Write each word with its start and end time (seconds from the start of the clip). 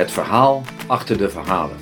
Het 0.00 0.10
verhaal 0.10 0.62
achter 0.86 1.18
de 1.18 1.30
verhalen. 1.30 1.76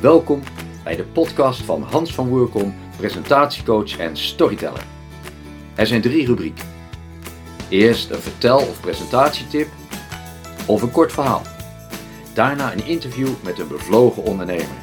Welkom 0.00 0.42
bij 0.84 0.96
de 0.96 1.04
podcast 1.04 1.60
van 1.62 1.82
Hans 1.82 2.14
van 2.14 2.28
Woerkom, 2.28 2.74
presentatiecoach 2.96 3.98
en 3.98 4.16
storyteller. 4.16 4.84
Er 5.74 5.86
zijn 5.86 6.00
drie 6.00 6.26
rubrieken. 6.26 6.64
Eerst 7.68 8.10
een 8.10 8.20
vertel- 8.20 8.68
of 8.68 8.80
presentatietip 8.80 9.68
of 10.66 10.82
een 10.82 10.90
kort 10.90 11.12
verhaal. 11.12 11.42
Daarna 12.34 12.72
een 12.72 12.86
interview 12.86 13.28
met 13.42 13.58
een 13.58 13.68
bevlogen 13.68 14.22
ondernemer. 14.22 14.78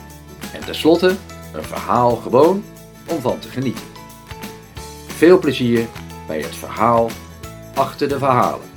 En 0.54 0.66
tenslotte 0.66 1.16
een 1.54 1.64
verhaal 1.64 2.16
gewoon 2.16 2.64
om 3.07 3.21
van 3.21 3.39
te 3.39 3.50
genieten. 3.50 3.86
Veel 5.07 5.40
plezier 5.40 5.88
bij 6.27 6.40
het 6.40 6.55
verhaal 6.55 7.09
achter 7.73 8.07
de 8.07 8.18
verhalen. 8.18 8.69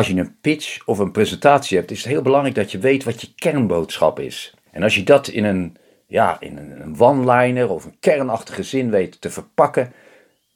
Als 0.00 0.08
je 0.08 0.16
een 0.16 0.40
pitch 0.40 0.86
of 0.86 0.98
een 0.98 1.10
presentatie 1.10 1.78
hebt, 1.78 1.90
is 1.90 1.98
het 1.98 2.12
heel 2.12 2.22
belangrijk 2.22 2.54
dat 2.54 2.72
je 2.72 2.78
weet 2.78 3.04
wat 3.04 3.20
je 3.20 3.34
kernboodschap 3.34 4.20
is. 4.20 4.54
En 4.70 4.82
als 4.82 4.94
je 4.94 5.02
dat 5.02 5.28
in 5.28 5.44
een, 5.44 5.76
ja, 6.06 6.40
in 6.40 6.56
een 6.56 7.00
one-liner 7.00 7.70
of 7.70 7.84
een 7.84 7.96
kernachtige 8.00 8.62
zin 8.62 8.90
weet 8.90 9.20
te 9.20 9.30
verpakken, 9.30 9.92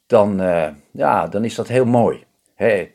dan, 0.07 0.41
eh, 0.41 0.67
ja, 0.91 1.27
dan 1.27 1.45
is 1.45 1.55
dat 1.55 1.67
heel 1.67 1.85
mooi. 1.85 2.23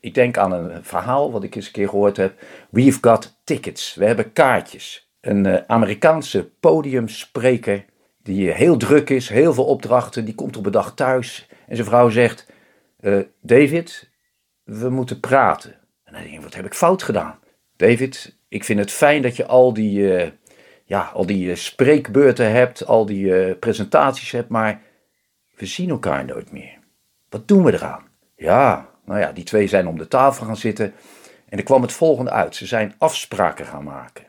ik 0.00 0.14
denk 0.14 0.38
aan 0.38 0.52
een 0.52 0.84
verhaal 0.84 1.32
wat 1.32 1.42
ik 1.42 1.54
eens 1.54 1.66
een 1.66 1.72
keer 1.72 1.88
gehoord 1.88 2.16
heb. 2.16 2.42
We've 2.70 2.98
got 3.00 3.40
tickets. 3.44 3.94
We 3.94 4.04
hebben 4.04 4.32
kaartjes. 4.32 5.10
Een 5.20 5.44
uh, 5.44 5.56
Amerikaanse 5.66 6.50
podiumspreker 6.60 7.84
die 8.22 8.50
heel 8.50 8.76
druk 8.76 9.10
is, 9.10 9.28
heel 9.28 9.54
veel 9.54 9.66
opdrachten, 9.66 10.24
die 10.24 10.34
komt 10.34 10.56
op 10.56 10.66
een 10.66 10.72
dag 10.72 10.94
thuis 10.94 11.48
en 11.66 11.76
zijn 11.76 11.88
vrouw 11.88 12.08
zegt: 12.08 12.46
eh, 13.00 13.18
David, 13.40 14.10
we 14.64 14.90
moeten 14.90 15.20
praten. 15.20 15.79
En 16.10 16.16
dan 16.16 16.30
denk 16.30 16.42
wat 16.42 16.54
heb 16.54 16.66
ik 16.66 16.74
fout 16.74 17.02
gedaan? 17.02 17.38
David, 17.76 18.36
ik 18.48 18.64
vind 18.64 18.78
het 18.78 18.90
fijn 18.90 19.22
dat 19.22 19.36
je 19.36 19.46
al 19.46 19.72
die, 19.72 20.32
ja, 20.84 21.10
al 21.14 21.26
die 21.26 21.54
spreekbeurten 21.54 22.50
hebt, 22.50 22.86
al 22.86 23.06
die 23.06 23.54
presentaties 23.54 24.30
hebt, 24.30 24.48
maar 24.48 24.80
we 25.56 25.66
zien 25.66 25.90
elkaar 25.90 26.24
nooit 26.24 26.52
meer. 26.52 26.78
Wat 27.28 27.48
doen 27.48 27.64
we 27.64 27.72
eraan? 27.72 28.04
Ja, 28.36 28.88
nou 29.04 29.20
ja, 29.20 29.32
die 29.32 29.44
twee 29.44 29.66
zijn 29.66 29.88
om 29.88 29.98
de 29.98 30.08
tafel 30.08 30.46
gaan 30.46 30.56
zitten. 30.56 30.94
En 31.48 31.58
er 31.58 31.64
kwam 31.64 31.82
het 31.82 31.92
volgende 31.92 32.30
uit. 32.30 32.56
Ze 32.56 32.66
zijn 32.66 32.94
afspraken 32.98 33.66
gaan 33.66 33.84
maken. 33.84 34.24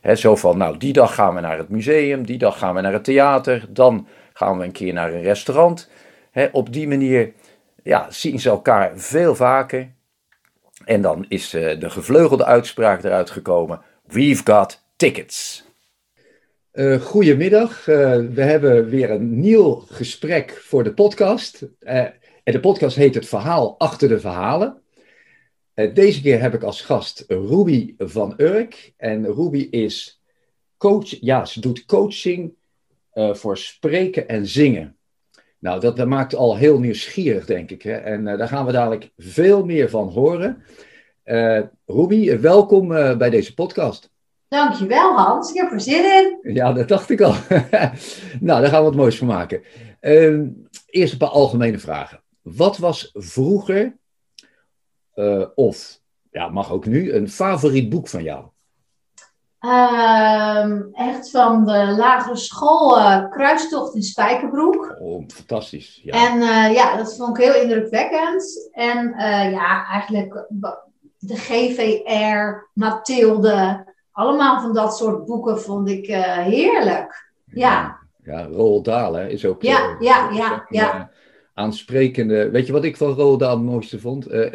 He, 0.00 0.14
zo 0.14 0.36
van, 0.36 0.58
nou, 0.58 0.76
die 0.76 0.92
dag 0.92 1.14
gaan 1.14 1.34
we 1.34 1.40
naar 1.40 1.58
het 1.58 1.68
museum, 1.68 2.26
die 2.26 2.38
dag 2.38 2.58
gaan 2.58 2.74
we 2.74 2.80
naar 2.80 2.92
het 2.92 3.04
theater, 3.04 3.66
dan 3.68 4.06
gaan 4.32 4.58
we 4.58 4.64
een 4.64 4.72
keer 4.72 4.92
naar 4.92 5.12
een 5.12 5.22
restaurant. 5.22 5.90
op 6.52 6.72
die 6.72 6.88
manier 6.88 7.32
ja, 7.82 8.06
zien 8.10 8.40
ze 8.40 8.48
elkaar 8.48 8.92
veel 8.94 9.34
vaker. 9.34 9.90
En 10.88 11.02
dan 11.02 11.24
is 11.28 11.54
uh, 11.54 11.80
de 11.80 11.90
gevleugelde 11.90 12.44
uitspraak 12.44 13.04
eruit 13.04 13.30
gekomen: 13.30 13.80
We've 14.06 14.42
got 14.44 14.84
tickets. 14.96 15.64
Uh, 16.72 17.00
goedemiddag, 17.00 17.86
uh, 17.86 18.16
we 18.16 18.42
hebben 18.42 18.88
weer 18.88 19.10
een 19.10 19.40
nieuw 19.40 19.84
gesprek 19.90 20.50
voor 20.50 20.84
de 20.84 20.94
podcast. 20.94 21.66
En 21.80 22.12
de 22.44 22.60
podcast 22.60 22.96
heet 22.96 23.14
Het 23.14 23.26
Verhaal 23.26 23.78
Achter 23.78 24.08
de 24.08 24.20
Verhalen. 24.20 24.82
Deze 25.94 26.22
keer 26.22 26.40
heb 26.40 26.54
ik 26.54 26.62
als 26.62 26.80
gast 26.80 27.24
Ruby 27.28 27.94
van 27.98 28.34
Urk. 28.36 28.92
En 28.96 29.34
Ruby 29.34 29.66
is 29.70 30.22
coach, 30.76 31.20
ja, 31.20 31.44
ze 31.44 31.60
doet 31.60 31.84
coaching 31.84 32.54
voor 33.12 33.58
spreken 33.58 34.28
en 34.28 34.46
zingen. 34.46 34.96
Nou, 35.58 35.80
dat, 35.80 35.96
dat, 35.96 36.06
maakt 36.06 36.34
al 36.34 36.56
heel 36.56 36.78
nieuwsgierig, 36.78 37.46
denk 37.46 37.70
ik. 37.70 37.82
Hè? 37.82 37.92
En 37.92 38.24
daar 38.24 38.48
gaan 38.48 38.66
we 38.66 38.72
dadelijk 38.72 39.10
veel 39.16 39.64
meer 39.64 39.90
van 39.90 40.08
horen. 40.08 40.62
Ruby, 41.86 42.40
welkom 42.40 42.88
bij 42.88 43.30
deze 43.30 43.54
podcast. 43.54 44.10
Dankjewel 44.48 45.16
Hans, 45.16 45.50
ik 45.50 45.60
heb 45.60 45.72
er 45.72 45.80
zin 45.80 46.04
in. 46.04 46.54
Ja, 46.54 46.72
dat 46.72 46.88
dacht 46.88 47.10
ik 47.10 47.20
al. 47.20 47.34
nou, 48.40 48.60
daar 48.60 48.68
gaan 48.68 48.78
we 48.78 48.88
wat 48.88 48.94
moois 48.94 49.18
van 49.18 49.26
maken. 49.26 49.62
Ehm, 50.00 50.46
eerst 50.86 51.12
een 51.12 51.18
paar 51.18 51.28
algemene 51.28 51.78
vragen. 51.78 52.22
Wat 52.42 52.78
was 52.78 53.10
vroeger, 53.14 53.96
uh, 55.14 55.44
of 55.54 56.00
ja, 56.30 56.48
mag 56.48 56.72
ook 56.72 56.86
nu, 56.86 57.12
een 57.12 57.28
favoriet 57.28 57.88
boek 57.88 58.08
van 58.08 58.22
jou? 58.22 58.44
Um, 59.60 60.88
echt 60.92 61.30
van 61.30 61.64
de 61.64 61.94
lagere 61.96 62.36
school, 62.36 62.98
uh, 62.98 63.30
Kruistocht 63.30 63.94
in 63.94 64.02
Spijkerbroek. 64.02 64.96
Oh, 65.00 65.24
fantastisch. 65.28 66.00
Ja. 66.02 66.28
En 66.28 66.36
uh, 66.36 66.74
ja, 66.74 66.96
dat 66.96 67.16
vond 67.16 67.38
ik 67.38 67.44
heel 67.44 67.62
indrukwekkend. 67.62 68.70
En 68.72 69.14
ja, 69.50 69.86
eigenlijk 69.86 70.46
de 71.18 71.36
GVR, 71.36 72.68
Mathilde, 72.72 73.86
allemaal 74.12 74.60
van 74.60 74.74
dat 74.74 74.96
soort 74.96 75.24
boeken 75.24 75.60
vond 75.60 75.88
ik 75.88 76.06
heerlijk. 76.06 77.30
Ja. 77.44 77.70
Ja, 77.70 77.98
ja 78.24 78.46
Roald 78.46 78.84
Dahl 78.84 79.14
hè, 79.14 79.28
is 79.28 79.44
ook... 79.44 79.62
Ja, 79.62 79.96
ja, 79.98 80.30
ja, 80.30 80.66
ja 80.68 81.10
aansprekende. 81.58 82.50
Weet 82.50 82.66
je 82.66 82.72
wat 82.72 82.84
ik 82.84 82.96
van 82.96 83.12
Roda 83.12 83.50
het 83.50 83.62
mooiste 83.62 84.00
vond? 84.00 84.32
Uh, 84.32 84.52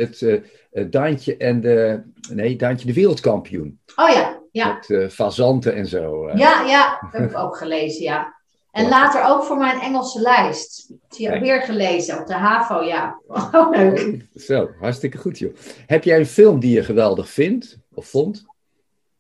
het 0.72 0.91
Daantje 0.91 1.38
en 1.38 1.62
de. 1.62 2.03
Nee, 2.31 2.56
Daantje 2.56 2.88
de 2.88 2.94
wereldkampioen. 2.94 3.80
Oh 3.95 4.09
ja, 4.09 4.40
ja. 4.51 4.80
Met 4.88 5.13
fazanten 5.13 5.75
en 5.75 5.85
zo. 5.85 6.30
Ja, 6.34 6.62
ja, 6.62 7.00
dat 7.01 7.22
heb 7.22 7.30
ik 7.30 7.38
ook 7.38 7.57
gelezen, 7.57 8.03
ja. 8.03 8.41
En 8.73 8.89
later 8.89 9.23
ook 9.23 9.44
voor 9.44 9.57
mijn 9.57 9.79
Engelse 9.79 10.22
lijst. 10.22 10.94
Die 11.07 11.28
heb 11.28 11.35
ik 11.35 11.41
weer 11.41 11.61
gelezen 11.61 12.19
op 12.19 12.28
de 12.28 12.34
HAVO, 12.34 12.81
ja. 12.81 13.19
Oh, 13.51 13.69
leuk. 13.69 14.25
Zo, 14.47 14.69
hartstikke 14.79 15.17
goed 15.17 15.39
joh. 15.39 15.56
Heb 15.85 16.03
jij 16.03 16.19
een 16.19 16.25
film 16.25 16.59
die 16.59 16.73
je 16.75 16.83
geweldig 16.83 17.29
vindt 17.29 17.78
of 17.94 18.06
vond? 18.07 18.45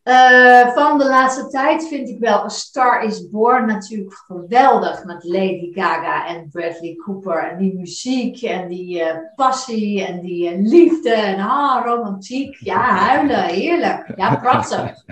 Uh, 0.03 0.73
van 0.73 0.97
de 0.97 1.05
laatste 1.05 1.47
tijd 1.47 1.87
vind 1.87 2.09
ik 2.09 2.19
wel 2.19 2.43
A 2.43 2.49
Star 2.49 3.03
is 3.03 3.29
Born 3.29 3.65
natuurlijk 3.65 4.13
geweldig. 4.13 5.03
Met 5.03 5.23
Lady 5.23 5.71
Gaga 5.73 6.27
en 6.27 6.49
Bradley 6.51 6.95
Cooper. 6.95 7.49
En 7.49 7.57
die 7.57 7.73
muziek 7.73 8.41
en 8.41 8.67
die 8.67 8.99
uh, 8.99 9.15
passie 9.35 10.05
en 10.05 10.21
die 10.21 10.53
uh, 10.53 10.69
liefde 10.69 11.13
en 11.13 11.39
ah, 11.39 11.85
romantiek. 11.85 12.55
Ja, 12.59 12.95
huilen, 12.95 13.43
heerlijk. 13.43 14.13
Ja, 14.15 14.35
prachtig. 14.35 15.03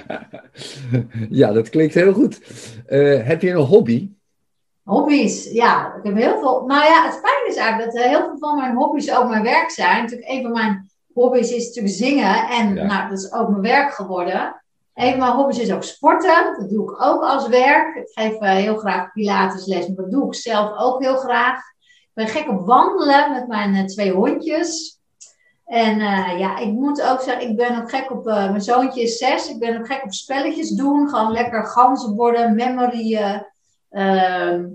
ja, 1.29 1.51
dat 1.51 1.69
klinkt 1.69 1.93
heel 1.93 2.13
goed. 2.13 2.39
heb 3.23 3.41
je 3.41 3.49
een 3.49 3.57
hobby? 3.57 4.09
Hobby's, 4.83 5.51
ja. 5.51 5.95
Ik 5.95 6.03
heb 6.03 6.15
heel 6.15 6.39
veel. 6.39 6.63
Nou 6.65 6.83
ja, 6.83 7.03
het 7.03 7.13
fijne 7.13 7.47
is 7.47 7.55
eigenlijk 7.55 7.91
dat 7.91 8.03
heel 8.03 8.19
veel 8.19 8.37
van 8.37 8.55
mijn 8.55 8.75
hobby's 8.75 9.11
ook 9.11 9.29
mijn 9.29 9.43
werk 9.43 9.69
zijn. 9.69 10.01
Natuurlijk, 10.01 10.29
een 10.29 10.41
van 10.41 10.51
mijn 10.51 10.91
hobby's 11.13 11.51
is 11.51 11.67
natuurlijk 11.67 11.93
zingen. 11.93 12.47
En 12.49 12.75
ja. 12.75 12.85
nou, 12.85 13.09
dat 13.09 13.17
is 13.17 13.33
ook 13.33 13.49
mijn 13.49 13.61
werk 13.61 13.93
geworden. 13.93 14.61
Een 14.93 15.09
van 15.09 15.19
mijn 15.19 15.31
hobby's 15.31 15.59
is 15.59 15.73
ook 15.73 15.83
sporten. 15.83 16.55
Dat 16.59 16.69
doe 16.69 16.91
ik 16.91 17.01
ook 17.01 17.21
als 17.21 17.47
werk. 17.47 17.95
Ik 17.95 18.09
geef 18.11 18.33
uh, 18.33 18.49
heel 18.49 18.77
graag 18.77 19.11
pilatesles, 19.11 19.87
maar 19.87 19.95
dat 19.95 20.11
doe 20.11 20.27
ik 20.27 20.35
zelf 20.35 20.77
ook 20.77 21.01
heel 21.01 21.17
graag. 21.17 21.57
Ik 21.57 22.11
ben 22.13 22.27
gek 22.27 22.49
op 22.49 22.65
wandelen 22.65 23.31
met 23.31 23.47
mijn 23.47 23.75
uh, 23.75 23.83
twee 23.83 24.11
hondjes. 24.11 24.99
En 25.65 25.99
uh, 25.99 26.39
ja, 26.39 26.57
ik 26.57 26.71
moet 26.71 27.01
ook 27.01 27.21
zeggen, 27.21 27.49
ik 27.49 27.55
ben 27.55 27.81
ook 27.81 27.89
gek 27.89 28.11
op, 28.11 28.23
mijn 28.23 28.61
zoontje 28.61 29.01
is 29.01 29.17
zes, 29.17 29.49
ik 29.49 29.59
ben 29.59 29.79
ook 29.79 29.87
gek 29.87 30.03
op 30.03 30.13
spelletjes 30.13 30.69
doen. 30.69 31.09
Gewoon 31.09 31.31
lekker 31.31 31.65
ganzenborden, 31.65 32.55
memory. 32.55 33.17
Ehm, 33.91 34.65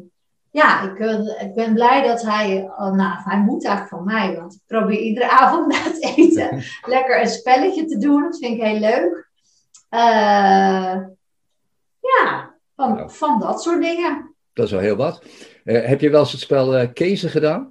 ja, 0.57 0.83
ik, 0.83 0.99
ik 1.41 1.55
ben 1.55 1.75
blij 1.75 2.07
dat 2.07 2.23
hij, 2.23 2.63
oh, 2.63 2.93
nou, 2.93 3.23
hij 3.25 3.39
moet 3.39 3.65
eigenlijk 3.65 3.95
van 3.95 4.05
mij, 4.05 4.37
want 4.37 4.55
ik 4.55 4.61
probeer 4.67 4.99
iedere 4.99 5.31
avond 5.41 5.67
na 5.67 5.83
het 5.83 6.17
eten 6.17 6.63
lekker 6.95 7.21
een 7.21 7.29
spelletje 7.29 7.85
te 7.85 7.99
doen. 7.99 8.23
Dat 8.23 8.39
vind 8.39 8.57
ik 8.57 8.63
heel 8.63 8.79
leuk. 8.79 9.29
Uh, 9.91 10.97
ja, 12.01 12.55
van, 12.77 12.95
nou. 12.95 13.11
van 13.11 13.41
dat 13.41 13.63
soort 13.63 13.83
dingen. 13.83 14.35
Dat 14.53 14.65
is 14.65 14.71
wel 14.71 14.81
heel 14.81 14.97
wat. 14.97 15.23
Uh, 15.65 15.85
heb 15.87 16.01
je 16.01 16.11
wel 16.11 16.21
eens 16.21 16.33
het 16.33 16.41
spel 16.41 16.81
uh, 16.81 16.87
Kezen 16.93 17.31
gedaan? 17.31 17.71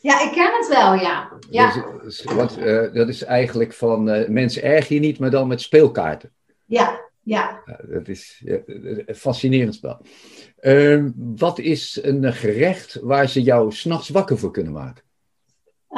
Ja, 0.00 0.22
ik 0.22 0.32
ken 0.32 0.52
het 0.58 0.68
wel, 0.68 0.94
ja. 0.94 1.32
ja. 1.50 1.72
Dus, 2.02 2.24
wat, 2.24 2.58
dat 2.92 3.08
is 3.08 3.22
eigenlijk 3.22 3.72
van 3.72 4.04
mensen 4.32 4.62
erg 4.62 4.88
je 4.88 4.98
niet, 4.98 5.18
maar 5.18 5.30
dan 5.30 5.48
met 5.48 5.60
speelkaarten. 5.60 6.32
Ja, 6.66 7.00
ja. 7.20 7.62
dat 7.88 8.08
is 8.08 8.42
een 8.46 9.14
fascinerend 9.14 9.74
spel. 9.74 10.00
Ehm, 10.62 11.10
wat 11.16 11.58
is 11.58 11.98
een 12.02 12.32
gerecht 12.32 12.98
waar 13.00 13.28
ze 13.28 13.42
jou 13.42 13.72
s'nachts 13.72 14.08
wakker 14.08 14.38
voor 14.38 14.50
kunnen 14.50 14.72
maken? 14.72 15.02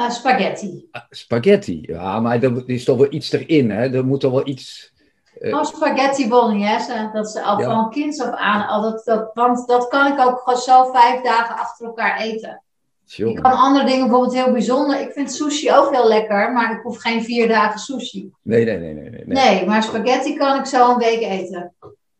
spaghetti. 0.09 0.87
Ah, 0.91 1.01
spaghetti, 1.09 1.79
ja, 1.81 2.19
maar 2.19 2.43
er 2.43 2.69
is 2.69 2.83
toch 2.83 2.97
wel 2.97 3.13
iets 3.13 3.31
erin, 3.31 3.71
hè? 3.71 3.93
Er 3.93 4.05
moet 4.05 4.19
toch 4.19 4.31
wel 4.31 4.47
iets 4.47 4.93
Oh, 5.39 5.63
spaghetti 5.63 6.27
bolognese. 6.27 7.09
Dat 7.13 7.31
ze 7.31 7.41
al 7.41 7.61
van 7.61 7.89
kinds 7.89 8.21
af 8.21 8.35
aan. 8.35 8.67
Al 8.67 8.81
dat, 8.81 9.01
dat, 9.05 9.31
want 9.33 9.67
dat 9.67 9.87
kan 9.87 10.13
ik 10.13 10.19
ook 10.19 10.39
gewoon 10.39 10.59
zo 10.59 10.91
vijf 10.91 11.21
dagen 11.21 11.55
achter 11.55 11.85
elkaar 11.85 12.19
eten. 12.19 12.63
Je 13.03 13.41
kan 13.41 13.51
andere 13.51 13.85
dingen 13.85 14.07
bijvoorbeeld 14.07 14.33
heel 14.33 14.51
bijzonder. 14.51 14.99
Ik 14.99 15.11
vind 15.11 15.33
sushi 15.33 15.71
ook 15.71 15.91
heel 15.91 16.07
lekker, 16.07 16.51
maar 16.51 16.71
ik 16.71 16.81
hoef 16.81 16.97
geen 16.97 17.23
vier 17.23 17.47
dagen 17.47 17.79
sushi. 17.79 18.31
Nee, 18.41 18.65
nee, 18.65 18.77
nee. 18.77 18.93
Nee, 18.93 19.09
nee. 19.09 19.23
nee 19.25 19.65
maar 19.65 19.83
spaghetti 19.83 20.35
kan 20.35 20.59
ik 20.59 20.65
zo 20.65 20.91
een 20.91 20.97
week 20.97 21.21
eten. 21.21 21.73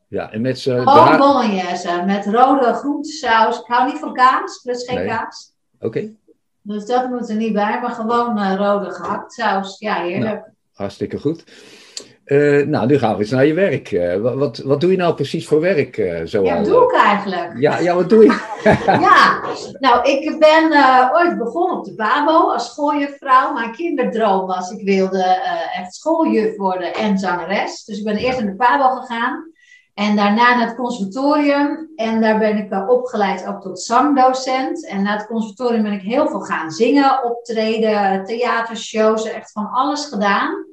Ja, 0.07 0.31
en 0.31 0.41
met 0.41 0.59
z'n... 0.59 0.77
Gewoon 0.77 1.17
bolognese, 1.17 2.03
met 2.05 2.25
rode 2.25 2.73
groentesaus. 2.73 3.59
Ik 3.59 3.65
hou 3.65 3.91
niet 3.91 3.99
van 3.99 4.13
kaas, 4.13 4.61
plus 4.63 4.83
geen 4.83 5.07
kaas. 5.07 5.53
Oké. 5.79 6.09
Dus 6.61 6.85
dat 6.85 7.09
moet 7.09 7.29
er 7.29 7.35
niet 7.35 7.53
bij, 7.53 7.79
maar 7.81 7.91
gewoon 7.91 8.37
uh, 8.37 8.55
rode 8.57 8.91
gehakt 8.91 9.33
saus. 9.33 9.79
Ja, 9.79 10.01
heerlijk. 10.01 10.41
Nou, 10.41 10.51
hartstikke 10.73 11.19
goed. 11.19 11.43
Uh, 12.25 12.65
nou, 12.67 12.87
nu 12.87 12.97
gaan 12.97 13.13
we 13.13 13.19
eens 13.19 13.29
naar 13.29 13.45
je 13.45 13.53
werk. 13.53 13.91
Uh, 13.91 14.15
wat, 14.15 14.57
wat 14.57 14.81
doe 14.81 14.91
je 14.91 14.97
nou 14.97 15.13
precies 15.13 15.47
voor 15.47 15.59
werk? 15.59 15.97
Uh, 15.97 16.21
zo 16.23 16.43
ja, 16.43 16.55
wat 16.55 16.65
doe 16.65 16.83
ik 16.83 16.95
eigenlijk? 16.95 17.53
Ja, 17.57 17.79
ja 17.79 17.95
wat 17.95 18.09
doe 18.09 18.23
je? 18.23 18.53
ja, 18.85 19.41
nou, 19.79 20.09
ik 20.09 20.39
ben 20.39 20.71
ooit 21.13 21.37
begonnen 21.37 21.77
op 21.77 21.85
de 21.85 21.95
BABO 21.95 22.51
als 22.51 22.65
schooljuffrouw. 22.65 23.53
Mijn 23.53 23.71
kinderdroom 23.71 24.47
was, 24.47 24.71
ik 24.71 24.85
wilde 24.85 25.23
echt 25.73 25.95
schooljuf 25.95 26.55
worden 26.57 26.93
en 26.93 27.17
zangeres. 27.17 27.83
Dus 27.83 27.97
ik 27.97 28.03
ben 28.03 28.17
eerst 28.17 28.39
naar 28.39 28.51
de 28.51 28.55
BABO 28.55 28.95
gegaan. 28.95 29.53
En 29.95 30.15
daarna 30.15 30.55
naar 30.55 30.67
het 30.67 30.75
conservatorium. 30.75 31.91
En 31.95 32.21
daar 32.21 32.39
ben 32.39 32.57
ik 32.57 32.89
opgeleid 32.89 33.47
ook 33.47 33.61
tot 33.61 33.81
zangdocent. 33.81 34.87
En 34.87 35.01
na 35.01 35.13
het 35.13 35.27
conservatorium 35.27 35.83
ben 35.83 35.91
ik 35.91 36.01
heel 36.01 36.27
veel 36.27 36.39
gaan 36.39 36.71
zingen, 36.71 37.23
optreden, 37.23 38.25
theatershows, 38.25 39.25
echt 39.25 39.51
van 39.51 39.69
alles 39.69 40.05
gedaan. 40.05 40.65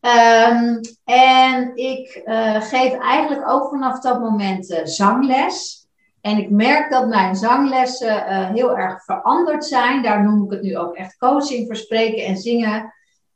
Um, 0.00 0.80
en 1.04 1.76
ik 1.76 2.22
uh, 2.24 2.60
geef 2.60 2.98
eigenlijk 2.98 3.48
ook 3.48 3.68
vanaf 3.68 4.00
dat 4.00 4.20
moment 4.20 4.70
uh, 4.70 4.78
zangles. 4.84 5.86
En 6.20 6.38
ik 6.38 6.50
merk 6.50 6.90
dat 6.90 7.08
mijn 7.08 7.36
zanglessen 7.36 8.46
heel 8.52 8.78
erg 8.78 9.04
veranderd 9.04 9.64
zijn. 9.64 10.02
Daar 10.02 10.22
noem 10.22 10.44
ik 10.44 10.50
het 10.50 10.62
nu 10.62 10.78
ook 10.78 10.94
echt 10.94 11.16
coaching 11.16 11.66
voor 11.66 11.76
spreken 11.76 12.24
en 12.24 12.36
zingen. 12.36 12.94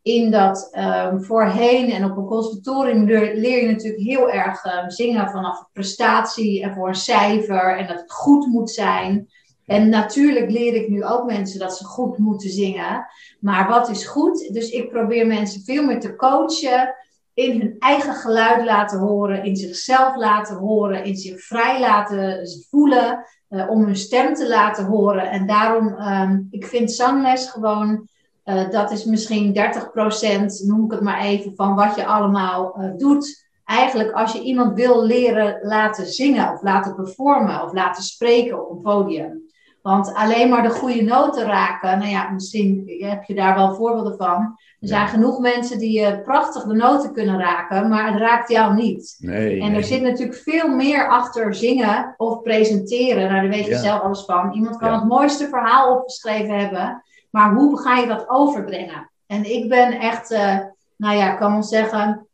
In 0.09 0.31
dat 0.31 0.71
um, 0.79 1.25
voorheen 1.25 1.91
en 1.91 2.05
op 2.05 2.17
een 2.17 2.27
conservatorium 2.27 3.05
leer, 3.05 3.63
je 3.63 3.71
natuurlijk 3.71 4.03
heel 4.03 4.31
erg 4.31 4.65
um, 4.65 4.91
zingen 4.91 5.31
vanaf 5.31 5.65
prestatie 5.73 6.63
en 6.63 6.75
voor 6.75 6.89
een 6.89 6.95
cijfer. 6.95 7.79
En 7.79 7.87
dat 7.87 8.01
het 8.01 8.13
goed 8.13 8.47
moet 8.47 8.71
zijn. 8.71 9.29
En 9.67 9.89
natuurlijk 9.89 10.51
leer 10.51 10.75
ik 10.75 10.89
nu 10.89 11.05
ook 11.05 11.27
mensen 11.27 11.59
dat 11.59 11.77
ze 11.77 11.85
goed 11.85 12.19
moeten 12.19 12.51
zingen. 12.51 13.07
Maar 13.41 13.69
wat 13.69 13.91
is 13.91 14.07
goed? 14.07 14.53
Dus 14.53 14.71
ik 14.71 14.91
probeer 14.91 15.27
mensen 15.27 15.65
veel 15.65 15.85
meer 15.85 16.01
te 16.01 16.17
coachen. 16.17 16.95
In 17.35 17.61
hun 17.61 17.77
eigen 17.79 18.15
geluid 18.15 18.65
laten 18.65 18.99
horen. 18.99 19.45
In 19.45 19.57
zichzelf 19.57 20.17
laten 20.17 20.57
horen. 20.57 21.05
In 21.05 21.17
zich 21.17 21.41
vrij 21.41 21.81
laten 21.81 22.49
voelen. 22.71 23.27
Uh, 23.51 23.71
om 23.71 23.85
hun 23.85 23.97
stem 23.97 24.35
te 24.35 24.49
laten 24.49 24.85
horen. 24.85 25.31
En 25.31 25.47
daarom, 25.47 25.87
um, 25.87 26.49
ik 26.51 26.67
vind 26.67 26.93
zangles 26.93 27.51
gewoon. 27.51 28.09
Uh, 28.49 28.71
dat 28.71 28.91
is 28.91 29.05
misschien 29.05 29.57
30%, 29.57 30.67
noem 30.67 30.85
ik 30.85 30.91
het 30.91 31.01
maar 31.01 31.21
even, 31.21 31.53
van 31.55 31.75
wat 31.75 31.95
je 31.95 32.07
allemaal 32.07 32.75
uh, 32.79 32.91
doet 32.97 33.47
eigenlijk 33.65 34.13
als 34.13 34.33
je 34.33 34.43
iemand 34.43 34.75
wil 34.75 35.05
leren 35.05 35.59
laten 35.63 36.07
zingen 36.07 36.53
of 36.53 36.63
laten 36.63 36.95
performen 36.95 37.63
of 37.63 37.73
laten 37.73 38.03
spreken 38.03 38.61
op 38.65 38.71
een 38.71 38.81
podium. 38.81 39.47
Want 39.83 40.15
alleen 40.15 40.49
maar 40.49 40.63
de 40.63 40.71
goede 40.71 41.03
noten 41.03 41.45
raken, 41.45 41.99
nou 41.99 42.11
ja, 42.11 42.31
misschien 42.31 42.97
heb 42.99 43.25
je 43.25 43.35
daar 43.35 43.55
wel 43.55 43.75
voorbeelden 43.75 44.17
van. 44.17 44.59
Er 44.81 44.89
zijn 44.89 45.09
genoeg 45.09 45.39
mensen 45.39 45.79
die 45.79 46.01
uh, 46.01 46.23
prachtig 46.23 46.63
de 46.63 46.75
noten 46.75 47.13
kunnen 47.13 47.39
raken, 47.39 47.89
maar 47.89 48.13
het 48.13 48.21
raakt 48.21 48.51
jou 48.51 48.75
niet. 48.75 49.17
Nee, 49.19 49.61
en 49.61 49.75
er 49.75 49.85
zit 49.85 50.03
natuurlijk 50.03 50.39
veel 50.39 50.69
meer 50.69 51.09
achter 51.09 51.55
zingen 51.55 52.15
of 52.17 52.43
presenteren. 52.43 53.29
Nou, 53.29 53.41
daar 53.41 53.51
weet 53.51 53.67
je 53.67 53.77
zelf 53.77 54.01
alles 54.01 54.25
van. 54.25 54.53
Iemand 54.53 54.77
kan 54.77 54.93
het 54.93 55.05
mooiste 55.05 55.49
verhaal 55.49 55.97
opgeschreven 55.97 56.59
hebben, 56.59 57.03
maar 57.31 57.55
hoe 57.55 57.81
ga 57.81 57.97
je 57.97 58.07
dat 58.07 58.29
overbrengen? 58.29 59.11
En 59.27 59.45
ik 59.45 59.69
ben 59.69 59.93
echt, 59.93 60.31
uh, 60.31 60.59
nou 60.97 61.17
ja, 61.17 61.33
ik 61.33 61.39
kan 61.39 61.53
wel 61.53 61.63
zeggen, 61.63 62.27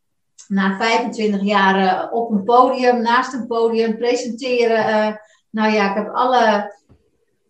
na 0.48 0.76
25 0.76 1.42
jaar 1.42 2.10
op 2.10 2.30
een 2.30 2.44
podium, 2.44 3.02
naast 3.02 3.32
een 3.32 3.46
podium, 3.46 3.96
presenteren. 3.96 4.88
Uh, 4.88 5.16
nou 5.50 5.72
ja, 5.72 5.90
ik 5.90 5.96
heb 5.96 6.14
alle 6.14 6.72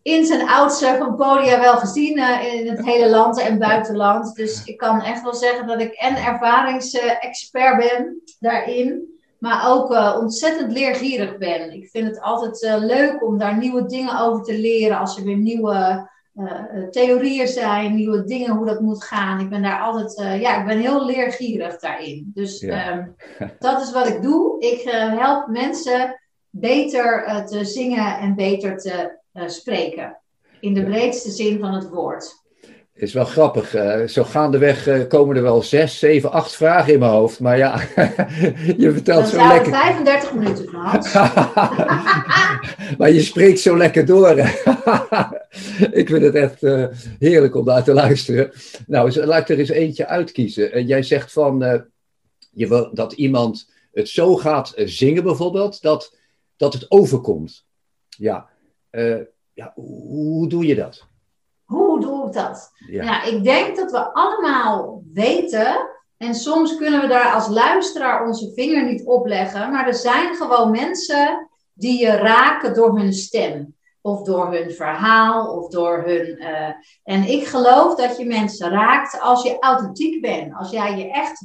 ins 0.02 0.30
en 0.30 0.48
outs 0.48 0.84
van 0.84 1.16
podia 1.16 1.60
wel 1.60 1.76
gezien 1.76 2.18
in 2.42 2.68
het 2.68 2.84
hele 2.84 3.10
land 3.10 3.40
en 3.40 3.58
buitenland. 3.58 4.34
Dus 4.34 4.64
ik 4.64 4.76
kan 4.76 5.02
echt 5.02 5.22
wel 5.22 5.34
zeggen 5.34 5.66
dat 5.66 5.80
ik 5.80 5.92
en 5.92 6.16
ervaringsexpert 6.16 7.76
ben 7.78 8.22
daarin, 8.38 9.18
maar 9.38 9.70
ook 9.70 10.16
ontzettend 10.20 10.72
leergierig 10.72 11.38
ben. 11.38 11.72
Ik 11.72 11.88
vind 11.88 12.06
het 12.06 12.20
altijd 12.20 12.80
leuk 12.80 13.24
om 13.24 13.38
daar 13.38 13.56
nieuwe 13.56 13.86
dingen 13.86 14.20
over 14.20 14.44
te 14.44 14.58
leren 14.58 14.98
als 14.98 15.16
er 15.16 15.24
weer 15.24 15.36
nieuwe 15.36 16.10
theorieën 16.90 17.48
zijn, 17.48 17.94
nieuwe 17.94 18.24
dingen 18.24 18.56
hoe 18.56 18.66
dat 18.66 18.80
moet 18.80 19.04
gaan. 19.04 19.40
Ik 19.40 19.48
ben 19.48 19.62
daar 19.62 19.80
altijd, 19.80 20.40
ja, 20.40 20.60
ik 20.60 20.66
ben 20.66 20.78
heel 20.78 21.06
leergierig 21.06 21.78
daarin. 21.78 22.30
Dus 22.34 22.60
ja. 22.60 22.92
um, 22.92 23.14
dat 23.58 23.82
is 23.82 23.92
wat 23.92 24.08
ik 24.08 24.22
doe. 24.22 24.60
Ik 24.60 24.80
help 25.18 25.48
mensen 25.48 26.20
beter 26.50 27.44
te 27.46 27.64
zingen 27.64 28.18
en 28.18 28.34
beter 28.34 28.76
te 28.76 29.18
spreken. 29.46 30.18
In 30.60 30.74
de 30.74 30.84
breedste 30.84 31.30
zin 31.30 31.58
van 31.58 31.74
het 31.74 31.88
woord. 31.88 32.43
Is 32.96 33.12
wel 33.12 33.24
grappig. 33.24 33.74
Uh, 33.74 34.06
zo 34.06 34.24
gaandeweg 34.24 34.88
uh, 34.88 35.08
komen 35.08 35.36
er 35.36 35.42
wel 35.42 35.62
zes, 35.62 35.98
zeven, 35.98 36.32
acht 36.32 36.56
vragen 36.56 36.92
in 36.92 36.98
mijn 36.98 37.10
hoofd. 37.10 37.40
Maar 37.40 37.58
ja, 37.58 37.80
je 38.76 38.90
vertelt 38.92 39.28
zo 39.28 39.36
lekker. 39.36 39.72
35 39.72 40.34
minuten, 40.34 40.68
Frans. 40.68 41.12
maar 42.98 43.10
je 43.10 43.20
spreekt 43.20 43.60
zo 43.60 43.76
lekker 43.76 44.06
door. 44.06 44.38
ik 46.00 46.08
vind 46.08 46.22
het 46.22 46.34
echt 46.34 46.62
uh, 46.62 46.86
heerlijk 47.18 47.54
om 47.54 47.64
daar 47.64 47.84
te 47.84 47.92
luisteren. 47.92 48.50
Nou, 48.86 49.24
laat 49.24 49.40
ik 49.40 49.48
er 49.48 49.58
eens 49.58 49.68
eentje 49.68 50.06
uitkiezen. 50.06 50.86
jij 50.86 51.02
zegt 51.02 51.32
van 51.32 51.84
je 52.50 52.68
wil, 52.68 52.94
dat 52.94 53.12
iemand 53.12 53.70
het 53.92 54.08
zo 54.08 54.36
gaat 54.36 54.72
zingen 54.76 55.22
bijvoorbeeld, 55.22 55.82
dat, 55.82 56.16
dat 56.56 56.72
het 56.72 56.90
overkomt. 56.90 57.66
Ja, 58.08 58.48
ja, 59.52 59.72
hoe 59.74 60.48
doe 60.48 60.66
je 60.66 60.74
dat? 60.74 61.06
Hoe 61.64 62.00
doe 62.00 62.26
ik 62.26 62.32
dat? 62.32 62.70
Ja. 62.90 63.04
Nou, 63.04 63.34
ik 63.36 63.44
denk 63.44 63.76
dat 63.76 63.90
we 63.90 64.12
allemaal 64.12 65.02
weten, 65.12 65.88
en 66.16 66.34
soms 66.34 66.76
kunnen 66.76 67.00
we 67.00 67.06
daar 67.06 67.32
als 67.32 67.48
luisteraar 67.48 68.26
onze 68.26 68.52
vinger 68.54 68.84
niet 68.84 69.06
op 69.06 69.26
leggen, 69.26 69.70
maar 69.70 69.86
er 69.86 69.94
zijn 69.94 70.34
gewoon 70.34 70.70
mensen 70.70 71.50
die 71.74 72.00
je 72.00 72.10
raken 72.10 72.74
door 72.74 72.98
hun 72.98 73.12
stem. 73.12 73.74
Of 74.00 74.22
door 74.22 74.52
hun 74.52 74.70
verhaal, 74.70 75.56
of 75.56 75.68
door 75.68 76.02
hun. 76.06 76.36
Uh, 76.40 76.68
en 77.02 77.28
ik 77.28 77.46
geloof 77.46 77.94
dat 77.94 78.16
je 78.16 78.26
mensen 78.26 78.70
raakt 78.70 79.20
als 79.20 79.42
je 79.42 79.58
authentiek 79.58 80.20
bent. 80.20 80.54
Als 80.54 80.70
jij 80.70 80.96
je 80.98 81.10
echt 81.10 81.44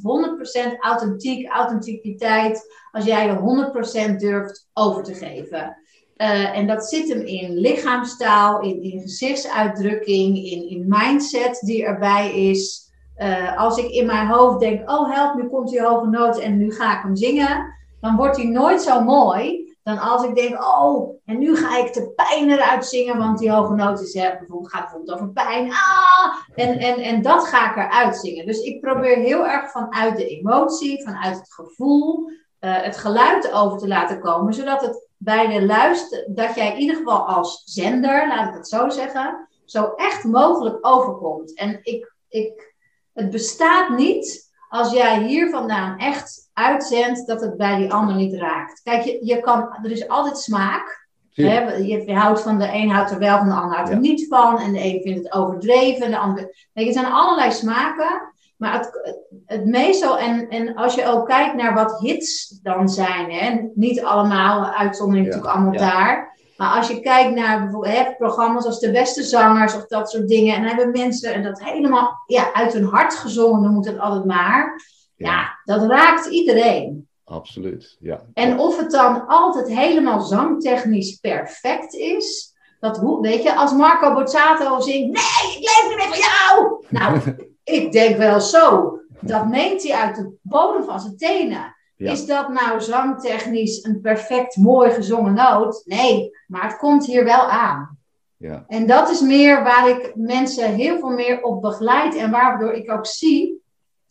100% 0.70 0.78
authentiek, 0.78 1.48
authenticiteit, 1.48 2.74
als 2.90 3.04
jij 3.04 3.26
je 3.26 4.12
100% 4.12 4.16
durft 4.16 4.68
over 4.72 5.02
te 5.02 5.14
geven. 5.14 5.76
Uh, 6.20 6.56
en 6.56 6.66
dat 6.66 6.84
zit 6.84 7.08
hem 7.08 7.20
in 7.20 7.58
lichaamstaal, 7.58 8.60
in, 8.60 8.82
in 8.82 9.00
gezichtsuitdrukking, 9.00 10.36
in, 10.36 10.68
in 10.68 10.84
mindset 10.88 11.60
die 11.60 11.84
erbij 11.84 12.48
is. 12.48 12.90
Uh, 13.16 13.56
als 13.58 13.78
ik 13.78 13.90
in 13.90 14.06
mijn 14.06 14.26
hoofd 14.26 14.60
denk, 14.60 14.90
oh 14.90 15.14
help, 15.14 15.34
nu 15.34 15.48
komt 15.48 15.68
die 15.68 15.82
hoge 15.82 16.06
noot 16.06 16.38
en 16.38 16.56
nu 16.56 16.72
ga 16.72 16.96
ik 16.96 17.02
hem 17.02 17.16
zingen, 17.16 17.74
dan 18.00 18.16
wordt 18.16 18.36
hij 18.36 18.46
nooit 18.46 18.82
zo 18.82 19.00
mooi 19.00 19.68
dan 19.82 19.98
als 19.98 20.24
ik 20.24 20.34
denk, 20.34 20.64
oh, 20.64 21.20
en 21.24 21.38
nu 21.38 21.56
ga 21.56 21.78
ik 21.78 21.92
de 21.92 22.10
pijn 22.10 22.50
eruit 22.50 22.86
zingen, 22.86 23.18
want 23.18 23.38
die 23.38 23.52
hoge 23.52 23.74
noot 23.74 24.00
is, 24.00 24.14
hè, 24.14 24.28
bijvoorbeeld, 24.38 24.72
gaat 24.72 24.82
bijvoorbeeld 24.82 25.12
over 25.12 25.32
pijn. 25.32 25.70
Ah! 25.70 26.34
En, 26.54 26.78
en, 26.78 26.94
en 26.94 27.22
dat 27.22 27.44
ga 27.44 27.70
ik 27.70 27.76
eruit 27.76 28.16
zingen. 28.16 28.46
Dus 28.46 28.58
ik 28.58 28.80
probeer 28.80 29.16
heel 29.16 29.46
erg 29.46 29.70
vanuit 29.70 30.16
de 30.16 30.26
emotie, 30.26 31.04
vanuit 31.04 31.36
het 31.36 31.52
gevoel, 31.52 32.30
het 32.58 32.96
geluid 32.96 33.52
over 33.52 33.78
te 33.78 33.88
laten 33.88 34.20
komen, 34.20 34.54
zodat 34.54 34.80
het 34.80 35.08
bij 35.22 35.46
de 35.46 35.66
luister, 35.66 36.24
dat 36.28 36.54
jij 36.54 36.72
in 36.72 36.78
ieder 36.78 36.96
geval 36.96 37.26
als 37.26 37.62
zender, 37.64 38.28
laat 38.28 38.48
ik 38.48 38.54
het 38.54 38.68
zo 38.68 38.88
zeggen, 38.88 39.48
zo 39.64 39.92
echt 39.96 40.24
mogelijk 40.24 40.86
overkomt. 40.86 41.54
En 41.54 41.78
ik, 41.82 42.14
ik, 42.28 42.74
het 43.12 43.30
bestaat 43.30 43.88
niet 43.88 44.52
als 44.68 44.92
jij 44.92 45.22
hier 45.22 45.50
vandaan 45.50 45.98
echt 45.98 46.50
uitzendt 46.52 47.26
dat 47.26 47.40
het 47.40 47.56
bij 47.56 47.76
die 47.76 47.92
ander 47.92 48.14
niet 48.14 48.34
raakt. 48.34 48.82
Kijk, 48.82 49.04
je, 49.04 49.18
je 49.22 49.40
kan, 49.40 49.78
er 49.82 49.90
is 49.90 50.08
altijd 50.08 50.38
smaak. 50.38 51.08
Hè? 51.32 51.58
Je, 51.60 52.06
je, 52.06 52.14
houdt 52.14 52.40
van 52.40 52.58
de 52.58 52.68
een 52.72 52.90
houdt 52.90 53.10
er 53.10 53.18
wel 53.18 53.38
van, 53.38 53.48
de 53.48 53.54
ander 53.54 53.76
houdt 53.76 53.90
er 53.90 53.98
niet 53.98 54.26
van. 54.28 54.58
En 54.58 54.72
de 54.72 54.84
een 54.84 55.00
vindt 55.02 55.24
het 55.24 55.32
overdreven. 55.32 56.10
De 56.10 56.18
ander... 56.18 56.68
Kijk, 56.72 56.86
er 56.86 56.92
zijn 56.92 57.12
allerlei 57.12 57.52
smaken. 57.52 58.32
Maar 58.60 58.72
het, 58.72 59.16
het 59.46 59.64
meestal, 59.66 60.18
en, 60.18 60.48
en 60.48 60.74
als 60.74 60.94
je 60.94 61.06
ook 61.06 61.26
kijkt 61.28 61.54
naar 61.54 61.74
wat 61.74 62.00
hits 62.00 62.58
dan 62.62 62.88
zijn, 62.88 63.30
hè, 63.30 63.68
niet 63.74 64.02
allemaal, 64.02 64.64
uitzondering 64.66 65.26
natuurlijk 65.26 65.54
allemaal 65.54 65.72
daar. 65.78 66.38
Maar 66.56 66.76
als 66.76 66.88
je 66.88 67.00
kijkt 67.00 67.34
naar 67.34 67.62
bijvoorbeeld 67.62 67.94
hè, 67.96 68.14
programma's 68.16 68.64
als 68.66 68.80
De 68.80 68.90
Beste 68.90 69.22
Zangers 69.22 69.74
of 69.74 69.86
dat 69.86 70.10
soort 70.10 70.28
dingen. 70.28 70.54
En 70.54 70.60
dan 70.60 70.76
hebben 70.76 70.90
mensen 71.00 71.34
en 71.34 71.42
dat 71.42 71.62
helemaal 71.62 72.22
ja, 72.26 72.52
uit 72.52 72.72
hun 72.72 72.84
hart 72.84 73.14
gezongen, 73.14 73.62
dan 73.62 73.72
moet 73.72 73.86
het 73.86 73.98
altijd 73.98 74.24
maar. 74.24 74.82
Ja, 75.16 75.58
dat 75.64 75.82
raakt 75.90 76.26
iedereen. 76.26 77.08
Absoluut, 77.24 77.96
ja. 78.00 78.20
En 78.34 78.58
of 78.58 78.76
het 78.78 78.90
dan 78.90 79.26
altijd 79.26 79.68
helemaal 79.68 80.20
zangtechnisch 80.20 81.14
perfect 81.16 81.94
is, 81.94 82.54
Dat, 82.80 82.96
hoe- 82.98 83.20
weet 83.20 83.42
je, 83.42 83.54
als 83.56 83.72
Marco 83.72 84.14
Borsato 84.14 84.80
zingt, 84.80 85.06
nee, 85.06 85.56
ik 85.56 85.58
leef 85.58 85.84
niet 85.88 85.96
meer 85.96 86.06
voor 86.06 86.24
jou. 86.24 86.78
Nou, 87.00 87.36
ik 87.64 87.92
denk 87.92 88.16
wel 88.16 88.40
zo. 88.40 88.94
Dat 89.20 89.48
meent 89.48 89.82
hij 89.82 89.92
uit 89.92 90.16
de 90.16 90.32
bodem 90.42 90.84
van 90.84 91.00
zijn 91.00 91.16
tenen. 91.16 91.76
Ja. 91.96 92.12
Is 92.12 92.26
dat 92.26 92.48
nou 92.48 92.80
zangtechnisch 92.80 93.84
een 93.84 94.00
perfect 94.00 94.56
mooi 94.56 94.90
gezongen 94.90 95.34
noot? 95.34 95.82
Nee, 95.84 96.30
maar 96.46 96.62
het 96.62 96.76
komt 96.76 97.06
hier 97.06 97.24
wel 97.24 97.50
aan. 97.50 97.98
Ja. 98.36 98.64
En 98.68 98.86
dat 98.86 99.10
is 99.10 99.20
meer 99.20 99.62
waar 99.62 99.88
ik 99.88 100.12
mensen 100.14 100.74
heel 100.74 100.98
veel 100.98 101.10
meer 101.10 101.42
op 101.42 101.62
begeleid. 101.62 102.16
En 102.16 102.30
waardoor 102.30 102.72
ik 102.72 102.90
ook 102.90 103.06
zie 103.06 103.62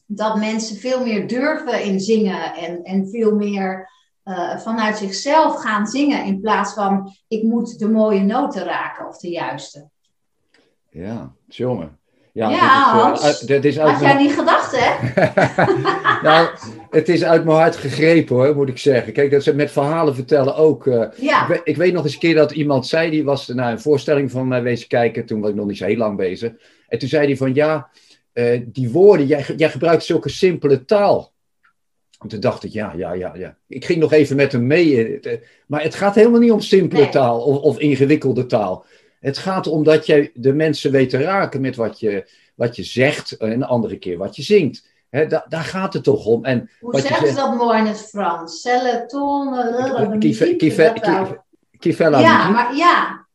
dat 0.06 0.38
mensen 0.38 0.77
veel 0.77 1.03
meer 1.03 1.27
durven 1.27 1.84
in 1.84 2.00
zingen. 2.00 2.53
En, 2.53 2.84
en 2.84 3.10
veel 3.10 3.36
meer 3.36 3.89
eh, 4.24 4.58
vanuit 4.58 4.98
zichzelf 4.98 5.56
gaan 5.56 5.88
zingen. 5.88 6.25
In 6.25 6.39
plaats 6.39 6.74
van 6.74 7.15
ik 7.27 7.44
moet 7.44 7.79
de 7.79 7.89
mooie 7.89 8.22
noten 8.22 8.63
raken 8.63 9.08
of 9.08 9.18
de 9.18 9.29
juiste. 9.29 9.89
Ja, 10.89 11.34
jongen. 11.48 11.99
Ja, 12.33 12.50
Ja, 12.50 12.55
dit 12.55 12.62
is, 12.62 12.93
eh, 12.93 13.03
Hans. 13.03 13.24
uit- 13.24 13.48
dit 13.48 13.65
is 13.65 13.79
uit 13.79 13.91
Had 13.91 14.01
jij 14.01 14.17
niet 14.17 14.31
gedacht, 14.33 14.75
hè? 14.77 15.13
nou, 16.29 16.48
het 16.89 17.09
is 17.09 17.24
uit 17.24 17.45
mijn 17.45 17.57
hart 17.57 17.75
gegrepen 17.75 18.36
hoor, 18.36 18.55
moet 18.55 18.69
ik 18.69 18.77
zeggen. 18.77 19.13
Kijk, 19.13 19.31
dat 19.31 19.43
ze 19.43 19.55
met 19.55 19.71
verhalen 19.71 20.15
vertellen 20.15 20.55
ook. 20.55 20.88
eh, 20.88 21.05
Ja. 21.15 21.41
ik, 21.41 21.48
weet, 21.48 21.62
ik 21.63 21.77
weet 21.77 21.93
nog 21.93 22.03
eens 22.03 22.13
een 22.13 22.19
keer 22.19 22.36
dat 22.36 22.51
iemand 22.51 22.88
zei, 22.88 23.09
die 23.09 23.24
was 23.24 23.48
naar 23.48 23.71
een 23.71 23.79
voorstelling 23.81 24.31
van 24.31 24.48
mij 24.48 24.62
wezen 24.62 24.88
kijken, 24.88 25.25
toen 25.25 25.39
was 25.41 25.50
ik 25.50 25.55
nog 25.55 25.67
niet 25.67 25.77
zo 25.77 25.86
heel 25.86 25.98
lang 25.98 26.17
bezig. 26.17 26.51
En 26.88 27.00
toen 27.00 27.09
zei 27.09 27.25
hij 27.27 27.38
van, 27.38 27.53
ja, 27.53 27.89
eh, 28.33 28.62
die 28.65 28.89
woorden, 28.91 29.25
jij, 29.27 29.45
jij 29.57 29.69
gebruikt 29.69 30.03
zulke 30.03 30.29
simpele 30.29 30.86
taal. 30.86 31.31
En 32.19 32.27
toen 32.27 32.39
dacht 32.39 32.63
ik, 32.63 32.71
ja, 32.71 32.93
ja, 32.98 33.13
ja, 33.13 33.31
ja. 33.36 33.55
Ik 33.67 33.86
ging 33.86 34.00
nog 34.00 34.12
even 34.13 34.36
met 34.36 34.51
hem 34.51 34.67
mee. 34.67 35.19
Maar 35.67 35.83
het 35.83 35.95
gaat 35.95 36.15
helemaal 36.15 36.39
niet 36.39 36.51
om 36.51 36.62
simpele 36.62 37.01
Nee. 37.01 37.09
taal 37.09 37.39
of, 37.41 37.57
of 37.57 37.79
ingewikkelde 37.79 38.45
taal. 38.45 38.86
Het 39.19 39.38
gaat 39.38 39.67
om 39.67 39.83
dat 39.83 40.05
jij 40.05 40.31
de 40.33 40.53
mensen 40.53 40.91
weet 40.91 41.09
te 41.09 41.17
raken 41.17 41.61
met 41.61 41.75
wat 41.75 41.99
je, 41.99 42.29
wat 42.55 42.75
je 42.75 42.83
zegt 42.83 43.38
en 43.38 43.51
een 43.51 43.63
andere 43.63 43.97
keer 43.97 44.17
wat 44.17 44.35
je 44.35 44.41
zingt. 44.41 44.88
Da- 45.09 45.45
daar 45.49 45.63
gaat 45.63 45.93
het 45.93 46.03
toch 46.03 46.25
om. 46.25 46.45
En 46.45 46.69
Hoe 46.79 46.91
wat 46.91 47.01
je 47.01 47.07
zeggen 47.07 47.27
ze 47.27 47.33
zegt- 47.33 47.45
dat 47.47 47.55
mooi 47.57 47.77
in 47.79 47.85
het 47.85 48.01
Frans? 48.09 48.61
Celeton, 48.61 49.57
eh, 49.57 50.17
Qui 50.19 50.33
fait- 50.35 50.57
qui 50.57 50.71
fait- 50.71 50.95
dat 50.95 51.05
nou. 51.05 51.25
qui- 51.25 51.38
qui 51.79 51.93
fait 51.93 52.09
la 52.11 52.19
Ja, 52.19 52.49
maar 52.49 52.75
ja, 52.75 53.25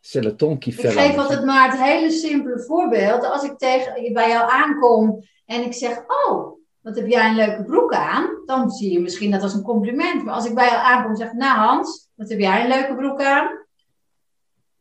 c'est 0.00 0.24
le 0.24 0.34
ton 0.36 0.58
qui 0.58 0.70
ik 0.70 0.90
geef 0.90 1.16
altijd 1.18 1.44
maar 1.44 1.70
het 1.70 1.80
hele 1.80 2.10
simpele 2.10 2.60
voorbeeld. 2.66 3.24
Als 3.24 3.42
ik 3.42 3.58
tegen, 3.58 4.12
bij 4.12 4.28
jou 4.28 4.50
aankom 4.50 5.24
en 5.46 5.64
ik 5.64 5.72
zeg, 5.72 5.98
oh, 6.26 6.52
wat 6.80 6.96
heb 6.96 7.06
jij 7.06 7.28
een 7.28 7.34
leuke 7.36 7.64
broek 7.64 7.92
aan? 7.94 8.28
Dan 8.46 8.70
zie 8.70 8.92
je 8.92 9.00
misschien 9.00 9.30
dat 9.30 9.42
als 9.42 9.54
een 9.54 9.62
compliment. 9.62 10.24
Maar 10.24 10.34
als 10.34 10.46
ik 10.46 10.54
bij 10.54 10.66
jou 10.68 10.76
aankom 10.84 11.10
en 11.10 11.16
zeg, 11.16 11.32
nou 11.32 11.58
Hans, 11.58 12.08
wat 12.14 12.28
heb 12.28 12.38
jij 12.38 12.60
een 12.62 12.68
leuke 12.68 12.94
broek 12.94 13.22
aan? 13.22 13.62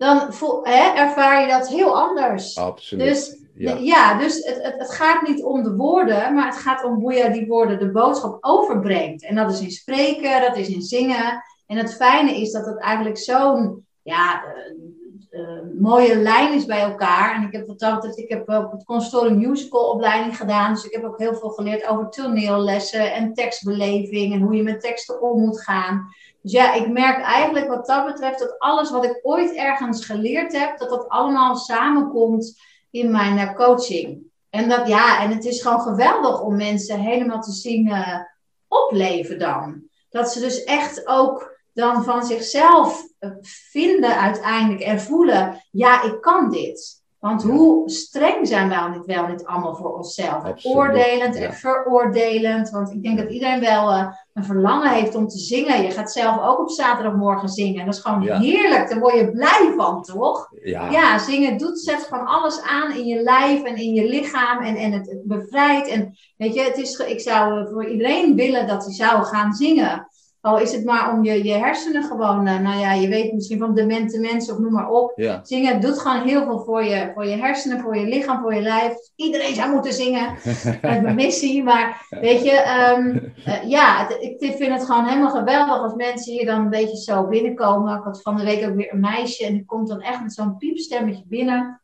Dan 0.04 0.34
voel, 0.34 0.66
hè, 0.66 0.94
ervaar 0.96 1.42
je 1.42 1.48
dat 1.48 1.68
heel 1.68 2.00
anders. 2.00 2.58
Absoluut. 2.58 3.08
Dus 3.08 3.42
ja. 3.56 3.76
Ja, 3.76 4.18
dus 4.18 4.46
het, 4.46 4.64
het, 4.64 4.76
het 4.78 4.92
gaat 4.92 5.28
niet 5.28 5.44
om 5.44 5.64
de 5.64 5.76
woorden, 5.76 6.34
maar 6.34 6.46
het 6.46 6.58
gaat 6.58 6.84
om 6.84 6.94
hoe 6.94 7.14
je 7.14 7.32
die 7.32 7.48
woorden 7.48 7.80
de 7.80 7.92
boodschap 7.92 8.38
overbrengt. 8.42 9.24
En 9.24 9.36
dat 9.36 9.52
is 9.52 9.62
in 9.62 9.72
spreken, 9.72 10.42
dat 10.42 10.58
is 10.58 10.68
in 10.68 10.82
zingen. 10.82 11.44
En 11.68 11.78
het 11.78 11.96
fijne 11.96 12.42
is 12.42 12.52
dat 12.52 12.66
het 12.66 12.80
eigenlijk 12.80 13.18
zo'n 13.18 13.86
ja, 14.02 14.44
eh, 14.44 15.42
eh, 15.42 15.60
mooie 15.80 16.16
lijn 16.18 16.54
is 16.54 16.66
bij 16.66 16.82
elkaar. 16.82 17.36
En 17.36 17.44
ik 17.44 17.54
heb, 17.54 17.78
dat 17.78 18.18
ik 18.18 18.30
heb 18.30 18.50
ook 18.50 18.72
het 18.72 18.84
conservatorium 18.84 19.50
musical 19.50 19.90
opleiding 19.90 20.38
gedaan. 20.38 20.74
Dus 20.74 20.86
ik 20.86 20.94
heb 20.94 21.04
ook 21.04 21.18
heel 21.18 21.36
veel 21.36 21.50
geleerd 21.50 21.88
over 21.88 22.10
toneellessen 22.10 23.14
en 23.14 23.34
tekstbeleving 23.34 24.34
en 24.34 24.42
hoe 24.42 24.56
je 24.56 24.64
met 24.64 24.82
teksten 24.82 25.22
om 25.22 25.42
moet 25.42 25.62
gaan. 25.62 26.08
Dus 26.44 26.52
ja, 26.52 26.74
ik 26.74 26.90
merk 26.90 27.22
eigenlijk 27.22 27.68
wat 27.68 27.86
dat 27.86 28.06
betreft 28.06 28.40
dat 28.40 28.60
alles 28.60 28.92
wat 28.92 29.06
ik 29.06 29.20
ooit 29.22 29.54
ergens 29.56 30.06
geleerd 30.06 30.58
heb, 30.58 30.78
dat 30.78 30.90
dat 30.90 31.10
allemaal 31.10 31.56
samenkomt 31.56 32.62
in 32.92 33.12
mijn 33.12 33.38
eh, 33.38 33.56
coaching. 33.56 34.22
En 34.50 34.70
dat 34.70 34.88
ja, 34.88 35.22
en 35.22 35.30
het 35.30 35.46
is 35.46 35.62
gewoon 35.62 35.82
geweldig 35.82 36.42
om 36.42 36.56
mensen 36.56 37.00
helemaal 37.00 37.42
te 37.42 37.52
zien 37.52 37.92
eh, 37.92 38.20
opleven 38.68 39.40
dan. 39.40 39.84
Dat 40.10 40.32
ze 40.32 40.40
dus 40.40 40.64
echt 40.64 41.08
ook 41.08 41.58
dan 41.74 42.04
van 42.04 42.26
zichzelf 42.26 43.08
eh, 43.20 43.30
vinden 43.42 44.20
uiteindelijk 44.20 44.82
en 44.82 45.02
voelen, 45.02 45.64
ja, 45.72 46.04
ik 46.04 46.22
kan 46.22 46.50
dit. 46.50 47.03
Want 47.24 47.44
hoe 47.44 47.90
streng 47.90 48.48
zijn 48.48 48.70
wij 48.70 48.78
al 48.78 48.90
niet, 48.90 49.06
wel 49.06 49.28
niet 49.28 49.46
allemaal 49.46 49.76
voor 49.76 49.98
onszelf? 49.98 50.44
Absoluut, 50.44 50.78
Oordelend 50.78 51.36
en 51.36 51.54
veroordelend. 51.54 52.70
Want 52.70 52.92
ik 52.92 53.04
denk 53.04 53.18
dat 53.18 53.30
iedereen 53.30 53.60
wel 53.60 53.92
eh, 53.92 54.08
een 54.34 54.44
verlangen 54.44 54.90
heeft 54.90 55.16
om 55.16 55.28
te 55.28 55.38
zingen. 55.38 55.84
Je 55.84 55.92
gaat 55.92 56.12
zelf 56.12 56.42
ook 56.42 56.60
op 56.60 56.70
zaterdagmorgen 56.70 57.50
zingen. 57.50 57.80
En 57.80 57.86
dat 57.86 57.96
is 57.96 58.02
gewoon 58.02 58.22
heerlijk. 58.22 58.90
Daar 58.90 59.00
word 59.00 59.14
je 59.14 59.32
blij 59.32 59.74
van, 59.76 60.02
toch? 60.02 60.50
Ja. 60.64 61.18
Zingen 61.18 61.58
doet, 61.58 61.80
zet 61.80 62.08
van 62.10 62.26
alles 62.26 62.62
aan 62.62 62.92
in 62.92 63.06
je 63.06 63.22
lijf 63.22 63.64
en 63.64 63.76
in 63.76 63.94
je 63.94 64.08
lichaam 64.08 64.64
en, 64.64 64.76
en 64.76 64.92
het, 64.92 65.22
bevrijdt. 65.24 65.88
En 65.88 66.18
weet 66.38 66.54
je, 66.54 66.62
het 66.62 66.78
is, 66.78 66.98
ik 67.00 67.20
zou 67.20 67.60
eh, 67.60 67.72
voor 67.72 67.86
iedereen 67.86 68.36
willen 68.36 68.68
dat 68.68 68.86
hij 68.86 68.94
zou 68.94 69.24
gaan 69.24 69.54
zingen. 69.54 70.08
Al 70.44 70.60
is 70.60 70.72
het 70.72 70.86
maar 70.86 71.12
om 71.14 71.24
je, 71.24 71.44
je 71.44 71.54
hersenen 71.54 72.04
gewoon, 72.04 72.48
eh, 72.48 72.60
nou 72.60 72.80
ja, 72.80 72.94
je 72.94 73.08
weet 73.08 73.34
misschien 73.34 73.60
van 73.60 73.74
demente 73.76 74.20
mensen 74.20 74.54
of 74.54 74.60
noem 74.60 74.72
maar 74.72 74.90
op. 74.90 75.12
Ja. 75.16 75.40
Zingen 75.44 75.82
doet 75.82 76.00
gewoon 76.00 76.22
heel 76.28 76.44
veel 76.44 76.60
voor 76.64 76.84
je, 76.84 77.12
voor 77.14 77.26
je 77.26 77.36
hersenen, 77.38 77.80
voor 77.80 77.98
je 77.98 78.06
lichaam, 78.06 78.42
voor 78.42 78.54
je 78.56 78.62
lijf. 78.62 78.94
Iedereen 79.16 79.56
zou 79.56 79.72
moeten 79.72 79.94
zingen. 79.94 80.36
Is 80.44 80.64
mijn 80.82 81.16
missie. 81.16 81.64
Maar 81.64 82.06
weet 82.10 82.44
je, 82.44 82.52
ehm, 82.52 83.18
eh, 83.46 83.70
ja, 83.70 84.08
het- 84.08 84.18
ik 84.40 84.56
vind 84.58 84.72
het 84.72 84.86
gewoon 84.86 85.06
helemaal 85.06 85.30
geweldig 85.30 85.82
als 85.82 85.94
mensen 85.96 86.34
hier 86.34 86.46
dan 86.46 86.60
een 86.62 86.70
beetje 86.70 86.98
zo 86.98 87.28
binnenkomen. 87.28 87.98
Ik 87.98 88.04
had 88.04 88.22
van 88.22 88.38
de 88.38 88.44
week 88.44 88.66
ook 88.68 88.76
weer 88.76 88.94
een 88.94 89.00
meisje 89.00 89.46
en 89.46 89.54
die 89.54 89.66
komt 89.66 89.88
dan 89.88 90.02
echt 90.02 90.22
met 90.22 90.34
zo'n 90.34 90.58
piepstemmetje 90.58 91.24
binnen. 91.28 91.82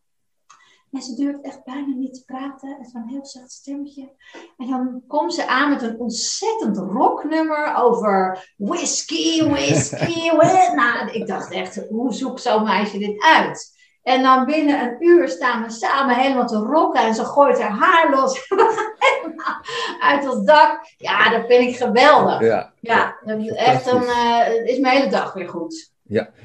En 0.92 1.02
ze 1.02 1.16
durft 1.16 1.42
echt 1.42 1.64
bijna 1.64 1.94
niet 1.96 2.14
te 2.14 2.24
praten. 2.26 2.70
Het 2.78 2.88
is 2.88 2.94
een 2.94 3.08
heel 3.08 3.26
zacht 3.26 3.52
stemmetje. 3.52 4.12
En 4.58 4.68
dan 4.68 5.02
komt 5.08 5.34
ze 5.34 5.48
aan 5.48 5.70
met 5.70 5.82
een 5.82 6.00
ontzettend 6.00 6.78
rocknummer 6.78 7.76
over 7.76 8.48
whisky, 8.58 9.44
whisky, 9.50 10.30
whi- 10.38 10.74
Nou, 10.76 11.10
ik 11.12 11.28
dacht 11.28 11.52
echt, 11.52 11.86
hoe 11.90 12.14
zoekt 12.14 12.42
zo'n 12.42 12.64
meisje 12.64 12.98
dit 12.98 13.24
uit? 13.24 13.78
En 14.04 14.24
dan 14.24 14.46
binnen 14.46 14.82
een 14.82 14.96
uur 15.00 15.28
staan 15.30 15.64
we 15.64 15.70
samen 15.72 16.16
helemaal 16.16 16.48
te 16.48 16.58
rocken. 16.58 17.02
En 17.02 17.14
ze 17.16 17.26
gooit 17.26 17.62
haar 17.62 17.72
haar 17.72 18.10
los. 18.12 18.40
Helemaal 19.00 19.62
uit 20.02 20.30
ons 20.30 20.46
dak. 20.46 20.80
Ja, 20.98 21.30
dat 21.30 21.46
vind 21.48 21.70
ik 21.70 21.76
geweldig. 21.76 22.40
Ja. 22.42 22.74
Ja, 22.80 23.18
dat 23.26 23.40
is 23.40 23.50
echt 23.52 23.88
een, 23.88 24.04
eh, 24.04 24.66
is 24.66 24.80
mijn 24.80 24.98
hele 24.98 25.10
dag 25.10 25.34
weer 25.34 25.50
goed. 25.50 25.92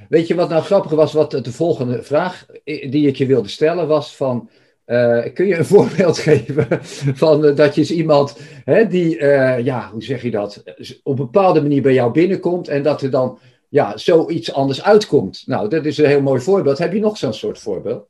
Weet 0.08 0.26
je 0.26 0.34
wat 0.34 0.48
nou 0.48 0.62
grappig 0.62 0.90
was? 0.90 1.12
Wat 1.12 1.30
de 1.30 1.52
volgende 1.52 2.02
vraag 2.02 2.46
die 2.64 3.06
ik 3.06 3.16
je 3.16 3.26
wilde 3.26 3.48
stellen 3.48 3.86
was 3.86 4.16
van... 4.16 4.50
eh, 4.84 5.32
kun 5.34 5.46
je 5.46 5.56
een 5.56 5.64
voorbeeld 5.74 6.18
geven 6.18 6.66
van 7.14 7.44
eh, 7.44 7.56
dat 7.56 7.74
je 7.74 7.94
iemand 7.94 8.36
hè, 8.64 8.86
die, 8.86 9.18
eh, 9.18 9.64
ja, 9.64 9.88
hoe 9.92 10.02
zeg 10.02 10.22
je 10.22 10.30
dat, 10.30 10.62
op 11.02 11.18
een 11.18 11.24
bepaalde 11.24 11.62
manier 11.62 11.82
bij 11.82 11.92
jou 11.92 12.12
binnenkomt 12.12 12.68
en 12.68 12.82
dat 12.82 13.02
er 13.02 13.10
dan 13.10 13.38
ja, 13.68 13.96
zoiets 13.96 14.52
anders 14.52 14.82
uitkomt? 14.82 15.42
Nou, 15.46 15.68
dat 15.68 15.84
is 15.84 15.98
een 15.98 16.06
heel 16.06 16.22
mooi 16.22 16.40
voorbeeld. 16.40 16.78
Heb 16.78 16.92
je 16.92 17.00
nog 17.00 17.16
zo'n 17.16 17.32
soort 17.32 17.58
voorbeeld? 17.58 18.06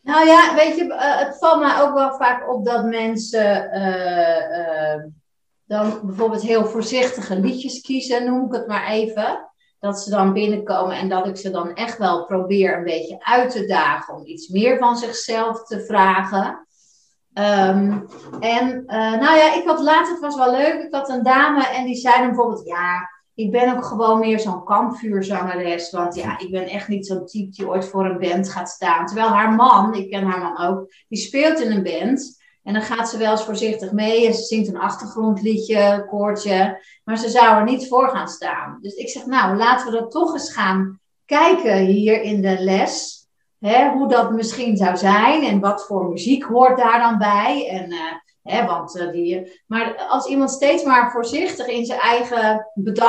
Nou 0.00 0.26
ja, 0.26 0.54
weet 0.54 0.76
je, 0.76 0.94
het 0.98 1.38
valt 1.38 1.60
mij 1.60 1.82
ook 1.82 1.94
wel 1.94 2.16
vaak 2.16 2.54
op 2.54 2.64
dat 2.64 2.84
mensen 2.84 3.70
dan 5.66 6.00
bijvoorbeeld 6.02 6.42
heel 6.42 6.64
voorzichtige 6.66 7.40
liedjes 7.40 7.80
kiezen, 7.80 8.24
noem 8.24 8.46
ik 8.46 8.52
het 8.52 8.66
maar 8.66 8.88
even. 8.88 9.52
Dat 9.84 10.00
ze 10.00 10.10
dan 10.10 10.32
binnenkomen 10.32 10.96
en 10.96 11.08
dat 11.08 11.26
ik 11.26 11.36
ze 11.36 11.50
dan 11.50 11.74
echt 11.74 11.98
wel 11.98 12.24
probeer 12.24 12.76
een 12.76 12.84
beetje 12.84 13.16
uit 13.20 13.50
te 13.50 13.66
dagen 13.66 14.14
om 14.14 14.26
iets 14.26 14.48
meer 14.48 14.78
van 14.78 14.96
zichzelf 14.96 15.64
te 15.64 15.80
vragen. 15.80 16.66
Ehm, 17.32 17.98
en 18.40 18.86
eh, 18.86 19.12
nou 19.12 19.36
ja, 19.36 19.54
ik 19.54 19.66
had 19.66 19.80
later, 19.80 20.12
het 20.12 20.20
was 20.20 20.36
wel 20.36 20.50
leuk, 20.50 20.82
ik 20.82 20.94
had 20.94 21.08
een 21.08 21.22
dame 21.22 21.66
en 21.66 21.84
die 21.84 21.96
zei 21.96 22.16
dan 22.16 22.26
bijvoorbeeld, 22.26 22.66
ja, 22.66 23.10
ik 23.34 23.50
ben 23.50 23.76
ook 23.76 23.84
gewoon 23.84 24.18
meer 24.18 24.40
zo'n 24.40 24.64
kampvuurzangeres. 24.64 25.90
Want 25.90 26.14
ja, 26.14 26.38
ik 26.38 26.50
ben 26.50 26.66
echt 26.66 26.88
niet 26.88 27.06
zo'n 27.06 27.26
type 27.26 27.50
die 27.50 27.68
ooit 27.68 27.88
voor 27.88 28.04
een 28.04 28.18
band 28.18 28.50
gaat 28.50 28.68
staan. 28.68 29.06
Terwijl 29.06 29.28
haar 29.28 29.52
man, 29.52 29.94
ik 29.94 30.10
ken 30.10 30.24
haar 30.24 30.38
man 30.38 30.66
ook, 30.68 30.92
die 31.08 31.18
speelt 31.18 31.60
in 31.60 31.70
een 31.70 31.82
band. 31.82 32.42
En 32.64 32.72
dan 32.72 32.82
gaat 32.82 33.08
ze 33.08 33.18
wel 33.18 33.30
eens 33.30 33.44
voorzichtig 33.44 33.92
mee 33.92 34.26
en 34.26 34.34
ze 34.34 34.42
zingt 34.42 34.68
een 34.68 34.78
achtergrondliedje, 34.78 36.06
koortje. 36.10 36.82
Maar 37.04 37.18
ze 37.18 37.28
zou 37.28 37.56
er 37.56 37.64
niet 37.64 37.88
voor 37.88 38.08
gaan 38.08 38.28
staan. 38.28 38.78
Dus 38.80 38.94
ik 38.94 39.08
zeg, 39.08 39.26
nou, 39.26 39.56
laten 39.56 39.86
we 39.86 39.98
dat 39.98 40.10
toch 40.10 40.32
eens 40.32 40.52
gaan 40.52 41.00
kijken 41.24 41.76
hier 41.76 42.22
in 42.22 42.42
de 42.42 42.56
les. 42.58 43.22
Hè, 43.58 43.90
hoe 43.90 44.08
dat 44.08 44.32
misschien 44.32 44.76
zou 44.76 44.96
zijn 44.96 45.42
en 45.42 45.60
wat 45.60 45.86
voor 45.86 46.08
muziek 46.08 46.44
hoort 46.44 46.78
daar 46.78 47.00
dan 47.00 47.18
bij. 47.18 47.68
En, 47.68 47.90
eh, 47.90 47.98
hè, 48.42 48.66
want, 48.66 48.98
eh, 48.98 49.12
die, 49.12 49.62
maar 49.66 50.06
als 50.08 50.26
iemand 50.26 50.50
steeds 50.50 50.84
maar 50.84 51.10
voorzichtig 51.10 51.66
in 51.66 51.84
zijn 51.84 52.00
eigen, 52.00 52.66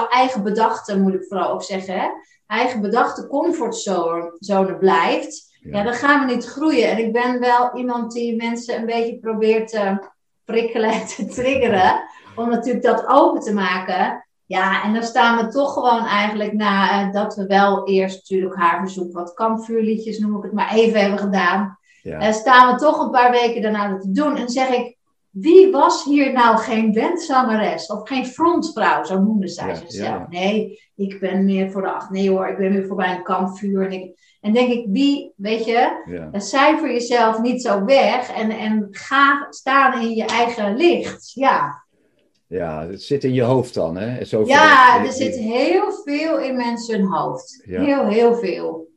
eigen 0.10 0.44
bedachte, 0.44 1.00
moet 1.00 1.14
ik 1.14 1.26
vooral 1.28 1.52
ook 1.52 1.64
zeggen, 1.64 2.00
hè, 2.00 2.08
eigen 2.48 2.82
bedachte 2.82 3.28
comfortzone 3.28 4.78
blijft, 4.80 5.45
ja. 5.72 5.84
dan 5.84 5.94
gaan 5.94 6.26
we 6.26 6.34
niet 6.34 6.46
groeien. 6.46 6.90
En 6.90 6.98
ik 6.98 7.14
ben 7.14 7.40
wel 7.40 7.78
iemand 7.78 8.12
die 8.12 8.36
mensen 8.36 8.78
een 8.78 8.86
beetje 8.86 9.20
probeert 9.20 9.68
te 9.68 10.10
prikkelen 10.46 10.90
en 10.92 11.06
te 11.06 11.26
triggeren. 11.26 12.04
Om 12.36 12.50
natuurlijk 12.50 12.86
dat 12.86 13.08
open 13.08 13.42
te 13.42 13.54
maken. 13.54 14.26
Ja, 14.46 14.84
en 14.84 14.94
dan 14.94 15.04
staan 15.04 15.46
we 15.46 15.52
toch 15.52 15.74
gewoon 15.74 16.06
eigenlijk 16.06 16.54
na 16.54 17.02
eh, 17.02 17.12
dat 17.12 17.36
we 17.36 17.46
wel 17.46 17.88
eerst 17.88 18.16
natuurlijk 18.16 18.56
haar 18.56 18.80
verzoek, 18.80 19.14
wat 19.14 19.34
kampvuurliedjes 19.34 20.20
noem 20.20 20.38
ik 20.38 20.44
het 20.44 20.54
maar 20.54 20.74
even 20.74 21.00
hebben 21.00 21.20
gedaan. 21.20 21.80
Ja. 22.02 22.28
Uh, 22.28 22.34
staan 22.34 22.74
we 22.74 22.80
toch 22.80 23.00
een 23.00 23.12
paar 23.12 23.32
weken 23.32 23.62
daarna 23.62 23.90
dat 23.90 24.02
te 24.02 24.12
doen. 24.12 24.36
En 24.38 24.50
zeg 24.50 24.70
ik, 24.70 24.95
wie 25.36 25.72
was 25.72 26.04
hier 26.04 26.34
nou 26.34 26.58
geen 26.58 26.92
bandzangeres 26.92 27.88
of 27.88 28.08
geen 28.08 28.26
frontvrouw, 28.26 29.04
zo 29.04 29.22
noemde 29.22 29.48
zij 29.48 29.76
zichzelf. 29.76 30.28
Nee, 30.30 30.80
ik 30.96 31.20
ben 31.20 31.46
meer 31.46 31.72
voor 31.72 31.82
de 31.82 31.92
acht. 31.92 32.10
Nee 32.10 32.30
hoor, 32.30 32.48
ik 32.48 32.58
ben 32.58 32.74
meer 32.74 32.86
voor 32.86 32.96
bij 32.96 33.16
een 33.16 33.24
kampvuur. 33.24 33.86
En, 33.86 33.92
ik, 33.92 34.38
en 34.42 34.54
denk 34.54 34.72
ik, 34.72 34.86
wie, 34.90 35.34
weet 35.36 35.66
je, 35.66 36.04
ja. 36.06 36.40
cijfer 36.40 36.92
jezelf 36.92 37.42
niet 37.42 37.62
zo 37.62 37.86
weg 37.86 38.32
en, 38.32 38.50
en 38.50 38.88
ga 38.92 39.48
staan 39.50 40.02
in 40.02 40.16
je 40.16 40.26
eigen 40.26 40.76
licht. 40.76 41.32
Ja. 41.34 41.84
Ja, 42.48 42.88
het 42.88 43.02
zit 43.02 43.24
in 43.24 43.34
je 43.34 43.44
hoofd 43.44 43.74
dan, 43.74 43.98
hè? 43.98 44.20
ja, 44.46 45.04
er 45.06 45.12
zit 45.12 45.36
heel 45.36 45.92
veel 46.04 46.40
in 46.40 46.56
mensen 46.56 47.04
hoofd. 47.04 47.62
Heel, 47.66 48.06
heel 48.06 48.36
veel. 48.36 48.88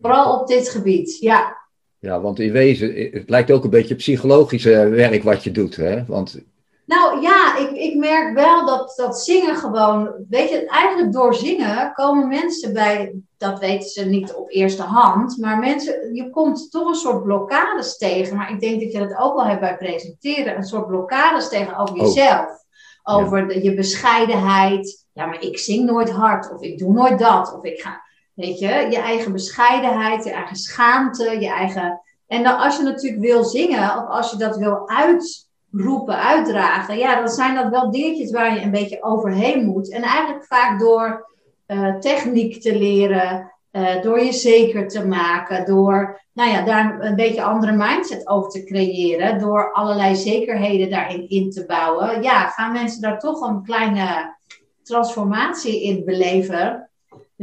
Vooral 0.00 0.40
op 0.40 0.46
dit 0.46 0.68
gebied, 0.68 1.18
ja. 1.20 1.63
Ja, 2.04 2.20
want 2.20 2.38
in 2.38 2.52
wezen, 2.52 3.10
het 3.12 3.30
lijkt 3.30 3.50
ook 3.50 3.64
een 3.64 3.70
beetje 3.70 3.94
psychologisch 3.94 4.64
werk 4.64 5.22
wat 5.22 5.44
je 5.44 5.50
doet, 5.50 5.76
hè? 5.76 6.04
Want... 6.06 6.38
Nou 6.86 7.20
ja, 7.22 7.58
ik, 7.58 7.70
ik 7.70 7.96
merk 7.96 8.34
wel 8.34 8.66
dat, 8.66 8.92
dat 8.96 9.20
zingen 9.20 9.56
gewoon, 9.56 10.10
weet 10.28 10.48
je, 10.48 10.66
eigenlijk 10.66 11.12
door 11.12 11.34
zingen 11.34 11.92
komen 11.92 12.28
mensen 12.28 12.72
bij, 12.72 13.14
dat 13.38 13.58
weten 13.58 13.88
ze 13.88 14.04
niet 14.04 14.34
op 14.34 14.50
eerste 14.50 14.82
hand, 14.82 15.38
maar 15.38 15.58
mensen, 15.58 16.14
je 16.14 16.30
komt 16.30 16.70
toch 16.70 16.88
een 16.88 16.94
soort 16.94 17.22
blokkades 17.22 17.96
tegen, 17.96 18.36
maar 18.36 18.50
ik 18.50 18.60
denk 18.60 18.80
dat 18.80 18.92
je 18.92 18.98
dat 18.98 19.18
ook 19.18 19.34
wel 19.34 19.46
hebt 19.46 19.60
bij 19.60 19.76
presenteren, 19.76 20.56
een 20.56 20.62
soort 20.62 20.86
blokkades 20.86 21.48
tegen 21.48 21.76
over 21.76 21.94
oh. 21.94 22.00
jezelf. 22.00 22.62
Over 23.06 23.48
de, 23.48 23.62
je 23.62 23.74
bescheidenheid. 23.74 25.06
Ja, 25.12 25.26
maar 25.26 25.42
ik 25.42 25.58
zing 25.58 25.84
nooit 25.84 26.10
hard, 26.10 26.52
of 26.52 26.62
ik 26.62 26.78
doe 26.78 26.92
nooit 26.92 27.18
dat, 27.18 27.54
of 27.56 27.64
ik 27.64 27.80
ga. 27.80 28.03
Weet 28.34 28.58
je, 28.58 28.68
je 28.68 28.98
eigen 28.98 29.32
bescheidenheid, 29.32 30.24
je 30.24 30.30
eigen 30.30 30.56
schaamte, 30.56 31.40
je 31.40 31.48
eigen. 31.48 32.00
En 32.26 32.42
dan 32.42 32.58
als 32.58 32.76
je 32.76 32.82
natuurlijk 32.82 33.22
wil 33.22 33.44
zingen, 33.44 33.98
of 33.98 34.08
als 34.08 34.30
je 34.30 34.36
dat 34.36 34.56
wil 34.56 34.88
uitroepen, 34.88 36.16
uitdragen, 36.16 36.98
ja, 36.98 37.18
dan 37.18 37.28
zijn 37.28 37.54
dat 37.54 37.70
wel 37.70 37.90
dingetjes 37.90 38.30
waar 38.30 38.54
je 38.54 38.60
een 38.60 38.70
beetje 38.70 39.02
overheen 39.02 39.64
moet. 39.64 39.90
En 39.90 40.02
eigenlijk 40.02 40.44
vaak 40.44 40.78
door 40.80 41.32
uh, 41.66 41.96
techniek 41.96 42.60
te 42.60 42.78
leren, 42.78 43.52
uh, 43.72 44.02
door 44.02 44.20
je 44.20 44.32
zeker 44.32 44.88
te 44.88 45.06
maken, 45.06 45.66
door 45.66 46.22
nou 46.32 46.50
ja, 46.50 46.64
daar 46.64 47.00
een 47.00 47.16
beetje 47.16 47.42
andere 47.42 47.72
mindset 47.72 48.28
over 48.28 48.50
te 48.50 48.64
creëren, 48.64 49.38
door 49.38 49.72
allerlei 49.72 50.16
zekerheden 50.16 50.90
daarin 50.90 51.28
in 51.28 51.50
te 51.50 51.66
bouwen, 51.66 52.22
ja, 52.22 52.46
gaan 52.46 52.72
mensen 52.72 53.00
daar 53.00 53.18
toch 53.18 53.40
een 53.40 53.62
kleine 53.62 54.36
transformatie 54.82 55.82
in 55.82 56.04
beleven. 56.04 56.90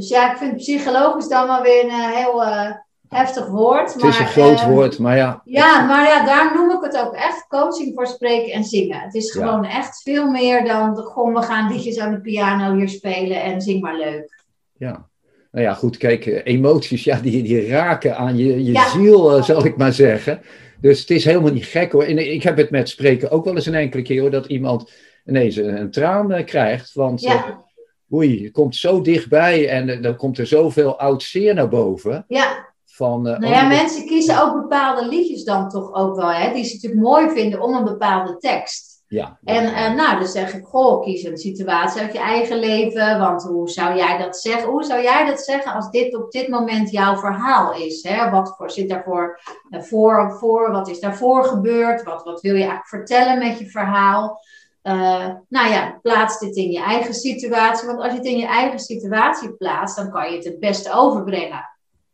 Dus 0.01 0.09
ja, 0.09 0.31
ik 0.31 0.37
vind 0.37 0.55
psychologisch 0.55 1.27
dan 1.27 1.47
wel 1.47 1.61
weer 1.61 1.83
een 1.83 1.89
eh, 1.89 2.11
heel 2.11 2.43
uh, 2.43 2.71
heftig 3.07 3.47
woord. 3.47 3.93
Het 3.93 4.03
is 4.03 4.19
een 4.19 4.25
groot 4.25 4.59
uh, 4.59 4.67
woord, 4.67 4.99
maar 4.99 5.17
ja. 5.17 5.41
Ja, 5.45 5.85
maar 5.85 6.07
ja, 6.07 6.25
daar 6.25 6.53
noem 6.55 6.71
ik 6.71 6.83
het 6.83 6.97
ook 6.97 7.13
echt 7.13 7.47
coaching 7.47 7.91
voor 7.95 8.07
spreken 8.07 8.53
en 8.53 8.63
zingen. 8.63 8.99
Het 8.99 9.13
is 9.13 9.31
gewoon 9.31 9.65
echt 9.65 10.01
veel 10.01 10.31
meer 10.31 10.65
dan 10.65 10.97
gewoon 10.97 11.33
we 11.33 11.41
gaan 11.41 11.71
liedjes 11.71 11.99
aan 11.99 12.11
de 12.11 12.21
piano 12.21 12.75
hier 12.75 12.89
spelen 12.89 13.43
en 13.43 13.61
zing 13.61 13.81
maar 13.81 13.97
leuk. 13.97 14.43
Ja. 14.77 15.09
Nou 15.51 15.65
ja, 15.65 15.73
goed, 15.73 15.97
kijk, 15.97 16.41
emoties, 16.43 17.03
ja, 17.03 17.19
die, 17.19 17.43
die 17.43 17.67
raken 17.67 18.17
aan 18.17 18.37
je, 18.37 18.63
je 18.63 18.89
ziel, 18.93 19.43
zal 19.43 19.65
ik 19.65 19.77
maar 19.77 19.93
zeggen. 19.93 20.41
Dus 20.79 20.99
het 20.99 21.09
is 21.09 21.25
helemaal 21.25 21.51
niet 21.51 21.65
gek 21.65 21.91
hoor. 21.91 22.03
En 22.03 22.33
ik 22.33 22.43
heb 22.43 22.57
het 22.57 22.69
met 22.69 22.89
spreken 22.89 23.31
ook 23.31 23.45
wel 23.45 23.55
eens 23.55 23.65
een 23.65 23.75
enkele 23.75 24.01
keer 24.01 24.21
hoor, 24.21 24.31
dat 24.31 24.45
iemand 24.45 24.91
ineens 25.25 25.55
een, 25.55 25.77
een 25.77 25.91
traan 25.91 26.43
krijgt. 26.45 26.93
Want 26.93 27.21
ja 27.21 27.69
oei, 28.13 28.41
je 28.41 28.51
komt 28.51 28.75
zo 28.75 29.01
dichtbij 29.01 29.69
en 29.69 29.87
uh, 29.87 30.01
dan 30.01 30.15
komt 30.15 30.37
er 30.37 30.47
zoveel 30.47 30.99
oud 30.99 31.23
zeer 31.23 31.53
naar 31.53 31.69
boven. 31.69 32.25
Ja. 32.27 32.69
Van, 32.85 33.27
uh, 33.27 33.37
nou 33.37 33.53
ja, 33.53 33.67
mensen 33.67 34.05
kiezen 34.05 34.41
ook 34.41 34.61
bepaalde 34.61 35.07
liedjes 35.07 35.43
dan 35.43 35.69
toch 35.69 35.93
ook 35.93 36.15
wel, 36.15 36.31
hè, 36.31 36.53
die 36.53 36.63
ze 36.63 36.73
natuurlijk 36.73 37.01
mooi 37.01 37.29
vinden 37.29 37.61
om 37.61 37.75
een 37.75 37.83
bepaalde 37.83 38.37
tekst. 38.37 38.91
Ja, 39.07 39.39
en 39.43 39.63
uh, 39.63 39.93
nou, 39.95 40.19
dan 40.19 40.27
zeg 40.27 40.53
ik, 40.53 40.63
goh, 40.65 41.03
kies 41.03 41.23
een 41.23 41.37
situatie 41.37 42.01
uit 42.01 42.13
je 42.13 42.19
eigen 42.19 42.59
leven, 42.59 43.19
want 43.19 43.43
hoe 43.43 43.69
zou 43.69 43.95
jij 43.95 44.17
dat 44.17 44.37
zeggen? 44.37 44.69
Hoe 44.69 44.83
zou 44.83 45.01
jij 45.01 45.25
dat 45.25 45.39
zeggen 45.39 45.73
als 45.73 45.89
dit 45.89 46.15
op 46.15 46.31
dit 46.31 46.47
moment 46.47 46.91
jouw 46.91 47.15
verhaal 47.15 47.73
is? 47.73 48.03
Hè? 48.03 48.29
Wat 48.29 48.53
voor, 48.57 48.71
zit 48.71 48.89
daarvoor 48.89 49.39
voor, 49.69 50.37
voor? 50.39 50.71
Wat 50.71 50.89
is 50.89 50.99
daarvoor 50.99 51.43
gebeurd? 51.43 52.03
Wat, 52.03 52.23
wat 52.23 52.41
wil 52.41 52.55
je 52.55 52.59
eigenlijk 52.59 52.87
vertellen 52.87 53.37
met 53.37 53.59
je 53.59 53.69
verhaal? 53.69 54.39
Uh, 54.83 55.27
nou 55.47 55.69
ja, 55.69 55.99
plaats 56.01 56.39
dit 56.39 56.55
in 56.55 56.71
je 56.71 56.81
eigen 56.81 57.13
situatie. 57.13 57.87
Want 57.87 57.99
als 57.99 58.11
je 58.11 58.17
het 58.17 58.27
in 58.27 58.37
je 58.37 58.45
eigen 58.45 58.79
situatie 58.79 59.53
plaatst, 59.53 59.95
dan 59.95 60.11
kan 60.11 60.29
je 60.29 60.35
het 60.35 60.45
het 60.45 60.59
beste 60.59 60.93
overbrengen. 60.93 61.69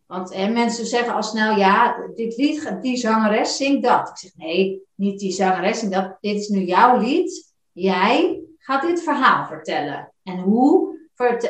Want 0.06 0.52
mensen 0.54 0.86
zeggen 0.86 1.14
al 1.14 1.24
snel, 1.24 1.56
ja, 1.56 1.96
dit 2.16 2.38
lied, 2.38 2.78
die 2.82 2.98
zangeres 2.98 3.58
zingt 3.58 3.84
dat. 3.84 4.10
Ik 4.10 4.18
zeg, 4.18 4.32
nee, 4.36 4.82
niet 4.96 5.20
die 5.20 5.32
zangeres 5.32 5.80
zingt 5.80 5.94
dat. 5.94 6.18
Dit 6.22 6.36
is 6.36 6.48
nu 6.48 6.64
jouw 6.64 7.00
lied. 7.00 7.54
Jij 7.72 8.42
gaat 8.58 8.82
dit 8.82 9.04
verhaal 9.04 9.46
vertellen. 9.46 10.14
En 10.24 10.40
hoe, 10.40 11.00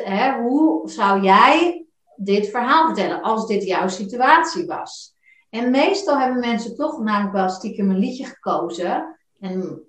hè, 0.04 0.42
hoe 0.42 0.90
zou 0.90 1.22
jij 1.22 1.86
dit 2.16 2.48
verhaal 2.50 2.86
vertellen 2.86 3.22
als 3.22 3.46
dit 3.46 3.64
jouw 3.64 3.88
situatie 3.88 4.66
was? 4.66 5.14
En 5.50 5.70
meestal 5.70 6.18
hebben 6.18 6.40
mensen 6.40 6.76
toch 6.76 6.98
namelijk 6.98 7.34
wel 7.34 7.48
stiekem 7.48 7.90
een 7.90 7.98
liedje 7.98 8.24
gekozen. 8.24 9.18
En 9.40 9.87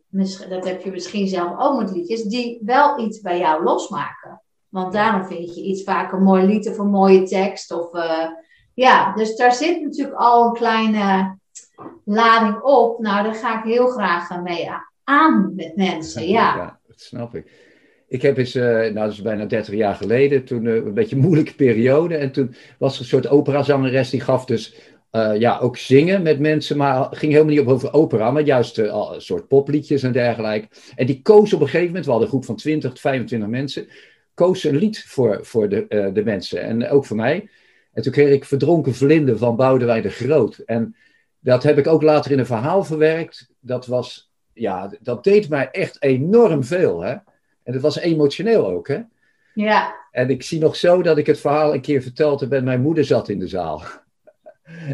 dat 0.49 0.67
heb 0.67 0.81
je 0.81 0.91
misschien 0.91 1.27
zelf 1.27 1.59
ook 1.59 1.79
met 1.79 1.91
liedjes, 1.91 2.23
die 2.23 2.59
wel 2.61 2.99
iets 2.99 3.21
bij 3.21 3.39
jou 3.39 3.63
losmaken. 3.63 4.41
Want 4.69 4.93
daarom 4.93 5.25
vind 5.25 5.55
je 5.55 5.63
iets 5.63 5.83
vaak 5.83 6.11
een 6.11 6.23
mooi 6.23 6.45
lied 6.45 6.69
of 6.69 6.77
een 6.77 6.89
mooie 6.89 7.23
tekst. 7.23 7.71
Of, 7.71 7.93
uh, 7.93 8.25
ja, 8.73 9.13
dus 9.13 9.35
daar 9.35 9.53
zit 9.53 9.81
natuurlijk 9.81 10.17
al 10.17 10.45
een 10.45 10.53
kleine 10.53 11.37
lading 12.05 12.61
op. 12.61 12.99
Nou, 12.99 13.23
daar 13.23 13.35
ga 13.35 13.57
ik 13.57 13.63
heel 13.63 13.87
graag 13.87 14.41
mee 14.41 14.69
aan 15.03 15.55
met 15.55 15.75
mensen, 15.75 16.27
ja. 16.27 16.55
ja 16.55 16.79
dat 16.87 17.01
snap 17.01 17.35
ik. 17.35 17.67
Ik 18.07 18.21
heb 18.21 18.37
eens, 18.37 18.55
uh, 18.55 18.63
nou 18.63 18.93
dat 18.93 19.11
is 19.11 19.21
bijna 19.21 19.45
30 19.45 19.73
jaar 19.73 19.95
geleden, 19.95 20.45
toen 20.45 20.65
uh, 20.65 20.75
een 20.75 20.93
beetje 20.93 21.15
een 21.15 21.21
moeilijke 21.21 21.55
periode. 21.55 22.15
En 22.15 22.31
toen 22.31 22.55
was 22.77 22.93
er 22.95 23.01
een 23.01 23.07
soort 23.07 23.27
operazangeres 23.27 24.09
die 24.09 24.21
gaf 24.21 24.45
dus 24.45 24.75
uh, 25.11 25.39
ja, 25.39 25.59
ook 25.59 25.77
zingen 25.77 26.21
met 26.21 26.39
mensen, 26.39 26.77
maar 26.77 27.07
ging 27.11 27.31
helemaal 27.31 27.53
niet 27.53 27.61
op 27.61 27.67
over 27.67 27.93
opera, 27.93 28.31
maar 28.31 28.43
juist 28.43 28.77
uh, 28.77 29.09
een 29.13 29.21
soort 29.21 29.47
popliedjes 29.47 30.03
en 30.03 30.11
dergelijke. 30.11 30.67
En 30.95 31.05
die 31.05 31.21
koos 31.21 31.53
op 31.53 31.59
een 31.61 31.65
gegeven 31.65 31.87
moment, 31.87 32.05
we 32.05 32.11
hadden 32.11 32.29
een 32.29 32.33
groep 32.33 32.45
van 32.45 32.55
20 32.55 32.89
tot 32.89 32.99
25 32.99 33.49
mensen, 33.49 33.87
koos 34.33 34.63
een 34.63 34.75
lied 34.75 35.03
voor, 35.07 35.39
voor 35.41 35.69
de, 35.69 35.85
uh, 35.89 36.13
de 36.13 36.23
mensen 36.23 36.61
en 36.61 36.89
ook 36.89 37.05
voor 37.05 37.15
mij. 37.15 37.49
En 37.93 38.03
toen 38.03 38.11
kreeg 38.11 38.33
ik 38.33 38.45
Verdronken 38.45 38.95
Vlinden 38.95 39.37
van 39.37 39.55
Boudewijn 39.55 40.01
de 40.01 40.09
Groot. 40.09 40.57
En 40.57 40.95
dat 41.39 41.63
heb 41.63 41.77
ik 41.77 41.87
ook 41.87 42.01
later 42.01 42.31
in 42.31 42.39
een 42.39 42.45
verhaal 42.45 42.83
verwerkt. 42.83 43.49
Dat 43.59 43.85
was, 43.85 44.31
ja, 44.53 44.91
dat 45.01 45.23
deed 45.23 45.49
mij 45.49 45.69
echt 45.71 46.01
enorm 46.01 46.63
veel, 46.63 47.01
hè. 47.01 47.11
En 47.63 47.73
het 47.73 47.81
was 47.81 47.99
emotioneel 47.99 48.67
ook, 48.67 48.87
hè. 48.87 48.99
Ja. 49.53 49.95
En 50.11 50.29
ik 50.29 50.43
zie 50.43 50.59
nog 50.59 50.75
zo 50.75 51.01
dat 51.01 51.17
ik 51.17 51.25
het 51.25 51.39
verhaal 51.39 51.73
een 51.73 51.81
keer 51.81 52.01
vertelde 52.01 52.47
ben 52.47 52.63
mijn 52.63 52.81
moeder 52.81 53.05
zat 53.05 53.29
in 53.29 53.39
de 53.39 53.47
zaal. 53.47 53.83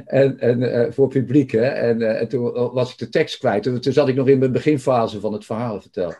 En, 0.05 0.39
en 0.39 0.61
uh, 0.61 0.91
voor 0.91 1.07
publiek, 1.07 1.51
hè. 1.51 1.65
En, 1.65 1.99
uh, 1.99 2.21
en, 2.21 2.27
toen 2.27 2.51
was 2.73 2.91
ik 2.91 2.97
de 2.97 3.09
tekst 3.09 3.37
kwijt. 3.37 3.63
Toen, 3.63 3.79
toen, 3.79 3.93
zat 3.93 4.07
ik 4.07 4.15
nog 4.15 4.27
in 4.27 4.39
mijn 4.39 4.51
beginfase 4.51 5.19
van 5.19 5.33
het 5.33 5.45
verhaal 5.45 5.81
vertellen. 5.81 6.17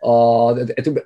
Oh, 0.00 0.58
en 0.58 0.82
toen, 0.82 1.02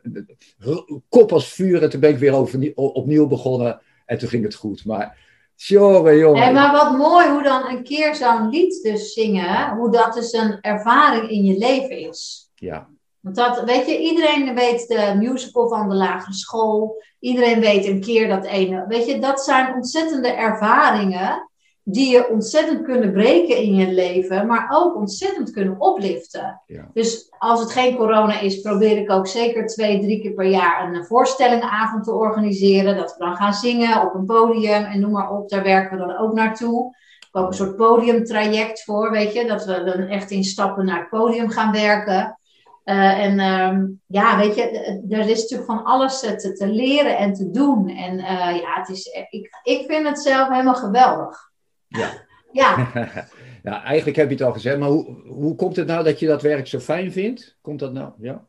kop 1.08 1.32
als 1.32 1.52
vuur. 1.52 1.82
En 1.82 1.90
toen 1.90 2.00
ben 2.00 2.10
ik 2.10 2.18
weer 2.18 2.34
over, 2.34 2.72
opnieuw 2.74 3.26
begonnen. 3.26 3.80
En 4.06 4.18
toen 4.18 4.28
ging 4.28 4.44
het 4.44 4.54
goed. 4.54 4.84
Maar, 4.84 5.18
jongen, 5.54 6.16
jongen. 6.16 6.42
Hey, 6.42 6.52
maar 6.52 6.72
wat 6.72 6.96
mooi 6.96 7.28
hoe 7.28 7.42
dan 7.42 7.68
een 7.68 7.82
keer 7.82 8.14
zo'n 8.14 8.48
lied 8.48 8.82
dus 8.82 9.12
zingen. 9.12 9.76
Hoe 9.76 9.90
dat 9.90 10.14
dus 10.14 10.32
een 10.32 10.60
ervaring 10.60 11.30
in 11.30 11.44
je 11.44 11.58
leven 11.58 11.98
is. 11.98 12.50
Ja. 12.54 12.88
Want 13.20 13.36
dat, 13.36 13.64
weet 13.64 13.86
je, 13.86 13.98
iedereen 13.98 14.54
weet 14.54 14.88
de 14.88 15.14
musical 15.18 15.68
van 15.68 15.88
de 15.88 15.94
lagere 15.94 16.34
school. 16.34 17.02
Iedereen 17.20 17.60
weet 17.60 17.86
een 17.86 18.00
keer 18.00 18.28
dat 18.28 18.44
ene. 18.44 18.84
Weet 18.88 19.06
je, 19.06 19.18
dat 19.18 19.40
zijn 19.40 19.74
ontzettende 19.74 20.28
ervaringen 20.28 21.48
die 21.88 22.10
je 22.10 22.28
ontzettend 22.28 22.82
kunnen 22.82 23.12
breken 23.12 23.56
in 23.56 23.74
je 23.74 23.92
leven, 23.92 24.46
maar 24.46 24.68
ook 24.72 24.96
ontzettend 24.96 25.50
kunnen 25.50 25.80
opliften. 25.80 26.62
Ja. 26.66 26.90
Dus 26.92 27.32
als 27.38 27.60
het 27.60 27.70
geen 27.70 27.96
corona 27.96 28.40
is, 28.40 28.60
probeer 28.60 28.98
ik 28.98 29.10
ook 29.10 29.26
zeker 29.26 29.66
twee, 29.66 30.00
drie 30.00 30.20
keer 30.20 30.32
per 30.32 30.46
jaar 30.46 30.94
een 30.94 31.04
voorstellingenavond 31.04 32.04
te 32.04 32.12
organiseren. 32.12 32.96
Dat 32.96 33.12
we 33.12 33.24
dan 33.24 33.36
gaan 33.36 33.54
zingen 33.54 34.02
op 34.02 34.14
een 34.14 34.24
podium 34.24 34.84
en 34.84 35.00
noem 35.00 35.10
maar 35.10 35.30
op, 35.30 35.48
daar 35.48 35.62
werken 35.62 35.98
we 35.98 36.06
dan 36.06 36.18
ook 36.18 36.32
naartoe. 36.32 36.96
Ik 37.20 37.36
ook 37.36 37.46
een 37.48 37.54
soort 37.54 37.76
podiumtraject 37.76 38.84
voor, 38.84 39.10
weet 39.10 39.32
je, 39.32 39.46
dat 39.46 39.64
we 39.64 39.84
dan 39.84 40.06
echt 40.06 40.30
in 40.30 40.44
stappen 40.44 40.84
naar 40.84 40.98
het 40.98 41.08
podium 41.08 41.50
gaan 41.50 41.72
werken. 41.72 42.38
Uh, 42.84 43.24
en 43.24 43.38
uh, 43.38 43.88
ja, 44.06 44.38
weet 44.38 44.54
je, 44.54 44.62
er 45.08 45.28
is 45.28 45.40
natuurlijk 45.40 45.70
van 45.70 45.84
alles 45.84 46.20
te, 46.20 46.52
te 46.52 46.66
leren 46.66 47.18
en 47.18 47.32
te 47.32 47.50
doen. 47.50 47.88
En 47.88 48.18
uh, 48.18 48.56
ja, 48.60 48.74
het 48.74 48.88
is, 48.88 49.06
ik, 49.30 49.60
ik 49.62 49.84
vind 49.86 50.08
het 50.08 50.22
zelf 50.22 50.48
helemaal 50.48 50.74
geweldig. 50.74 51.54
Ja. 51.88 52.24
Ja. 52.52 52.90
ja, 53.62 53.82
eigenlijk 53.82 54.16
heb 54.16 54.28
je 54.28 54.34
het 54.34 54.44
al 54.44 54.52
gezegd, 54.52 54.78
maar 54.78 54.88
hoe, 54.88 55.22
hoe 55.26 55.54
komt 55.54 55.76
het 55.76 55.86
nou 55.86 56.04
dat 56.04 56.18
je 56.18 56.26
dat 56.26 56.42
werk 56.42 56.66
zo 56.66 56.78
fijn 56.78 57.12
vindt? 57.12 57.56
Komt 57.60 57.78
dat 57.78 57.92
nou? 57.92 58.12
Ja. 58.18 58.46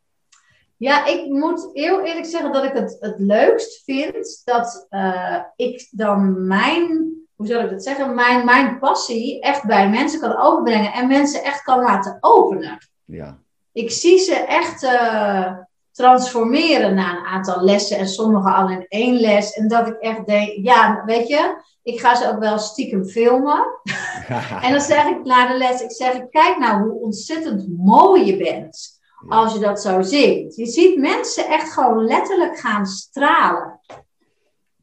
Ja, 0.78 1.06
ik 1.06 1.30
moet 1.30 1.70
heel 1.74 2.02
eerlijk 2.02 2.26
zeggen 2.26 2.52
dat 2.52 2.64
ik 2.64 2.74
het 2.74 2.98
het 3.00 3.16
leukst 3.18 3.84
vind 3.84 4.42
dat 4.44 4.88
uh, 4.90 5.40
ik 5.56 5.88
dan 5.92 6.48
mijn, 6.48 7.14
hoe 7.36 7.48
zal 7.48 7.62
ik 7.62 7.70
dat 7.70 7.84
zeggen, 7.84 8.16
mijn, 8.16 8.46
mijn 8.46 8.80
passie 8.80 9.42
echt 9.42 9.66
bij 9.66 9.90
mensen 9.90 10.20
kan 10.20 10.38
overbrengen 10.38 10.94
en 10.94 11.08
mensen 11.08 11.44
echt 11.44 11.62
kan 11.62 11.80
laten 11.80 12.18
openen. 12.20 12.78
Ja. 13.06 13.40
Ik 13.72 13.92
zie 13.92 14.18
ze 14.18 14.36
echt 14.36 14.84
uh, 14.84 15.58
transformeren 15.98 16.96
na 16.96 17.18
een 17.18 17.26
aantal 17.26 17.64
lessen 17.64 17.98
en 17.98 18.08
sommigen 18.08 18.56
al 18.56 18.70
in 18.70 18.86
één 18.88 19.20
les. 19.20 19.54
En 19.54 19.68
dat 19.68 19.88
ik 19.88 19.98
echt 20.00 20.26
denk, 20.26 20.66
ja, 20.66 21.04
weet 21.06 21.28
je, 21.28 21.56
ik 21.84 22.00
ga 22.00 22.16
ze 22.16 22.30
ook 22.30 22.40
wel 22.40 22.60
stiekem 22.60 23.06
filmen. 23.06 23.66
en 24.66 24.72
dan 24.72 24.82
zeg 24.82 25.06
ik 25.06 25.24
na 25.24 25.48
de 25.48 25.58
les, 25.58 25.82
ik 25.82 25.92
zeg, 25.92 26.30
kijk 26.30 26.58
nou 26.58 26.82
hoe 26.82 27.02
ontzettend 27.02 27.68
mooi 27.78 28.26
je 28.26 28.38
bent 28.38 29.00
als 29.28 29.54
je 29.54 29.60
dat 29.60 29.82
zo 29.82 30.02
ziet. 30.02 30.56
Je 30.56 30.66
ziet 30.66 30.98
mensen 30.98 31.48
echt 31.48 31.74
gewoon 31.74 32.06
letterlijk 32.06 32.60
gaan 32.60 32.86
stralen. 32.86 33.80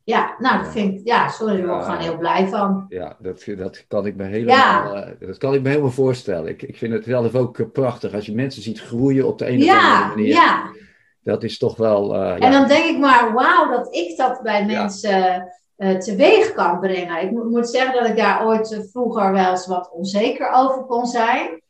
Ja, 0.05 0.35
nou, 0.39 0.63
dat 0.63 0.73
vind 0.73 0.99
ik, 0.99 1.07
ja, 1.07 1.29
sorry, 1.29 1.57
daar 1.57 1.67
ben 1.67 1.77
ik 1.77 1.85
gewoon 1.85 2.01
heel 2.01 2.19
blij 2.19 2.49
van. 2.49 2.87
Ja, 2.89 3.17
dat, 3.19 3.45
dat 3.57 3.85
kan 3.89 4.07
ik 4.07 4.17
me 4.17 4.25
helemaal, 4.25 4.95
ja. 4.97 5.07
uh, 5.21 5.29
dat 5.29 5.39
kan 5.39 5.55
ik 5.55 5.63
me 5.63 5.69
helemaal 5.69 5.91
voorstellen. 5.91 6.49
Ik, 6.49 6.63
ik 6.63 6.77
vind 6.77 6.93
het 6.93 7.05
zelf 7.05 7.35
ook 7.35 7.59
uh, 7.59 7.67
prachtig 7.73 8.15
als 8.15 8.27
je 8.27 8.35
mensen 8.35 8.63
ziet 8.63 8.81
groeien 8.81 9.27
op 9.27 9.39
de 9.39 9.49
een 9.49 9.63
of 9.63 9.69
andere 9.69 10.09
manier. 10.09 10.27
Ja, 10.27 10.71
Dat 11.25 11.43
is 11.43 11.59
toch 11.59 11.77
wel. 11.77 12.15
Uh, 12.15 12.45
en 12.45 12.53
dan 12.53 12.69
denk 12.69 12.85
ik 12.85 12.99
maar, 12.99 13.33
wauw, 13.33 13.71
dat 13.71 13.95
ik 13.95 14.17
dat 14.17 14.41
bij 14.43 14.65
mensen 14.67 15.53
teweeg 15.99 16.53
kan 16.53 16.81
brengen. 16.81 17.23
Ik 17.23 17.31
moet, 17.31 17.51
moet 17.51 17.69
zeggen 17.69 17.93
dat 17.93 18.09
ik 18.09 18.17
daar 18.17 18.47
ooit 18.47 18.89
vroeger 18.93 19.33
wel 19.33 19.51
eens 19.51 19.67
wat 19.67 19.91
onzeker 19.93 20.51
over 20.53 20.85
kon 20.85 21.07
zijn. 21.07 21.63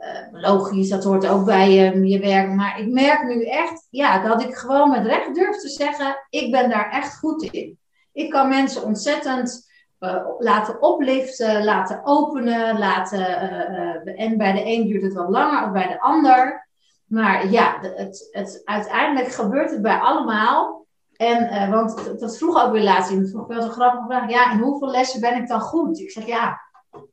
Uh, 0.00 0.40
logisch, 0.40 0.88
dat 0.88 1.04
hoort 1.04 1.26
ook 1.26 1.44
bij 1.44 1.72
je 2.02 2.18
werk. 2.18 2.54
Maar 2.54 2.80
ik 2.80 2.88
merk 2.88 3.22
nu 3.22 3.44
echt 3.44 3.86
ja, 3.90 4.22
dat 4.22 4.42
ik 4.42 4.54
gewoon 4.54 4.90
met 4.90 5.06
recht 5.06 5.34
durf 5.34 5.56
te 5.56 5.68
zeggen: 5.68 6.16
ik 6.30 6.50
ben 6.50 6.70
daar 6.70 6.90
echt 6.90 7.18
goed 7.18 7.42
in. 7.42 7.78
Ik 8.12 8.30
kan 8.30 8.48
mensen 8.48 8.84
ontzettend 8.84 9.68
uh, 10.00 10.26
laten 10.38 10.82
opliften, 10.82 11.64
laten 11.64 12.00
openen. 12.04 12.78
Laten, 12.78 13.26
en 14.16 14.36
bij 14.36 14.52
de 14.52 14.62
een 14.64 14.86
duurt 14.86 15.02
het 15.02 15.14
wat 15.14 15.28
langer 15.28 15.60
dan 15.60 15.72
bij 15.72 15.88
de 15.88 16.00
ander. 16.00 16.68
Maar 17.10 17.50
ja, 17.50 17.78
het, 17.80 18.28
het, 18.30 18.62
uiteindelijk 18.64 19.32
gebeurt 19.32 19.70
het 19.70 19.82
bij 19.82 19.98
allemaal. 19.98 20.86
En, 21.16 21.70
want 21.70 22.20
dat 22.20 22.36
vroeg 22.38 22.64
ook 22.64 22.72
weer 22.72 22.82
laatst 22.82 23.10
iemand. 23.10 23.30
Vroeg 23.30 23.46
wel 23.46 23.62
zo 23.62 23.68
grappig 23.68 24.04
vraag. 24.06 24.30
Ja, 24.30 24.52
in 24.52 24.58
hoeveel 24.58 24.90
lessen 24.90 25.20
ben 25.20 25.36
ik 25.36 25.48
dan 25.48 25.60
goed? 25.60 25.98
Ik 25.98 26.10
zeg 26.10 26.26
ja 26.26 26.60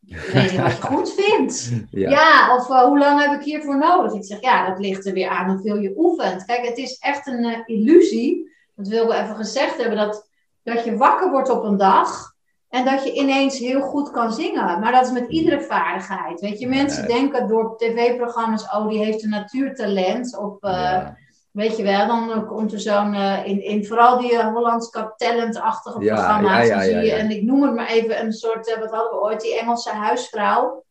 weet 0.07 0.51
je 0.51 0.61
wat 0.61 0.77
je 0.77 0.81
goed 0.81 1.13
vindt. 1.13 1.71
Ja, 1.91 2.09
ja 2.09 2.55
of 2.55 2.69
uh, 2.69 2.81
hoe 2.83 2.97
lang 2.97 3.21
heb 3.21 3.39
ik 3.39 3.45
hiervoor 3.45 3.77
nodig? 3.77 4.13
Ik 4.13 4.25
zeg, 4.25 4.41
ja, 4.41 4.69
dat 4.69 4.79
ligt 4.79 5.05
er 5.05 5.13
weer 5.13 5.29
aan 5.29 5.49
hoeveel 5.49 5.77
je 5.77 5.93
oefent. 5.97 6.45
Kijk, 6.45 6.65
het 6.65 6.77
is 6.77 6.97
echt 6.97 7.27
een 7.27 7.43
uh, 7.43 7.57
illusie. 7.65 8.51
Dat 8.75 8.87
wil 8.87 9.11
ik 9.11 9.19
even 9.19 9.35
gezegd 9.35 9.77
hebben. 9.77 9.97
Dat, 9.97 10.29
dat 10.63 10.83
je 10.83 10.97
wakker 10.97 11.31
wordt 11.31 11.49
op 11.49 11.63
een 11.63 11.77
dag. 11.77 12.35
En 12.77 12.85
dat 12.85 13.03
je 13.03 13.13
ineens 13.13 13.59
heel 13.59 13.81
goed 13.81 14.11
kan 14.11 14.33
zingen. 14.33 14.79
Maar 14.79 14.91
dat 14.91 15.05
is 15.05 15.11
met 15.11 15.29
iedere 15.29 15.61
vaardigheid. 15.61 16.39
Weet 16.39 16.59
je, 16.59 16.67
mensen 16.67 17.07
denken 17.07 17.47
door 17.47 17.77
tv-programma's, 17.77 18.63
oh, 18.63 18.89
die 18.89 19.03
heeft 19.03 19.23
een 19.23 19.29
natuurtalent. 19.29 20.37
Of 20.37 20.53
uh, 20.61 20.71
ja. 20.71 21.17
Weet 21.51 21.77
je 21.77 21.83
wel, 21.83 22.07
dan 22.07 22.45
komt 22.45 22.73
er 22.73 22.79
zo'n, 22.79 23.13
uh, 23.13 23.45
in, 23.45 23.63
in 23.63 23.85
vooral 23.85 24.19
die 24.19 24.33
uh, 24.33 24.53
Hollands 24.53 24.89
Cup 24.89 25.13
Talent-achtige 25.17 26.03
ja, 26.03 26.13
programma's. 26.13 26.67
Ja, 26.67 26.75
ja, 26.75 26.81
zie 26.81 26.95
je, 26.95 27.11
en 27.11 27.29
ik 27.29 27.43
noem 27.43 27.61
het 27.63 27.73
maar 27.73 27.87
even 27.87 28.23
een 28.23 28.33
soort, 28.33 28.77
wat 28.79 28.91
hadden 28.91 29.11
we 29.11 29.21
ooit, 29.21 29.41
die 29.41 29.59
Engelse 29.59 29.89
huisvrouw. 29.89 30.85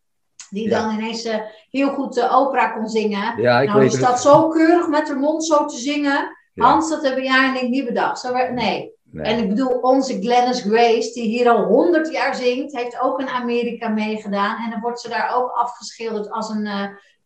Die 0.50 0.68
dan 0.68 0.90
ineens 0.90 1.28
heel 1.70 1.88
goed 1.88 2.28
opera 2.30 2.68
kon 2.68 2.88
zingen. 2.88 3.42
Ja, 3.42 3.60
ik 3.60 3.68
nou, 3.68 3.80
weet 3.80 3.90
die 3.90 3.98
staat 3.98 4.20
zo 4.20 4.48
keurig 4.48 4.88
met 4.88 5.08
haar 5.08 5.18
mond 5.18 5.44
zo 5.44 5.64
te 5.64 5.76
zingen. 5.76 6.36
Hans, 6.54 6.90
dat 6.90 7.02
hebben 7.02 7.24
jij 7.24 7.48
en 7.48 7.62
ik 7.62 7.68
niet 7.68 7.84
bedacht. 7.84 8.18
Zo, 8.18 8.32
nee. 8.52 8.95
Nee. 9.16 9.26
En 9.26 9.42
ik 9.42 9.48
bedoel, 9.48 9.78
onze 9.78 10.20
Glennis 10.20 10.60
Grace, 10.60 11.12
die 11.12 11.28
hier 11.28 11.48
al 11.48 11.64
honderd 11.64 12.12
jaar 12.12 12.34
zingt, 12.34 12.76
heeft 12.76 13.00
ook 13.00 13.20
in 13.20 13.28
Amerika 13.28 13.88
meegedaan. 13.88 14.64
En 14.64 14.70
dan 14.70 14.80
wordt 14.80 15.00
ze 15.00 15.08
daar 15.08 15.36
ook 15.36 15.50
afgeschilderd 15.50 16.30
als 16.30 16.48
een 16.48 16.68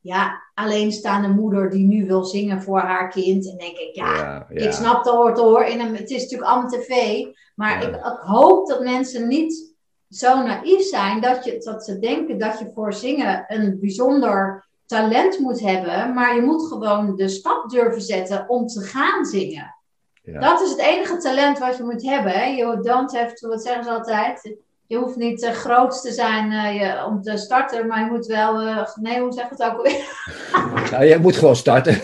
ja, 0.00 0.42
alleenstaande 0.54 1.28
moeder 1.28 1.70
die 1.70 1.86
nu 1.86 2.06
wil 2.06 2.24
zingen 2.24 2.62
voor 2.62 2.80
haar 2.80 3.08
kind. 3.08 3.50
En 3.50 3.56
denk 3.56 3.76
ik, 3.76 3.94
ja, 3.94 4.14
ja, 4.14 4.46
ja. 4.48 4.64
ik 4.66 4.72
snap 4.72 5.04
dat 5.04 5.14
hoort 5.14 5.38
hoor. 5.38 5.64
In 5.64 5.80
een, 5.80 5.96
het 5.96 6.10
is 6.10 6.22
natuurlijk 6.22 6.50
allemaal 6.50 6.70
tv. 6.70 7.24
Maar 7.54 7.82
ik, 7.82 7.96
ik, 7.96 8.18
hoop 8.20 8.68
dat 8.68 8.82
mensen 8.82 9.28
niet 9.28 9.74
zo 10.08 10.42
naïef 10.42 10.82
zijn 10.82 11.20
dat, 11.20 11.44
je, 11.44 11.58
dat 11.58 11.84
ze 11.84 11.98
denken 11.98 12.38
dat 12.38 12.58
je 12.58 12.70
voor 12.74 12.92
zingen 12.92 13.44
een 13.48 13.78
bijzonder 13.80 14.68
talent 14.86 15.38
moet 15.38 15.60
hebben. 15.60 16.14
Maar 16.14 16.34
je 16.34 16.42
moet 16.42 16.68
gewoon 16.68 17.16
de 17.16 17.28
stap 17.28 17.70
durven 17.70 18.02
zetten 18.02 18.48
om 18.48 18.66
te 18.66 18.80
gaan 18.80 19.24
zingen. 19.24 19.74
Dat 20.22 20.60
is 20.60 20.70
het 20.70 20.78
enige 20.78 21.16
talent 21.16 21.58
wat 21.58 21.76
je 21.76 21.82
moet 21.82 22.02
hebben. 22.02 22.32
Hè? 22.32 22.44
You 22.44 22.82
don't 22.82 23.16
have 23.16 23.34
to, 23.34 23.48
wat 23.48 23.62
zeggen 23.62 23.84
ze 23.84 23.90
altijd? 23.90 24.56
je 24.90 24.96
hoeft 24.96 25.16
niet 25.16 25.42
uh, 25.42 25.50
groot 25.50 26.02
te 26.02 26.12
zijn 26.12 26.52
uh, 26.52 26.80
je, 26.80 27.04
om 27.04 27.22
te 27.22 27.36
starten, 27.36 27.86
maar 27.86 28.04
je 28.04 28.10
moet 28.10 28.26
wel. 28.26 28.62
Uh, 28.62 28.86
nee, 28.94 29.20
hoe 29.20 29.32
zeg 29.32 29.48
het 29.48 29.62
ook 29.62 29.76
alweer? 29.76 30.04
nou, 30.90 31.04
je 31.04 31.18
moet 31.18 31.36
gewoon 31.36 31.56
starten. 31.56 32.02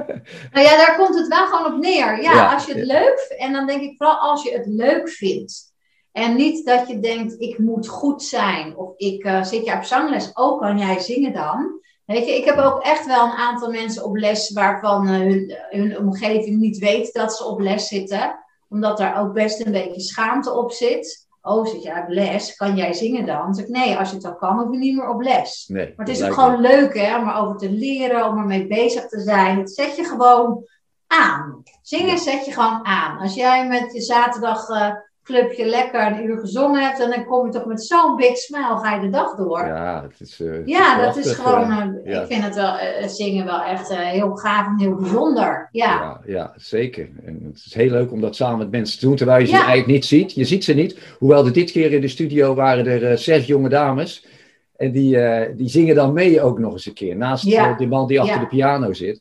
nou 0.52 0.66
ja, 0.66 0.76
daar 0.76 0.96
komt 0.96 1.18
het 1.18 1.28
wel 1.28 1.46
gewoon 1.46 1.74
op 1.74 1.80
neer. 1.80 2.22
Ja, 2.22 2.32
ja 2.32 2.54
als 2.54 2.66
je 2.66 2.74
het 2.74 2.86
ja. 2.86 3.00
leuk 3.00 3.34
En 3.38 3.52
dan 3.52 3.66
denk 3.66 3.80
ik 3.82 3.96
vooral 3.96 4.16
als 4.16 4.42
je 4.42 4.52
het 4.52 4.66
leuk 4.66 5.08
vindt. 5.08 5.72
En 6.12 6.36
niet 6.36 6.66
dat 6.66 6.88
je 6.88 7.00
denkt, 7.00 7.34
ik 7.38 7.58
moet 7.58 7.88
goed 7.88 8.22
zijn. 8.22 8.76
Of 8.76 8.92
ik 8.96 9.30
zit 9.42 9.64
je 9.64 9.72
op 9.72 9.84
zangles. 9.84 10.32
Oh, 10.32 10.60
kan 10.60 10.78
jij 10.78 10.98
zingen 10.98 11.32
dan? 11.32 11.80
Weet 12.08 12.26
je, 12.26 12.36
ik 12.36 12.44
heb 12.44 12.56
ook 12.56 12.82
echt 12.82 13.06
wel 13.06 13.24
een 13.24 13.36
aantal 13.36 13.70
mensen 13.70 14.04
op 14.04 14.16
les 14.16 14.52
waarvan 14.52 15.08
hun, 15.08 15.56
hun 15.68 15.98
omgeving 15.98 16.58
niet 16.58 16.78
weet 16.78 17.12
dat 17.12 17.36
ze 17.36 17.44
op 17.44 17.60
les 17.60 17.88
zitten. 17.88 18.38
Omdat 18.68 18.98
daar 18.98 19.20
ook 19.20 19.32
best 19.32 19.66
een 19.66 19.72
beetje 19.72 20.00
schaamte 20.00 20.52
op 20.52 20.72
zit. 20.72 21.28
Oh, 21.42 21.66
zit 21.66 21.82
jij 21.82 22.02
op 22.02 22.08
les? 22.08 22.56
Kan 22.56 22.76
jij 22.76 22.92
zingen 22.92 23.26
dan? 23.26 23.38
Dan 23.38 23.54
zeg 23.54 23.64
ik, 23.64 23.70
nee, 23.70 23.96
als 23.96 24.10
je 24.10 24.16
het 24.16 24.24
al 24.24 24.36
kan, 24.36 24.58
hoef 24.58 24.72
je 24.72 24.78
niet 24.78 24.96
meer 24.96 25.08
op 25.08 25.20
les. 25.20 25.64
Nee, 25.66 25.92
maar 25.96 26.06
het 26.06 26.16
is 26.16 26.24
ook 26.24 26.32
gewoon 26.32 26.60
leuk 26.60 26.98
hè, 26.98 27.18
om 27.18 27.28
erover 27.28 27.56
te 27.56 27.70
leren, 27.70 28.26
om 28.26 28.38
ermee 28.38 28.66
bezig 28.66 29.08
te 29.08 29.20
zijn. 29.20 29.58
Het 29.58 29.70
zet 29.70 29.96
je 29.96 30.04
gewoon 30.04 30.66
aan. 31.06 31.62
Zingen 31.82 32.18
zet 32.18 32.44
je 32.44 32.52
gewoon 32.52 32.86
aan. 32.86 33.18
Als 33.18 33.34
jij 33.34 33.68
met 33.68 33.92
je 33.92 34.00
zaterdag 34.00 34.68
uh, 34.68 34.92
clubje 35.28 35.66
lekker 35.66 36.06
een 36.06 36.24
uur 36.24 36.38
gezongen 36.38 36.82
hebt, 36.82 37.00
en 37.00 37.10
dan 37.10 37.24
kom 37.24 37.46
je 37.46 37.52
toch 37.52 37.64
met 37.64 37.84
zo'n 37.84 38.16
big 38.16 38.36
smile, 38.36 38.78
ga 38.78 38.94
je 38.94 39.00
de 39.00 39.10
dag 39.10 39.36
door. 39.36 39.66
Ja, 39.66 40.02
het 40.02 40.20
is, 40.20 40.40
uh, 40.40 40.66
ja 40.66 41.04
dat 41.04 41.16
is 41.16 41.32
gewoon, 41.32 41.70
uh, 41.70 42.12
ja. 42.12 42.20
ik 42.20 42.26
vind 42.26 42.44
het 42.44 42.54
wel, 42.54 42.74
zingen 43.08 43.44
wel 43.44 43.62
echt 43.62 43.96
heel 43.96 44.36
gaaf 44.36 44.66
en 44.66 44.78
heel 44.78 44.94
bijzonder. 44.94 45.68
Ja. 45.72 45.86
ja. 45.86 46.20
Ja, 46.26 46.52
zeker. 46.56 47.08
En 47.24 47.40
het 47.44 47.62
is 47.66 47.74
heel 47.74 47.90
leuk 47.90 48.12
om 48.12 48.20
dat 48.20 48.36
samen 48.36 48.58
met 48.58 48.70
mensen 48.70 48.98
te 48.98 49.06
doen, 49.06 49.16
terwijl 49.16 49.40
je 49.40 49.46
ze 49.46 49.56
eigenlijk 49.56 49.86
niet 49.86 50.04
ziet. 50.04 50.32
Je 50.32 50.44
ziet 50.44 50.64
ze 50.64 50.74
niet. 50.74 50.98
Hoewel 51.18 51.46
er 51.46 51.52
dit 51.52 51.70
keer 51.70 51.92
in 51.92 52.00
de 52.00 52.08
studio 52.08 52.54
waren 52.54 52.86
er 52.86 53.18
zes 53.18 53.46
jonge 53.46 53.68
dames. 53.68 54.26
En 54.76 54.92
die, 54.92 55.18
die 55.56 55.68
zingen 55.68 55.94
dan 55.94 56.12
mee 56.12 56.42
ook 56.42 56.58
nog 56.58 56.72
eens 56.72 56.86
een 56.86 56.92
keer. 56.92 57.16
Naast 57.16 57.44
die 57.78 57.88
man 57.88 58.06
die 58.06 58.20
achter 58.20 58.40
de 58.40 58.46
piano 58.46 58.92
zit. 58.92 59.20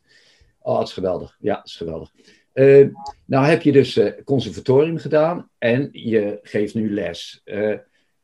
Oh, 0.61 0.79
het 0.79 0.87
is 0.87 0.93
geweldig. 0.93 1.37
Ja, 1.39 1.55
het 1.55 1.65
is 1.65 1.75
geweldig. 1.75 2.11
Uh, 2.57 2.87
nou 3.25 3.45
heb 3.45 3.61
je 3.61 3.71
dus 3.71 3.97
uh, 3.97 4.11
conservatorium 4.25 4.97
gedaan 4.97 5.49
en 5.57 5.89
je 5.91 6.39
geeft 6.41 6.73
nu 6.73 6.93
les. 6.93 7.41
Uh, 7.45 7.75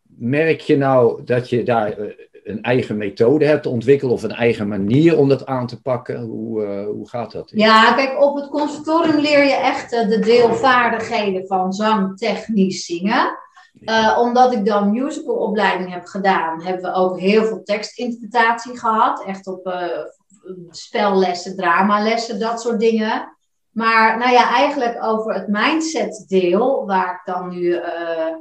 merk 0.03 0.59
je 0.59 0.77
nou 0.77 1.23
dat 1.23 1.49
je 1.49 1.63
daar 1.63 1.97
een 2.43 2.61
eigen 2.61 2.97
methode 2.97 3.45
hebt 3.45 3.65
ontwikkeld 3.65 4.11
of 4.11 4.23
een 4.23 4.31
eigen 4.31 4.67
manier 4.67 5.17
om 5.17 5.29
dat 5.29 5.45
aan 5.45 5.67
te 5.67 5.81
pakken? 5.81 6.21
Hoe, 6.21 6.63
hoe 6.85 7.09
gaat 7.09 7.31
dat? 7.31 7.51
Ja, 7.55 7.93
kijk, 7.93 8.21
op 8.21 8.35
het 8.35 8.49
conservatorium 8.49 9.19
leer 9.19 9.43
je 9.43 9.55
echt 9.55 9.89
de 9.89 10.19
deelvaardigheden 10.19 11.47
van 11.47 11.73
zang, 11.73 12.17
technisch 12.17 12.85
zingen. 12.85 13.37
omdat 14.17 14.53
ik 14.53 14.65
dan 14.65 14.91
musicalopleiding 14.91 15.93
heb 15.93 16.05
gedaan, 16.05 16.63
hebben 16.63 16.81
we 16.81 16.93
ook 16.93 17.19
heel 17.19 17.45
veel 17.45 17.63
tekstinterpretatie 17.63 18.77
gehad. 18.79 19.23
Echt 19.23 19.47
op 19.47 19.73
spellessen, 20.69 21.55
dramalessen, 21.55 22.39
dat 22.39 22.61
soort 22.61 22.79
dingen. 22.79 23.32
Maar 23.73 24.17
nou 24.17 24.31
ja, 24.31 24.49
eigenlijk 24.49 25.03
over 25.03 25.33
het 25.33 25.47
mindset 25.47 26.25
deel, 26.27 26.85
waar 26.85 27.13
ik 27.13 27.33
dan 27.33 27.49
nu, 27.49 27.61
uh, 27.61 28.35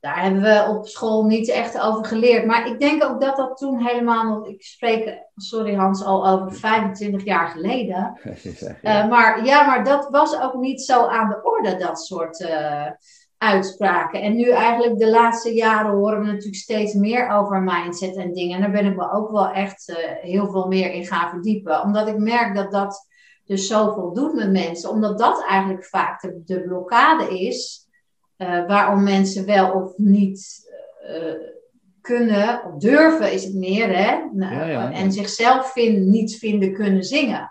daar 0.00 0.22
hebben 0.22 0.42
we 0.42 0.66
op 0.68 0.86
school 0.86 1.24
niet 1.24 1.48
echt 1.48 1.80
over 1.80 2.04
geleerd. 2.04 2.46
Maar 2.46 2.66
ik 2.66 2.80
denk 2.80 3.04
ook 3.04 3.20
dat 3.20 3.36
dat 3.36 3.56
toen 3.56 3.86
helemaal 3.86 4.46
ik 4.46 4.62
spreek, 4.62 5.22
sorry 5.36 5.74
Hans, 5.74 6.04
al 6.04 6.28
over 6.28 6.52
25 6.52 7.24
jaar 7.24 7.48
geleden. 7.48 8.12
Uh, 8.82 9.08
maar 9.08 9.44
ja, 9.44 9.66
maar 9.66 9.84
dat 9.84 10.08
was 10.10 10.40
ook 10.40 10.54
niet 10.54 10.82
zo 10.82 11.06
aan 11.06 11.28
de 11.28 11.42
orde, 11.42 11.76
dat 11.76 12.00
soort 12.00 12.40
uh, 12.40 12.86
uitspraken. 13.38 14.22
En 14.22 14.36
nu 14.36 14.50
eigenlijk 14.50 14.98
de 14.98 15.10
laatste 15.10 15.54
jaren 15.54 15.90
horen 15.90 16.20
we 16.20 16.26
natuurlijk 16.26 16.54
steeds 16.54 16.94
meer 16.94 17.28
over 17.28 17.62
mindset 17.62 18.16
en 18.16 18.32
dingen. 18.32 18.54
En 18.54 18.60
daar 18.60 18.82
ben 18.82 18.90
ik 18.90 18.96
me 18.96 19.12
ook 19.12 19.30
wel 19.30 19.48
echt 19.48 19.92
heel 20.20 20.50
veel 20.50 20.66
meer 20.66 20.92
in 20.92 21.06
gaan 21.06 21.30
verdiepen. 21.30 21.82
Omdat 21.82 22.08
ik 22.08 22.18
merk 22.18 22.54
dat 22.54 22.70
dat 22.70 23.06
dus 23.46 23.66
zoveel 23.66 24.12
doet 24.12 24.34
met 24.34 24.50
mensen. 24.50 24.90
Omdat 24.90 25.18
dat 25.18 25.44
eigenlijk 25.44 25.84
vaak 25.84 26.20
de, 26.20 26.42
de 26.44 26.62
blokkade 26.62 27.38
is. 27.38 27.88
Uh, 28.38 28.66
waarom 28.66 29.02
mensen 29.02 29.46
wel 29.46 29.72
of 29.72 29.92
niet 29.96 30.70
uh, 31.10 31.32
kunnen, 32.00 32.64
of 32.64 32.74
durven 32.74 33.32
is 33.32 33.44
het 33.44 33.54
meer, 33.54 33.96
hè? 33.96 34.18
Nou, 34.32 34.54
ja, 34.54 34.64
ja, 34.64 34.92
en 34.92 35.12
zichzelf 35.12 35.72
vind, 35.72 36.06
niet 36.06 36.38
vinden 36.38 36.72
kunnen 36.72 37.02
zingen. 37.02 37.50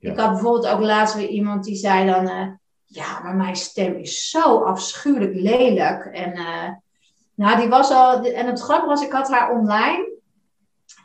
Ik 0.00 0.18
had 0.18 0.30
bijvoorbeeld 0.30 0.66
ook 0.66 0.80
laatst 0.80 1.14
weer 1.14 1.28
iemand 1.28 1.64
die 1.64 1.76
zei 1.76 2.06
dan, 2.06 2.28
eh, 2.28 2.48
ja, 2.84 3.20
maar 3.22 3.34
mijn 3.34 3.56
stem 3.56 3.94
is 3.94 4.30
zo 4.30 4.58
afschuwelijk 4.58 5.34
lelijk. 5.34 6.04
En 6.04 6.32
nou, 7.34 7.60
die 7.60 7.68
was 7.68 7.90
al, 7.90 8.24
en 8.24 8.46
het 8.46 8.60
grappige 8.60 8.88
was, 8.88 9.02
ik 9.02 9.12
had 9.12 9.28
haar 9.28 9.50
online. 9.50 10.17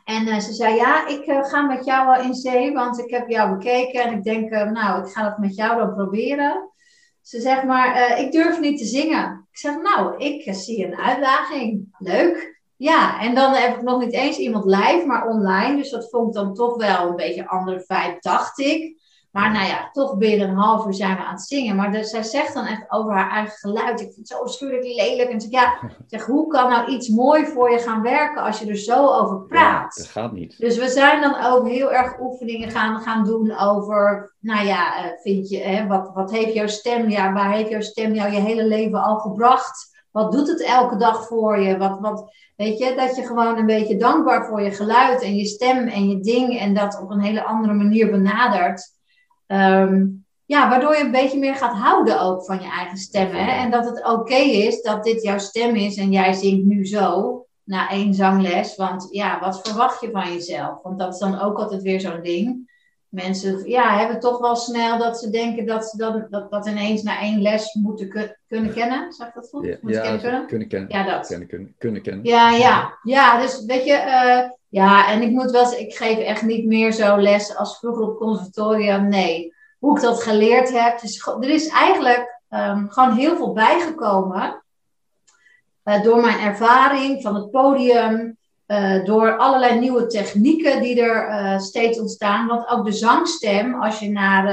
En 0.04 0.26
uh, 0.26 0.38
ze 0.38 0.52
zei, 0.52 0.74
ja, 0.74 1.06
ik 1.06 1.24
ga 1.26 1.60
met 1.60 1.84
jou 1.84 2.06
wel 2.06 2.20
in 2.20 2.34
zee, 2.34 2.72
want 2.72 2.98
ik 2.98 3.10
heb 3.10 3.28
jou 3.28 3.56
bekeken 3.56 4.02
en 4.02 4.12
ik 4.12 4.22
denk, 4.22 4.50
nou, 4.50 5.04
ik 5.06 5.12
ga 5.12 5.22
dat 5.22 5.38
met 5.38 5.54
jou 5.54 5.78
dan 5.78 5.94
proberen. 5.94 6.70
Ze 7.22 7.40
zegt 7.40 7.64
maar, 7.64 8.18
ik 8.18 8.32
durf 8.32 8.60
niet 8.60 8.78
te 8.78 8.84
zingen. 8.84 9.46
Ik 9.50 9.58
zeg, 9.58 9.76
nou, 9.82 10.16
ik 10.18 10.54
zie 10.54 10.86
een 10.86 10.96
uitdaging. 10.96 11.96
Leuk. 11.98 12.62
Ja, 12.76 13.20
en 13.20 13.34
dan 13.34 13.52
heb 13.52 13.76
ik 13.76 13.82
nog 13.82 14.00
niet 14.00 14.12
eens 14.12 14.36
iemand 14.36 14.64
live, 14.64 15.04
maar 15.06 15.26
online. 15.28 15.76
Dus 15.76 15.90
dat 15.90 16.10
vond 16.10 16.26
ik 16.26 16.34
dan 16.34 16.54
toch 16.54 16.76
wel 16.76 17.08
een 17.08 17.16
beetje 17.16 17.40
een 17.40 17.48
andere 17.48 17.84
vibe, 17.86 18.16
dacht 18.20 18.58
ik. 18.58 19.00
Maar 19.34 19.52
nou 19.52 19.66
ja, 19.66 19.90
toch 19.92 20.16
binnen 20.16 20.48
een 20.48 20.56
half 20.56 20.86
uur 20.86 20.94
zijn 20.94 21.16
we 21.16 21.22
aan 21.22 21.34
het 21.34 21.42
zingen. 21.42 21.76
Maar 21.76 21.92
de, 21.92 22.04
zij 22.04 22.22
zegt 22.22 22.54
dan 22.54 22.66
echt 22.66 22.84
over 22.88 23.12
haar 23.12 23.30
eigen 23.30 23.58
geluid. 23.58 24.00
Ik 24.00 24.06
vind 24.06 24.16
het 24.16 24.28
zo 24.28 24.42
afschuwelijk 24.42 24.84
lelijk. 24.84 25.30
En 25.30 25.40
zeg, 25.40 25.50
ja, 25.50 25.78
zeg, 26.06 26.26
hoe 26.26 26.46
kan 26.46 26.70
nou 26.70 26.90
iets 26.90 27.08
mooi 27.08 27.46
voor 27.46 27.70
je 27.70 27.78
gaan 27.78 28.02
werken 28.02 28.42
als 28.42 28.58
je 28.58 28.66
er 28.66 28.76
zo 28.76 29.06
over 29.06 29.40
praat? 29.40 29.94
Ja, 29.96 30.02
dat 30.02 30.10
gaat 30.10 30.32
niet. 30.32 30.58
Dus 30.58 30.78
we 30.78 30.88
zijn 30.88 31.20
dan 31.20 31.44
ook 31.44 31.68
heel 31.68 31.92
erg 31.92 32.20
oefeningen 32.20 32.70
gaan, 32.70 33.00
gaan 33.00 33.24
doen 33.24 33.58
over, 33.58 34.34
nou 34.40 34.66
ja, 34.66 34.96
eh, 34.96 35.10
vind 35.22 35.48
je, 35.48 35.58
hè, 35.58 35.86
wat, 35.86 36.10
wat 36.14 36.30
heeft 36.30 36.54
jouw 36.54 36.66
stem, 36.66 37.10
ja, 37.10 37.32
waar 37.32 37.52
heeft 37.52 37.70
jouw 37.70 37.80
stem 37.80 38.14
jou 38.14 38.32
je 38.32 38.40
hele 38.40 38.66
leven 38.66 39.02
al 39.02 39.18
gebracht? 39.18 40.02
Wat 40.10 40.32
doet 40.32 40.48
het 40.48 40.62
elke 40.62 40.96
dag 40.96 41.26
voor 41.26 41.58
je? 41.58 41.78
Wat, 41.78 41.98
wat, 42.00 42.32
weet 42.56 42.78
je, 42.78 42.94
dat 42.94 43.16
je 43.16 43.26
gewoon 43.26 43.58
een 43.58 43.66
beetje 43.66 43.96
dankbaar 43.96 44.46
voor 44.46 44.62
je 44.62 44.70
geluid 44.70 45.22
en 45.22 45.34
je 45.36 45.44
stem 45.44 45.88
en 45.88 46.08
je 46.08 46.20
ding 46.20 46.58
en 46.58 46.74
dat 46.74 47.00
op 47.02 47.10
een 47.10 47.20
hele 47.20 47.44
andere 47.44 47.74
manier 47.74 48.10
benadert. 48.10 48.93
Ehm, 49.46 50.06
ja, 50.44 50.68
waardoor 50.68 50.96
je 50.96 51.04
een 51.04 51.10
beetje 51.10 51.38
meer 51.38 51.54
gaat 51.54 51.76
houden 51.76 52.20
ook 52.20 52.44
van 52.44 52.60
je 52.60 52.68
eigen 52.68 52.96
stem. 52.96 53.30
Hè? 53.30 53.62
En 53.62 53.70
dat 53.70 53.84
het 53.84 54.04
oké 54.06 54.34
is 54.36 54.82
dat 54.82 55.04
dit 55.04 55.22
jouw 55.22 55.38
stem 55.38 55.74
is 55.74 55.96
en 55.96 56.12
jij 56.12 56.32
zingt 56.32 56.64
nu 56.64 56.86
zo 56.86 57.46
na 57.64 57.90
één 57.90 58.14
zangles. 58.14 58.76
Want 58.76 59.08
ja, 59.10 59.40
wat 59.40 59.60
verwacht 59.60 60.00
je 60.00 60.10
van 60.10 60.32
jezelf? 60.32 60.82
Want 60.82 60.98
dat 60.98 61.12
is 61.12 61.18
dan 61.18 61.40
ook 61.40 61.58
altijd 61.58 61.82
weer 61.82 62.00
zo'n 62.00 62.22
ding 62.22 62.72
mensen 63.14 63.68
ja, 63.68 63.98
hebben 63.98 64.20
toch 64.20 64.38
wel 64.38 64.56
snel 64.56 64.98
dat 64.98 65.18
ze 65.18 65.30
denken 65.30 65.66
dat 65.66 65.84
ze 65.84 65.96
dat, 65.96 66.30
dat, 66.30 66.50
dat 66.50 66.66
ineens 66.66 67.02
na 67.02 67.20
één 67.20 67.42
les 67.42 67.74
moeten 67.74 68.32
kunnen 68.48 68.72
kennen. 68.72 69.12
Zeg 69.12 69.28
ik 69.28 69.34
dat 69.34 69.48
goed? 69.48 69.64
Ja, 69.64 69.76
ja 69.82 70.00
kennen, 70.00 70.20
kunnen? 70.20 70.46
kunnen 70.46 70.68
kennen. 70.68 70.88
Ja, 70.90 71.04
dat. 71.04 71.26
Kunnen, 71.26 71.74
kunnen 71.78 72.02
kennen. 72.02 72.24
Ja, 72.24 72.50
ja. 72.50 72.98
ja, 73.02 73.40
dus 73.40 73.64
weet 73.64 73.84
je, 73.84 73.92
uh, 73.92 74.50
ja, 74.74 75.08
en 75.08 75.22
ik 75.22 75.30
moet 75.30 75.50
wel 75.50 75.66
zeggen, 75.66 75.86
ik 75.86 75.96
geef 75.96 76.18
echt 76.18 76.42
niet 76.42 76.66
meer 76.66 76.92
zo 76.92 77.16
les 77.16 77.56
als 77.56 77.78
vroeger 77.78 78.02
op 78.02 78.18
conservatorium. 78.18 79.08
Nee, 79.08 79.54
hoe 79.78 79.96
ik 79.96 80.02
dat 80.02 80.22
geleerd 80.22 80.72
heb. 80.72 81.00
Dus 81.00 81.26
er 81.26 81.48
is 81.48 81.68
eigenlijk 81.68 82.40
um, 82.50 82.90
gewoon 82.90 83.12
heel 83.12 83.36
veel 83.36 83.52
bijgekomen 83.52 84.64
uh, 85.84 86.02
door 86.02 86.20
mijn 86.20 86.38
ervaring 86.38 87.22
van 87.22 87.34
het 87.34 87.50
podium. 87.50 88.36
Uh, 88.66 89.04
door 89.04 89.36
allerlei 89.36 89.78
nieuwe 89.78 90.06
technieken 90.06 90.82
die 90.82 91.02
er 91.02 91.28
uh, 91.28 91.58
steeds 91.58 91.98
ontstaan. 92.00 92.46
Want 92.46 92.68
ook 92.68 92.84
de 92.84 92.92
zangstem, 92.92 93.82
als 93.82 93.98
je 93.98 94.10
naar 94.10 94.46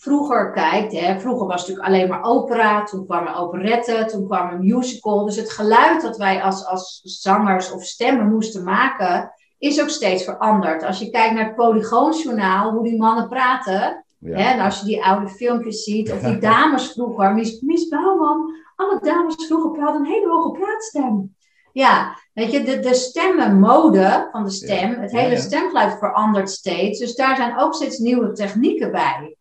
vroeger 0.00 0.52
kijkt. 0.52 0.92
Hè, 0.92 1.20
vroeger 1.20 1.46
was 1.46 1.60
het 1.60 1.68
natuurlijk 1.68 1.88
alleen 1.88 2.08
maar 2.08 2.22
opera. 2.22 2.84
Toen 2.84 3.06
kwam 3.06 3.26
er 3.26 3.34
operette. 3.34 4.04
Toen 4.06 4.26
kwam 4.26 4.50
een 4.50 4.66
musical. 4.66 5.24
Dus 5.24 5.36
het 5.36 5.50
geluid 5.50 6.02
dat 6.02 6.16
wij 6.16 6.42
als, 6.42 6.66
als 6.66 7.00
zangers 7.02 7.72
of 7.72 7.84
stemmen 7.84 8.30
moesten 8.30 8.64
maken. 8.64 9.32
Is 9.58 9.82
ook 9.82 9.88
steeds 9.88 10.24
veranderd. 10.24 10.82
Als 10.82 10.98
je 10.98 11.10
kijkt 11.10 11.34
naar 11.34 11.44
het 11.44 11.54
Polygoonjournaal. 11.54 12.72
Hoe 12.72 12.84
die 12.84 12.98
mannen 12.98 13.28
praten. 13.28 14.04
Ja. 14.18 14.36
Hè, 14.36 14.52
en 14.52 14.60
als 14.60 14.80
je 14.80 14.86
die 14.86 15.04
oude 15.04 15.28
filmpjes 15.28 15.82
ziet. 15.82 16.12
Of 16.12 16.18
die 16.18 16.38
dames 16.38 16.92
vroeger. 16.92 17.34
Mies, 17.34 17.60
Mies 17.60 17.88
Bouwman. 17.88 18.54
Alle 18.76 18.98
dames 19.02 19.46
vroeger 19.46 19.70
praten 19.70 20.00
een 20.00 20.06
hele 20.06 20.28
hoge 20.28 20.58
praatstem. 20.58 21.34
Ja, 21.72 22.16
weet 22.32 22.52
je, 22.52 22.62
de, 22.62 22.80
de 22.80 22.94
stemmenmode 22.94 24.28
van 24.32 24.44
de 24.44 24.50
stem, 24.50 25.00
het 25.00 25.10
hele 25.10 25.36
stemgeluid 25.36 25.98
verandert 25.98 26.50
steeds. 26.50 26.98
Dus 26.98 27.14
daar 27.14 27.36
zijn 27.36 27.58
ook 27.58 27.74
steeds 27.74 27.98
nieuwe 27.98 28.32
technieken 28.32 28.90
bij. 28.90 29.36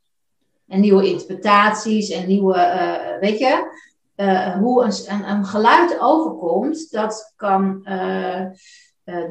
En 0.70 0.80
nieuwe 0.80 1.10
interpretaties 1.10 2.10
en 2.10 2.28
nieuwe, 2.28 2.56
uh, 2.56 3.20
weet 3.20 3.40
je, 3.40 3.78
uh, 4.16 4.58
hoe 4.58 4.84
een, 4.84 4.92
een, 5.08 5.30
een, 5.30 5.46
geluid 5.46 6.00
overkomt, 6.00 6.92
dat 6.92 7.34
kan 7.36 7.82
uh, 7.84 8.46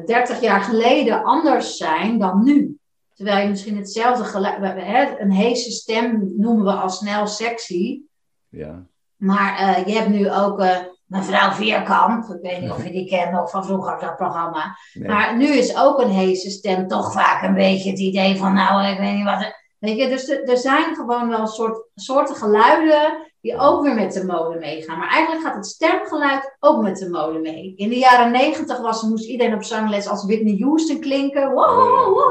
30 0.05 0.41
jaar 0.41 0.61
geleden 0.61 1.23
anders 1.23 1.77
zijn 1.77 2.19
dan 2.19 2.43
nu. 2.43 2.77
Terwijl 3.13 3.43
je 3.43 3.49
misschien 3.49 3.77
hetzelfde 3.77 4.23
geluid, 4.23 5.19
een 5.19 5.31
heese 5.31 5.71
stem 5.71 6.33
noemen 6.37 6.65
we 6.65 6.71
al 6.71 6.89
snel 6.89 7.27
sexy. 7.27 8.01
Ja. 8.49 8.85
Maar 9.15 9.83
je 9.89 9.93
hebt 9.93 10.09
nu 10.09 10.31
ook 10.31 10.63
mevrouw 11.05 11.51
Vierkamp. 11.51 12.23
Ik 12.23 12.41
weet 12.41 12.61
niet 12.61 12.71
of 12.71 12.83
je 12.83 12.91
die 12.91 13.09
kent 13.15 13.31
nog 13.31 13.49
van 13.49 13.65
vroeger, 13.65 13.99
dat 13.99 14.15
programma. 14.15 14.77
Maar 14.93 15.37
nu 15.37 15.47
is 15.47 15.77
ook 15.77 16.01
een 16.01 16.11
heese 16.11 16.49
stem 16.49 16.87
toch 16.87 17.11
vaak 17.11 17.43
een 17.43 17.53
beetje 17.53 17.89
het 17.89 17.99
idee 17.99 18.37
van, 18.37 18.53
nou, 18.53 18.85
ik 18.85 18.99
weet 18.99 19.15
niet 19.15 19.23
wat. 19.23 19.58
Weet 19.79 19.97
je, 19.97 20.09
dus 20.09 20.29
er 20.29 20.57
zijn 20.57 20.95
gewoon 20.95 21.29
wel 21.29 21.47
soort, 21.47 21.87
soorten 21.95 22.35
geluiden 22.35 23.27
die 23.41 23.57
ook 23.57 23.83
weer 23.83 23.93
met 23.93 24.13
de 24.13 24.25
mode 24.25 24.59
meegaan. 24.59 24.97
Maar 24.97 25.09
eigenlijk 25.09 25.45
gaat 25.45 25.55
het 25.55 25.65
stemgeluid 25.65 26.55
ook 26.59 26.81
met 26.83 26.97
de 26.97 27.09
mode 27.09 27.39
mee. 27.39 27.73
In 27.75 27.89
de 27.89 27.97
jaren 27.97 28.31
negentig 28.31 28.79
was, 28.79 29.01
moest 29.01 29.27
iedereen 29.27 29.53
op 29.53 29.63
zangles 29.63 30.07
als 30.07 30.25
Whitney 30.25 30.57
Houston 30.59 30.99
klinken. 30.99 31.51
Wow, 31.51 32.07
wow. 32.07 32.29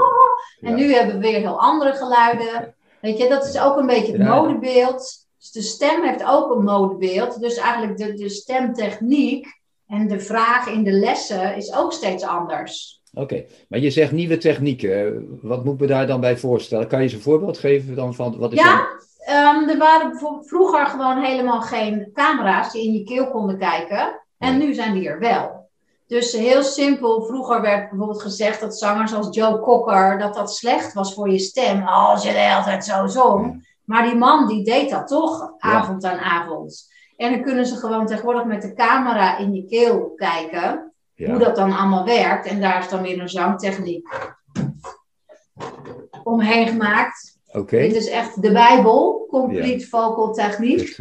En 0.60 0.74
nu 0.74 0.92
hebben 0.92 1.14
we 1.14 1.20
weer 1.20 1.38
heel 1.38 1.60
andere 1.60 1.92
geluiden. 1.92 2.74
Weet 3.00 3.18
je, 3.18 3.28
dat 3.28 3.44
is 3.44 3.60
ook 3.60 3.76
een 3.76 3.86
beetje 3.86 4.12
het 4.12 4.28
modebeeld. 4.28 5.26
Dus 5.38 5.50
de 5.52 5.62
stem 5.62 6.02
heeft 6.02 6.24
ook 6.24 6.50
een 6.50 6.64
modebeeld. 6.64 7.40
Dus 7.40 7.56
eigenlijk 7.56 7.98
de, 7.98 8.14
de 8.14 8.28
stemtechniek 8.28 9.46
en 9.86 10.08
de 10.08 10.20
vraag 10.20 10.66
in 10.66 10.84
de 10.84 10.92
lessen 10.92 11.56
is 11.56 11.74
ook 11.74 11.92
steeds 11.92 12.22
anders. 12.22 12.97
Oké, 13.12 13.44
maar 13.68 13.78
je 13.78 13.90
zegt 13.90 14.12
nieuwe 14.12 14.36
technieken. 14.36 15.26
Wat 15.42 15.64
moet 15.64 15.80
me 15.80 15.86
daar 15.86 16.06
dan 16.06 16.20
bij 16.20 16.36
voorstellen? 16.36 16.86
Kan 16.86 16.98
je 16.98 17.04
eens 17.04 17.14
een 17.14 17.20
voorbeeld 17.20 17.58
geven 17.58 17.94
dan 17.94 18.14
van 18.14 18.38
wat 18.38 18.52
is 18.52 18.58
Ja, 18.58 18.86
um, 19.28 19.68
er 19.68 19.78
waren 19.78 20.18
vroeger 20.44 20.86
gewoon 20.86 21.22
helemaal 21.22 21.60
geen 21.60 22.10
camera's 22.12 22.72
die 22.72 22.86
in 22.86 22.92
je 22.92 23.04
keel 23.04 23.30
konden 23.30 23.58
kijken. 23.58 24.20
En 24.38 24.58
nu 24.58 24.74
zijn 24.74 24.94
die 24.94 25.08
er 25.08 25.18
wel. 25.18 25.58
Dus 26.06 26.32
heel 26.32 26.62
simpel, 26.62 27.22
vroeger 27.22 27.60
werd 27.60 27.88
bijvoorbeeld 27.88 28.22
gezegd 28.22 28.60
dat 28.60 28.78
zangers 28.78 29.14
als 29.14 29.36
Joe 29.36 29.60
Cocker, 29.60 30.18
dat 30.18 30.34
dat 30.34 30.54
slecht 30.54 30.92
was 30.92 31.14
voor 31.14 31.30
je 31.30 31.38
stem 31.38 31.82
als 31.82 32.22
je 32.22 32.32
de 32.32 32.38
hele 32.38 32.62
tijd 32.62 32.84
zo 32.84 33.06
zong. 33.06 33.66
Maar 33.84 34.04
die 34.04 34.14
man 34.14 34.46
die 34.46 34.64
deed 34.64 34.90
dat 34.90 35.08
toch, 35.08 35.52
avond 35.58 36.04
aan 36.04 36.18
avond. 36.18 36.92
En 37.16 37.32
dan 37.32 37.42
kunnen 37.42 37.66
ze 37.66 37.76
gewoon 37.76 38.06
tegenwoordig 38.06 38.44
met 38.44 38.62
de 38.62 38.74
camera 38.74 39.38
in 39.38 39.54
je 39.54 39.64
keel 39.64 40.12
kijken. 40.16 40.87
Hoe 41.26 41.38
dat 41.38 41.56
dan 41.56 41.72
allemaal 41.72 42.04
werkt. 42.04 42.46
En 42.46 42.60
daar 42.60 42.78
is 42.78 42.88
dan 42.88 43.02
weer 43.02 43.20
een 43.20 43.28
zangtechniek 43.28 44.08
omheen 46.24 46.68
gemaakt. 46.68 47.38
Oké. 47.52 47.78
Dit 47.78 47.94
is 47.94 48.08
echt 48.08 48.42
de 48.42 48.52
Bijbel. 48.52 49.26
Complete 49.30 49.86
vocal 49.86 50.32
techniek. 50.32 50.94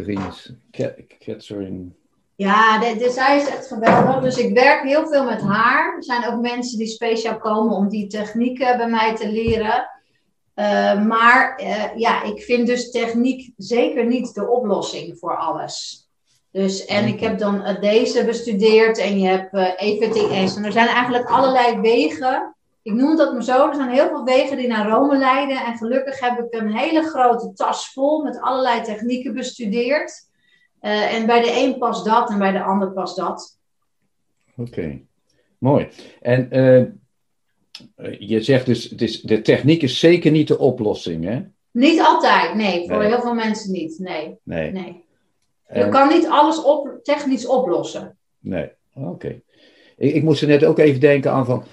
Catherine. 1.19 1.86
Ja, 2.36 2.80
de, 2.80 2.95
de, 2.97 3.10
zij 3.10 3.38
is 3.38 3.49
echt 3.49 3.67
geweldig. 3.67 4.21
Dus 4.21 4.38
ik 4.38 4.53
werk 4.53 4.84
heel 4.84 5.08
veel 5.08 5.23
met 5.23 5.41
haar. 5.41 5.95
Er 5.95 6.03
zijn 6.03 6.25
ook 6.25 6.41
mensen 6.41 6.77
die 6.77 6.88
speciaal 6.88 7.38
komen 7.38 7.75
om 7.75 7.89
die 7.89 8.08
technieken 8.08 8.77
bij 8.77 8.89
mij 8.89 9.15
te 9.15 9.32
leren. 9.32 9.89
Uh, 10.56 11.06
maar 11.06 11.62
uh, 11.62 11.97
ja, 11.97 12.23
ik 12.23 12.41
vind 12.41 12.67
dus 12.67 12.91
techniek 12.91 13.53
zeker 13.58 14.06
niet 14.06 14.34
de 14.34 14.47
oplossing 14.47 15.19
voor 15.19 15.38
alles. 15.38 16.07
Dus, 16.51 16.86
en 16.86 17.07
ik 17.07 17.19
heb 17.19 17.38
dan 17.38 17.55
uh, 17.55 17.81
deze 17.81 18.25
bestudeerd 18.25 18.97
en 18.97 19.19
je 19.19 19.27
hebt 19.27 19.79
EVTS. 19.79 20.55
En 20.55 20.65
er 20.65 20.71
zijn 20.71 20.88
eigenlijk 20.88 21.29
allerlei 21.29 21.79
wegen. 21.79 22.55
Ik 22.81 22.93
noem 22.93 23.15
dat 23.15 23.33
maar 23.33 23.43
zo. 23.43 23.67
Er 23.67 23.75
zijn 23.75 23.89
heel 23.89 24.07
veel 24.07 24.23
wegen 24.23 24.57
die 24.57 24.67
naar 24.67 24.89
Rome 24.89 25.17
leiden. 25.17 25.57
En 25.57 25.77
gelukkig 25.77 26.19
heb 26.19 26.39
ik 26.39 26.60
een 26.60 26.71
hele 26.71 27.01
grote 27.01 27.53
tas 27.53 27.91
vol 27.93 28.23
met 28.23 28.41
allerlei 28.41 28.81
technieken 28.81 29.33
bestudeerd. 29.33 30.29
en 30.79 31.25
bij 31.25 31.41
de 31.41 31.51
een 31.63 31.77
past 31.77 32.05
dat 32.05 32.29
en 32.29 32.39
bij 32.39 32.51
de 32.51 32.63
ander 32.63 32.91
past 32.91 33.15
dat. 33.15 33.57
Oké, 34.57 35.01
mooi. 35.57 35.89
En 36.21 36.51
eh, 37.95 38.19
je 38.19 38.41
zegt 38.41 38.65
dus, 38.65 38.89
het 38.89 39.01
is, 39.01 39.21
de 39.21 39.41
techniek 39.41 39.81
is 39.81 39.99
zeker 39.99 40.31
niet 40.31 40.47
de 40.47 40.57
oplossing, 40.57 41.23
hè? 41.23 41.41
Niet 41.71 41.99
altijd, 41.99 42.55
nee. 42.55 42.88
Voor 42.88 43.03
heel 43.03 43.21
veel 43.21 43.33
mensen 43.33 43.71
niet, 43.71 43.99
nee. 43.99 44.36
nee. 44.43 44.71
nee. 44.71 45.05
Je 45.73 45.89
kan 45.89 46.08
niet 46.08 46.27
alles 46.27 46.63
op, 46.63 46.99
technisch 47.03 47.47
oplossen. 47.47 48.17
Nee, 48.39 48.69
oké. 48.93 49.41
Ik, 49.97 50.13
ik 50.13 50.23
moest 50.23 50.41
er 50.41 50.47
net 50.47 50.65
ook 50.65 50.80
even 50.80 50.99
denken 50.99 51.32
aan 51.32 51.45
van... 51.45 51.63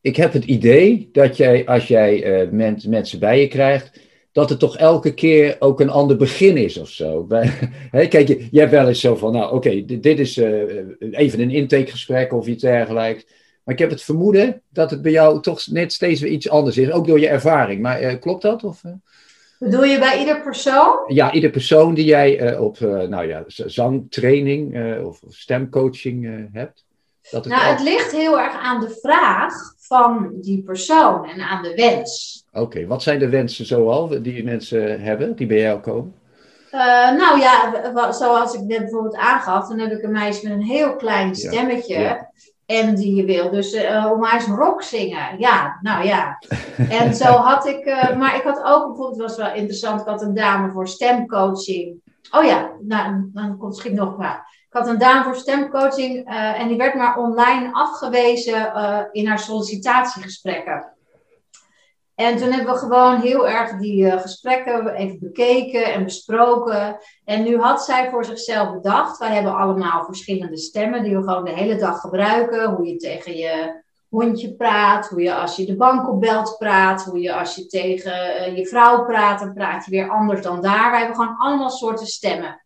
Ik 0.00 0.16
heb 0.16 0.32
het 0.32 0.44
idee 0.44 1.08
dat 1.12 1.36
jij, 1.36 1.66
als 1.66 1.88
jij 1.88 2.42
uh, 2.42 2.50
mensen 2.88 3.18
bij 3.18 3.40
je 3.40 3.48
krijgt... 3.48 4.00
dat 4.32 4.50
het 4.50 4.58
toch 4.58 4.76
elke 4.76 5.14
keer 5.14 5.56
ook 5.58 5.80
een 5.80 5.90
ander 5.90 6.16
begin 6.16 6.56
is 6.56 6.78
of 6.78 6.88
zo. 6.88 7.26
kijk, 7.90 8.28
je, 8.28 8.48
je 8.50 8.58
hebt 8.58 8.70
wel 8.70 8.88
eens 8.88 9.00
zo 9.00 9.16
van... 9.16 9.32
Nou, 9.32 9.54
oké, 9.54 9.84
dit, 9.84 10.02
dit, 10.02 10.18
is 10.18 10.36
uh, 10.36 10.62
even 11.10 11.40
een 11.40 11.50
intakegesprek 11.50 12.32
of 12.32 12.46
iets 12.46 12.62
dergelijks... 12.62 13.24
Maar 13.64 13.74
ik 13.74 13.80
heb 13.80 13.90
het 13.90 14.02
vermoeden 14.02 14.62
dat 14.68 14.90
het 14.90 15.02
bij 15.02 15.12
jou 15.12 15.42
toch 15.42 15.66
net 15.66 15.92
steeds 15.92 16.20
weer 16.20 16.30
iets 16.30 16.48
anders 16.48 16.78
is. 16.78 16.90
Ook 16.90 17.06
door 17.06 17.20
je 17.20 17.28
ervaring. 17.28 17.82
Maar 17.82 18.18
klopt 18.18 18.42
dat? 18.42 18.64
Of, 18.64 18.82
Bedoel 19.60 19.84
je 19.84 19.98
bij 19.98 20.18
ieder 20.18 20.40
persoon? 20.40 21.02
Ja, 21.06 21.32
ieder 21.32 21.50
persoon 21.50 21.94
die 21.94 22.04
jij 22.04 22.56
op 22.56 22.80
nou 22.80 23.28
ja, 23.28 23.44
zangtraining 23.46 24.76
of 25.04 25.20
stemcoaching 25.28 26.48
hebt. 26.52 26.84
Dat 27.30 27.44
het 27.44 27.52
nou, 27.54 27.64
het 27.64 27.82
ligt 27.82 28.12
heel 28.12 28.40
erg 28.40 28.54
aan 28.54 28.80
de 28.80 28.98
vraag 29.00 29.52
van 29.78 30.32
die 30.40 30.62
persoon 30.62 31.28
en 31.28 31.40
aan 31.40 31.62
de 31.62 31.74
wens. 31.74 32.42
Oké, 32.52 32.86
wat 32.86 33.02
zijn 33.02 33.18
de 33.18 33.28
wensen 33.28 33.66
zoal 33.66 34.22
die 34.22 34.44
mensen 34.44 35.00
hebben, 35.00 35.36
die 35.36 35.46
bij 35.46 35.60
jou 35.60 35.80
komen? 35.80 36.14
Nou 37.16 37.38
ja, 37.40 38.12
zoals 38.12 38.54
ik 38.54 38.60
net 38.60 38.78
bijvoorbeeld 38.78 39.16
aangaf, 39.16 39.68
dan 39.68 39.78
heb 39.78 39.92
ik 39.92 40.02
een 40.02 40.12
meisje 40.12 40.48
met 40.48 40.56
een 40.56 40.64
heel 40.64 40.96
klein 40.96 41.34
stemmetje. 41.34 42.28
En 42.70 42.94
die 42.94 43.24
wil 43.24 43.50
dus 43.50 43.74
uh, 43.74 44.18
maar 44.18 44.34
eens 44.34 44.46
rock 44.46 44.82
zingen. 44.82 45.38
Ja, 45.38 45.78
nou 45.80 46.04
ja. 46.04 46.38
En 47.00 47.14
zo 47.14 47.24
had 47.24 47.66
ik, 47.66 47.86
uh, 47.86 48.16
maar 48.16 48.36
ik 48.36 48.42
had 48.42 48.62
ook 48.64 48.86
bijvoorbeeld, 48.86 49.20
was 49.20 49.36
wel 49.36 49.54
interessant, 49.54 50.00
ik 50.00 50.06
had 50.06 50.22
een 50.22 50.34
dame 50.34 50.70
voor 50.70 50.88
stemcoaching. 50.88 52.00
Oh 52.30 52.44
ja, 52.44 52.70
nou, 52.80 53.30
dan 53.32 53.56
komt 53.56 53.74
misschien 53.74 53.94
nog 53.94 54.16
maar. 54.16 54.58
Ik 54.68 54.76
had 54.76 54.88
een 54.88 54.98
dame 54.98 55.24
voor 55.24 55.36
stemcoaching 55.36 56.30
uh, 56.30 56.60
en 56.60 56.68
die 56.68 56.76
werd 56.76 56.94
maar 56.94 57.18
online 57.18 57.72
afgewezen 57.72 58.72
in 59.12 59.26
haar 59.26 59.38
sollicitatiegesprekken. 59.38 60.92
En 62.20 62.36
toen 62.36 62.52
hebben 62.52 62.72
we 62.72 62.78
gewoon 62.78 63.20
heel 63.20 63.48
erg 63.48 63.78
die 63.78 64.04
uh, 64.04 64.20
gesprekken 64.20 64.94
even 64.94 65.18
bekeken 65.20 65.92
en 65.92 66.04
besproken. 66.04 66.98
En 67.24 67.42
nu 67.42 67.58
had 67.58 67.84
zij 67.84 68.10
voor 68.10 68.24
zichzelf 68.24 68.72
bedacht, 68.72 69.18
wij 69.18 69.34
hebben 69.34 69.56
allemaal 69.56 70.04
verschillende 70.04 70.56
stemmen 70.56 71.02
die 71.02 71.16
we 71.16 71.22
gewoon 71.22 71.44
de 71.44 71.50
hele 71.50 71.76
dag 71.76 72.00
gebruiken. 72.00 72.70
Hoe 72.70 72.86
je 72.86 72.96
tegen 72.96 73.36
je 73.36 73.82
hondje 74.08 74.54
praat, 74.54 75.08
hoe 75.08 75.22
je 75.22 75.34
als 75.34 75.56
je 75.56 75.66
de 75.66 75.76
bank 75.76 76.08
opbelt 76.08 76.56
praat, 76.58 77.04
hoe 77.04 77.20
je 77.20 77.34
als 77.34 77.54
je 77.54 77.66
tegen 77.66 78.12
uh, 78.12 78.56
je 78.56 78.66
vrouw 78.66 79.04
praat, 79.04 79.38
dan 79.38 79.54
praat 79.54 79.84
je 79.84 79.90
weer 79.90 80.10
anders 80.10 80.42
dan 80.42 80.62
daar. 80.62 80.90
Wij 80.90 80.98
hebben 80.98 81.16
gewoon 81.16 81.36
allemaal 81.38 81.70
soorten 81.70 82.06
stemmen. 82.06 82.64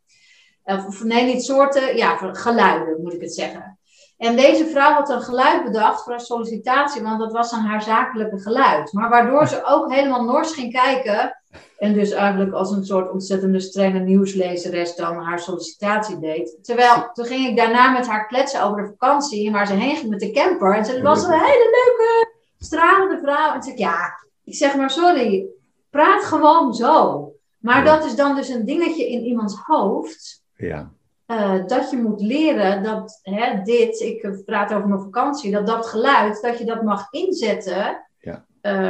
Of 0.64 1.04
nee, 1.04 1.24
niet 1.24 1.44
soorten, 1.44 1.96
ja, 1.96 2.16
geluiden 2.16 3.02
moet 3.02 3.14
ik 3.14 3.20
het 3.20 3.34
zeggen. 3.34 3.78
En 4.16 4.36
deze 4.36 4.66
vrouw 4.66 4.92
had 4.92 5.08
een 5.08 5.22
geluid 5.22 5.64
bedacht 5.64 6.02
voor 6.02 6.12
een 6.12 6.20
sollicitatie, 6.20 7.02
want 7.02 7.20
dat 7.20 7.32
was 7.32 7.50
dan 7.50 7.60
haar 7.60 7.82
zakelijke 7.82 8.38
geluid. 8.38 8.92
Maar 8.92 9.08
waardoor 9.08 9.48
ze 9.48 9.64
ook 9.64 9.92
helemaal 9.92 10.24
nors 10.24 10.52
ging 10.52 10.72
kijken. 10.72 11.38
En 11.78 11.92
dus 11.92 12.10
eigenlijk 12.10 12.52
als 12.52 12.70
een 12.70 12.84
soort 12.84 13.10
ontzettende 13.10 13.60
strenge 13.60 13.98
nieuwslezeres 13.98 14.96
dan 14.96 15.16
haar 15.16 15.38
sollicitatie 15.38 16.18
deed. 16.18 16.58
Terwijl 16.62 17.10
toen 17.12 17.24
ging 17.24 17.48
ik 17.48 17.56
daarna 17.56 17.90
met 17.90 18.06
haar 18.06 18.26
kletsen 18.26 18.62
over 18.62 18.82
de 18.82 18.88
vakantie 18.88 19.52
waar 19.52 19.66
ze 19.66 19.72
heen 19.72 19.96
ging 19.96 20.10
met 20.10 20.20
de 20.20 20.30
camper. 20.30 20.76
En 20.76 20.84
ze 20.84 21.02
was 21.02 21.24
een 21.24 21.32
hele 21.32 21.70
leuke, 21.70 22.32
stralende 22.58 23.18
vrouw. 23.22 23.54
En 23.54 23.62
zei 23.62 23.74
ik, 23.74 23.80
ja, 23.80 23.96
ik 24.44 24.54
zeg 24.54 24.76
maar 24.76 24.90
sorry, 24.90 25.46
praat 25.90 26.24
gewoon 26.24 26.74
zo. 26.74 27.28
Maar 27.58 27.84
dat 27.84 28.04
is 28.04 28.16
dan 28.16 28.34
dus 28.34 28.48
een 28.48 28.64
dingetje 28.64 29.10
in 29.10 29.24
iemands 29.24 29.54
hoofd. 29.62 30.42
Ja. 30.56 30.92
Uh, 31.26 31.66
dat 31.66 31.90
je 31.90 31.96
moet 31.96 32.20
leren 32.20 32.82
dat 32.82 33.18
hè, 33.22 33.62
dit, 33.62 34.00
ik 34.00 34.42
praat 34.44 34.72
over 34.72 34.88
mijn 34.88 35.00
vakantie, 35.00 35.50
dat 35.50 35.66
dat 35.66 35.86
geluid, 35.86 36.42
dat 36.42 36.58
je 36.58 36.64
dat 36.64 36.82
mag 36.82 37.06
inzetten 37.10 38.06
ja. 38.18 38.44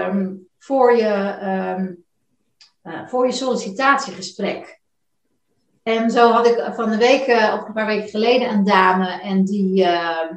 um, 0.09 0.49
voor, 0.59 0.97
je, 0.97 1.39
um, 1.79 2.05
uh, 2.83 3.09
voor 3.09 3.27
je 3.27 3.33
sollicitatiegesprek. 3.33 4.81
En 5.83 6.11
zo 6.11 6.31
had 6.31 6.47
ik 6.47 6.69
van 6.75 6.91
de 6.91 6.97
week, 6.97 7.27
uh, 7.27 7.57
of 7.61 7.67
een 7.67 7.73
paar 7.73 7.87
weken 7.87 8.09
geleden, 8.09 8.51
een 8.51 8.65
dame 8.65 9.21
en 9.21 9.45
die 9.45 9.85
ehm, 9.85 10.35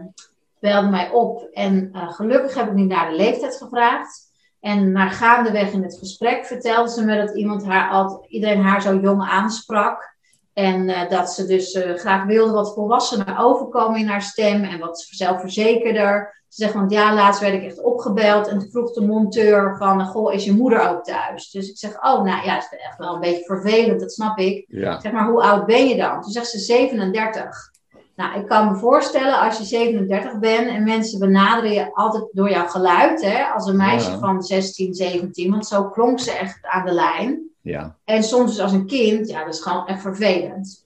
belde 0.60 0.90
mij 0.90 1.10
op. 1.10 1.50
En 1.54 1.92
gelukkig 1.94 2.54
heb 2.54 2.68
ik 2.68 2.74
niet 2.74 2.88
naar 2.90 3.10
de 3.10 3.16
leeftijd 3.16 3.56
gevraagd. 3.56 4.28
En 4.60 4.92
na 4.92 5.10
gaandeweg 5.10 5.72
in 5.72 5.84
het 5.84 5.98
gesprek 5.98 6.46
vertelde 6.46 6.90
ze 6.90 7.06
me 7.06 7.18
dat 7.18 7.36
iemand 7.36 7.66
haar 7.66 7.90
altijd, 7.90 8.32
iedereen 8.32 8.62
haar 8.62 8.82
zo 8.82 9.00
jong 9.00 9.22
aansprak. 9.22 10.16
En 10.58 10.89
uh, 10.89 11.10
dat 11.10 11.34
ze 11.34 11.46
dus 11.46 11.74
uh, 11.74 11.93
graag 11.93 12.26
wilde 12.26 12.52
wat 12.52 12.74
volwassener 12.74 13.36
overkomen 13.39 14.00
in 14.00 14.08
haar 14.08 14.22
stem 14.22 14.63
en 14.63 14.80
wat 14.80 15.08
zelfverzekerder. 15.10 16.43
Ze 16.48 16.63
zegt, 16.63 16.74
want 16.74 16.91
ja, 16.91 17.13
laatst 17.13 17.41
werd 17.41 17.54
ik 17.54 17.63
echt 17.63 17.84
opgebeld 17.84 18.48
en 18.48 18.60
toen 18.60 18.70
vroeg 18.70 18.93
de 18.93 19.06
monteur 19.06 19.76
van, 19.78 20.06
goh, 20.06 20.34
is 20.34 20.46
je 20.46 20.54
moeder 20.54 20.89
ook 20.89 21.04
thuis? 21.04 21.50
Dus 21.50 21.70
ik 21.70 21.78
zeg, 21.78 21.91
oh, 21.96 22.24
nou 22.24 22.46
ja, 22.46 22.54
het 22.54 22.67
is 22.72 22.80
echt 22.80 22.98
wel 22.98 23.13
een 23.13 23.20
beetje 23.20 23.43
vervelend, 23.43 24.00
dat 24.00 24.12
snap 24.12 24.38
ik. 24.38 24.65
Ja. 24.67 25.00
Zeg 25.00 25.12
maar, 25.12 25.30
hoe 25.30 25.43
oud 25.43 25.65
ben 25.65 25.88
je 25.88 25.96
dan? 25.96 26.22
Toen 26.22 26.32
zegt 26.32 26.50
ze 26.50 26.60
37. 26.60 27.72
Nou, 28.15 28.39
ik 28.39 28.48
kan 28.48 28.72
me 28.72 28.78
voorstellen 28.78 29.39
als 29.39 29.58
je 29.58 29.63
37 29.63 30.39
bent 30.39 30.67
en 30.67 30.84
mensen 30.84 31.20
benaderen 31.20 31.72
je 31.72 31.93
altijd 31.93 32.26
door 32.32 32.50
jouw 32.50 32.67
geluid, 32.67 33.22
hè, 33.22 33.43
als 33.43 33.67
een 33.67 33.78
meisje 33.78 34.12
ja. 34.12 34.20
van 34.20 34.41
16, 34.41 34.93
17, 34.93 35.52
want 35.52 35.67
zo 35.67 35.89
klonk 35.89 36.20
ze 36.20 36.32
echt 36.32 36.60
aan 36.62 36.86
de 36.86 36.91
lijn. 36.91 37.48
Ja. 37.67 37.97
En 38.06 38.23
soms 38.23 38.51
dus 38.51 38.60
als 38.60 38.71
een 38.71 38.88
kind, 38.88 39.30
ja, 39.30 39.43
dat 39.45 39.53
is 39.53 39.62
gewoon 39.62 39.88
echt 39.88 40.01
vervelend. 40.01 40.86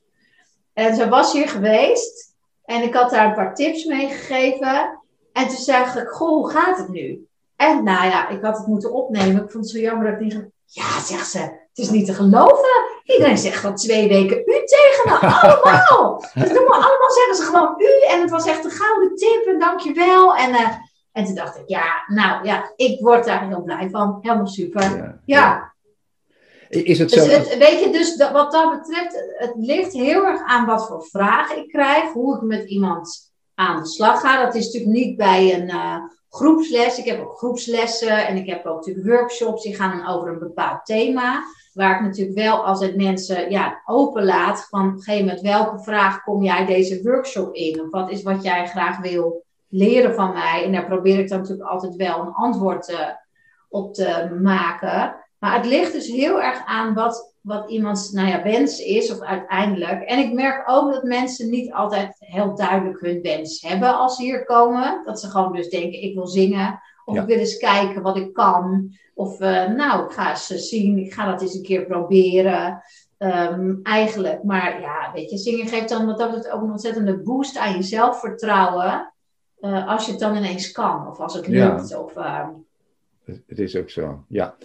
En 0.74 0.96
ze 0.96 1.10
was 1.10 1.34
hier 1.34 1.50
geweest 1.50 2.36
en 2.66 2.84
ik 2.84 2.94
had 2.94 3.12
haar 3.12 3.28
een 3.28 3.34
paar 3.34 3.56
tips 3.56 3.86
meegegeven. 3.86 5.00
En 5.34 5.48
toen 5.48 5.58
zei 5.58 5.84
ik, 5.84 6.08
goh, 6.08 6.30
hoe 6.30 6.52
gaat 6.52 6.78
het 6.78 6.90
nu? 6.90 7.28
En 7.56 7.84
nou 7.84 8.06
ja, 8.06 8.30
ik 8.30 8.42
had 8.42 8.58
het 8.58 8.68
moeten 8.68 8.94
opnemen. 8.94 9.44
Ik 9.44 9.52
vond 9.52 9.64
het 9.64 9.70
zo 9.70 9.80
jammer 9.80 10.06
dat 10.06 10.14
ik 10.14 10.20
niet... 10.20 10.50
Ja, 10.66 11.00
zegt 11.00 11.30
ze, 11.30 11.40
het 11.40 11.78
is 11.78 11.90
niet 11.90 12.06
te 12.06 12.14
geloven. 12.14 12.86
Iedereen 13.04 13.38
zegt 13.38 13.66
al 13.66 13.74
twee 13.74 14.08
weken 14.08 14.38
u 14.38 14.64
tegen 14.66 15.02
me, 15.06 15.20
allemaal. 15.42 16.26
dat 16.34 16.48
doen 16.48 16.66
we 16.66 16.74
allemaal, 16.74 17.12
zeggen 17.12 17.36
ze 17.36 17.44
gewoon 17.44 17.74
u. 17.78 18.14
En 18.14 18.22
het 18.22 18.30
was 18.30 18.46
echt 18.46 18.66
een 18.66 18.72
gouden 18.72 19.16
tip 19.16 19.46
en 19.48 19.60
dankjewel. 19.60 20.36
En, 20.36 20.50
uh, 20.50 20.70
en 21.12 21.26
toen 21.26 21.36
dacht 21.36 21.58
ik, 21.58 21.64
ja, 21.66 22.04
nou 22.08 22.46
ja, 22.46 22.72
ik 22.76 23.00
word 23.00 23.26
daar 23.26 23.48
heel 23.48 23.62
blij 23.64 23.90
van. 23.90 24.20
Helemaal 24.22 24.48
super. 24.48 24.82
Ja. 24.82 25.20
ja. 25.26 25.71
Is 26.72 27.00
het 27.00 27.12
zo? 27.12 27.24
Dus 27.24 27.34
het, 27.34 27.58
weet 27.58 27.84
je, 27.84 27.90
dus 27.92 28.16
dat, 28.16 28.32
wat 28.32 28.52
dat 28.52 28.80
betreft, 28.80 29.34
het 29.38 29.54
ligt 29.56 29.94
heel 29.94 30.26
erg 30.26 30.42
aan 30.46 30.66
wat 30.66 30.88
voor 30.88 31.04
vragen 31.04 31.58
ik 31.58 31.68
krijg, 31.68 32.12
hoe 32.12 32.36
ik 32.36 32.42
met 32.42 32.70
iemand 32.70 33.32
aan 33.56 33.82
de 33.82 33.88
slag 33.88 34.20
ga. 34.20 34.46
Dat 34.46 34.56
is 34.56 34.66
natuurlijk 34.66 34.94
niet 34.94 35.18
bij 35.18 35.54
een 35.54 35.70
uh, 35.70 35.96
groepsles. 36.30 36.98
Ik 36.98 37.06
heb 37.06 37.22
ook 37.22 37.38
groepslessen 37.38 38.28
en 38.28 38.36
ik 38.38 38.50
heb 38.50 38.66
ook 38.66 38.76
natuurlijk 38.76 39.08
workshops 39.08 39.64
die 39.64 39.76
gaan 39.76 39.98
dan 39.98 40.08
over 40.08 40.28
een 40.28 40.40
bepaald 40.40 40.86
thema. 40.86 41.44
Waar 41.74 41.96
ik 41.96 42.02
natuurlijk 42.02 42.38
wel 42.38 42.66
altijd 42.66 42.96
mensen 42.96 43.50
ja, 43.50 43.82
openlaat 43.86 44.68
van 44.70 44.88
op 44.88 44.94
een 44.94 45.02
gegeven 45.02 45.26
moment 45.26 45.42
welke 45.42 45.84
vraag 45.84 46.24
kom 46.24 46.44
jij 46.44 46.66
deze 46.66 47.02
workshop 47.04 47.56
in? 47.56 47.82
Of 47.82 47.90
wat 47.90 48.12
is 48.12 48.24
wat 48.24 48.44
jij 48.44 48.68
graag 48.68 48.98
wil 48.98 49.44
leren 49.68 50.16
van 50.16 50.34
mij? 50.34 50.64
En 50.66 50.72
daar 50.72 50.86
probeer 50.86 51.20
ik 51.20 51.30
dan 51.30 51.40
natuurlijk 51.40 51.70
altijd 51.70 51.96
wel 51.96 52.20
een 52.20 52.34
antwoord 52.34 52.90
uh, 52.90 52.98
op 53.70 53.94
te 53.94 54.38
maken. 54.42 55.21
Maar 55.42 55.56
het 55.56 55.66
ligt 55.66 55.92
dus 55.92 56.08
heel 56.08 56.42
erg 56.42 56.66
aan 56.66 56.94
wat, 56.94 57.34
wat 57.42 57.70
iemands 57.70 58.12
nou 58.12 58.28
ja, 58.28 58.44
wens 58.44 58.80
is, 58.80 59.12
of 59.12 59.20
uiteindelijk. 59.22 60.02
En 60.04 60.20
ik 60.20 60.34
merk 60.34 60.70
ook 60.70 60.92
dat 60.94 61.04
mensen 61.04 61.50
niet 61.50 61.72
altijd 61.74 62.16
heel 62.20 62.56
duidelijk 62.56 63.00
hun 63.00 63.22
wens 63.22 63.62
hebben 63.62 63.98
als 63.98 64.16
ze 64.16 64.24
hier 64.24 64.44
komen. 64.46 65.02
Dat 65.06 65.20
ze 65.20 65.28
gewoon 65.30 65.54
dus 65.54 65.70
denken, 65.70 66.02
ik 66.02 66.14
wil 66.16 66.28
zingen. 66.28 66.80
Of 67.06 67.16
Ja. 67.16 67.22
ik 67.22 67.28
wil 67.28 67.38
eens 67.38 67.58
kijken 67.58 68.02
wat 68.02 68.18
ik 68.18 68.34
kan. 68.34 68.92
Of 69.14 69.40
eh, 69.40 69.68
nou, 69.68 70.06
ik 70.06 70.12
ga 70.12 70.30
eens 70.30 70.52
eh, 70.52 70.58
zien, 70.58 70.98
ik 70.98 71.14
ga 71.14 71.32
dat 71.32 71.42
eens 71.42 71.56
een 71.56 71.64
keer 71.64 71.86
proberen. 71.86 72.82
Ehm, 73.18 73.74
eigenlijk, 73.84 74.44
maar 74.44 74.82
ja, 74.82 75.12
weet 75.14 75.30
je, 75.30 75.38
zingen 75.38 75.68
geeft 75.68 75.90
dan 75.90 76.06
wat 76.06 76.18
dat 76.18 76.50
ook 76.50 76.62
een 76.62 76.72
ontzettende 76.72 77.18
boost 77.18 77.58
aan 77.58 77.76
je 77.76 77.84
zelfvertrouwen. 77.84 79.14
eh, 79.60 79.88
als 79.88 80.06
je 80.06 80.12
het 80.12 80.20
dan 80.20 80.36
ineens 80.36 80.72
kan, 80.72 81.08
of 81.08 81.20
als 81.20 81.34
het 81.34 81.46
Ja. 81.46 81.68
lukt. 81.76 81.96
Of, 81.98 82.14
Het- 83.26 83.44
Het 83.48 83.60
is 83.60 83.76
ook 83.76 83.90
zo, 83.90 84.24
ja. 84.28 84.56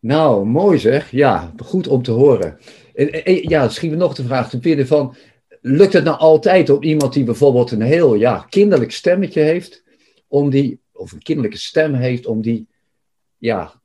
Nou, 0.00 0.46
mooi 0.46 0.78
zeg. 0.78 1.10
Ja, 1.10 1.52
goed 1.64 1.88
om 1.88 2.02
te 2.02 2.10
horen. 2.10 2.58
En, 2.94 3.48
ja, 3.48 3.68
schiet 3.68 3.90
me 3.90 3.96
nog 3.96 4.14
de 4.14 4.24
vraag 4.24 4.50
te 4.50 4.58
binnen 4.58 4.86
van... 4.86 5.14
Lukt 5.62 5.92
het 5.92 6.04
nou 6.04 6.18
altijd 6.18 6.70
om 6.70 6.82
iemand 6.82 7.12
die 7.12 7.24
bijvoorbeeld 7.24 7.70
een 7.70 7.80
heel 7.80 8.14
ja, 8.14 8.46
kinderlijk 8.48 8.92
stemmetje 8.92 9.40
heeft... 9.40 9.82
Om 10.28 10.50
die, 10.50 10.80
of 10.92 11.12
een 11.12 11.22
kinderlijke 11.22 11.58
stem 11.58 11.94
heeft, 11.94 12.26
om 12.26 12.40
die, 12.40 12.68
ja, 13.38 13.79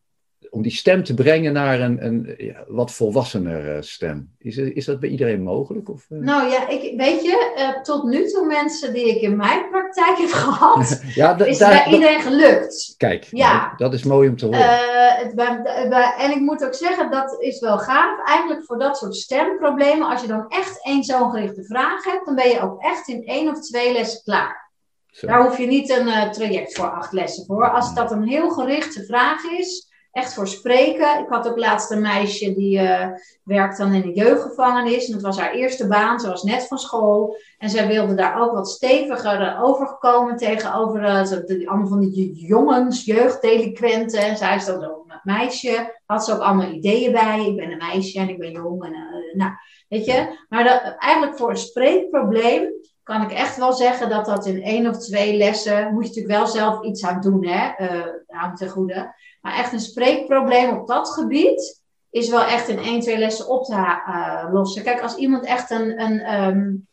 om 0.56 0.62
die 0.62 0.72
stem 0.72 1.04
te 1.04 1.13
brengen 1.13 1.54
naar 1.54 1.80
een, 1.80 2.06
een 2.06 2.34
ja, 2.38 2.63
wat 2.68 2.91
volwassener 2.91 3.76
eh, 3.76 3.82
stem? 3.82 4.36
Is, 4.39 4.58
is 4.58 4.86
dat 4.86 4.99
bij 4.99 5.10
iedereen 5.10 5.43
mogelijk? 5.43 5.89
Of, 5.89 6.06
eh? 6.10 6.18
Nou 6.18 6.49
ja, 6.49 6.68
ik, 6.68 6.97
weet 6.97 7.24
je, 7.24 7.53
eh, 7.56 7.82
tot 7.82 8.03
nu 8.03 8.28
toe 8.28 8.45
mensen 8.45 8.93
die 8.93 9.10
ik 9.10 9.22
in 9.22 9.36
mijn 9.36 9.70
praktijk 9.70 10.18
heb 10.18 10.30
gehad, 10.45 11.01
ja, 11.16 11.39
is 11.45 11.58
daar- 11.58 11.84
bij 11.84 11.93
iedereen 11.93 12.22
gelukt. 12.22 12.93
Kijk, 12.97 13.28
Ja. 13.32 13.53
nou, 13.66 13.78
dat 13.78 13.93
is 13.93 14.03
mooi 14.03 14.30
om 14.30 14.38
te 14.38 14.45
horen. 14.45 14.80
Het, 15.18 15.36
bij- 15.36 15.62
bij- 15.89 16.14
en 16.18 16.32
ik 16.32 16.39
moet 16.39 16.66
ook 16.66 16.74
zeggen, 16.74 17.12
dat 17.12 17.36
is 17.41 17.60
wel 17.60 17.78
gaaf. 17.78 18.28
Eigenlijk 18.28 18.66
voor 18.66 18.80
dat 18.80 18.97
soort 18.97 19.16
stemproblemen, 19.16 20.08
als 20.10 20.22
je 20.22 20.28
dan 20.28 20.45
echt 20.49 20.86
één 20.86 21.03
zo'n 21.03 21.30
gerichte 21.32 21.64
vraag 21.64 22.03
hebt, 22.03 22.26
dan 22.26 22.36
ben 22.36 22.49
je 22.49 22.62
ook 22.62 22.82
echt 22.82 23.08
in 23.08 23.24
één 23.26 23.49
of 23.49 23.60
twee 23.62 23.93
lessen 23.93 24.22
klaar. 24.24 24.64
Zo. 25.08 25.28
Daar 25.28 25.43
hoef 25.43 25.58
je 25.58 25.68
niet 25.68 25.89
een 25.89 26.32
traject 26.32 26.76
voor 26.76 26.89
acht 26.91 27.12
lessen 27.14 27.45
voor. 27.45 27.70
Als 27.70 27.93
dat 27.93 28.12
een 28.12 28.28
heel 28.28 28.49
gerichte 28.49 29.06
vraag 29.06 29.43
is, 29.43 29.84
echt 30.16 30.34
voor 30.34 30.47
spreken. 30.47 31.20
Ik 31.20 31.30
had 31.30 31.47
ook 31.47 31.57
laatst 31.57 31.91
een 31.91 32.01
meisje 32.01 32.53
die 32.53 32.80
uh, 32.80 33.07
werkt 33.43 33.78
dan 33.78 33.93
in 33.93 34.03
een 34.03 34.13
jeugdgevangenis. 34.13 35.05
En 35.05 35.13
dat 35.13 35.22
was 35.22 35.39
haar 35.39 35.53
eerste 35.53 35.88
baan. 35.88 36.20
Ze 36.20 36.28
was 36.28 36.43
net 36.43 36.68
van 36.68 36.78
school. 36.78 37.38
En 37.57 37.70
zij 37.70 37.88
wilde 37.88 38.13
daar 38.13 38.41
ook 38.41 38.53
wat 38.53 38.70
steviger 38.70 39.59
overkomen 39.61 40.38
tegenover 40.38 41.01
uh, 41.01 41.68
allemaal 41.68 41.88
van 41.88 41.99
die 41.99 42.34
jongens, 42.34 43.05
jeugddelinquenten. 43.05 44.20
En 44.20 44.38
zij 44.38 44.55
is 44.55 44.66
dan 44.66 44.84
een 44.84 45.20
meisje. 45.24 46.01
Had 46.05 46.26
ze 46.26 46.34
ook 46.34 46.41
allemaal 46.41 46.72
ideeën 46.72 47.11
bij. 47.11 47.45
Ik 47.45 47.55
ben 47.55 47.72
een 47.72 47.78
meisje 47.78 48.20
en 48.20 48.30
ik 48.30 48.39
ben 48.39 48.51
jong. 48.51 48.86
En, 48.86 48.93
nou, 49.34 49.51
weet 49.88 50.05
je. 50.05 50.45
Maar 50.49 50.63
dat, 50.63 50.95
eigenlijk 50.97 51.38
voor 51.38 51.49
een 51.49 51.57
spreekprobleem 51.57 52.74
kan 53.03 53.22
ik 53.22 53.32
echt 53.32 53.57
wel 53.57 53.74
zeggen 53.74 54.09
dat 54.09 54.26
dat 54.26 54.45
in 54.45 54.63
één 54.63 54.88
of 54.88 54.97
twee 54.97 55.38
lessen, 55.38 55.93
moet 55.93 56.03
je 56.03 56.09
natuurlijk 56.09 56.36
wel 56.36 56.47
zelf 56.47 56.84
iets 56.84 57.05
aan 57.05 57.22
doen, 57.22 57.45
hè, 57.45 57.72
uh, 57.80 58.05
aan 58.28 58.55
te 58.55 58.70
goede. 58.70 59.13
Maar 59.46 59.54
echt 59.54 59.74
een 59.74 59.80
spreekprobleem 59.80 60.78
op 60.78 60.88
dat 60.88 61.10
gebied 61.10 61.84
is 62.10 62.30
wel 62.30 62.43
echt 62.43 62.68
in 62.68 62.78
één, 62.80 63.00
twee 63.00 63.18
lessen 63.18 63.48
op 63.48 63.64
te 63.64 63.74
uh, 63.74 64.46
lossen. 64.52 64.84
Kijk, 64.84 65.02
als 65.02 65.16
iemand 65.16 65.46
echt 65.46 65.72
een, 65.72 66.02
een 66.02 66.43
um, 66.43 66.88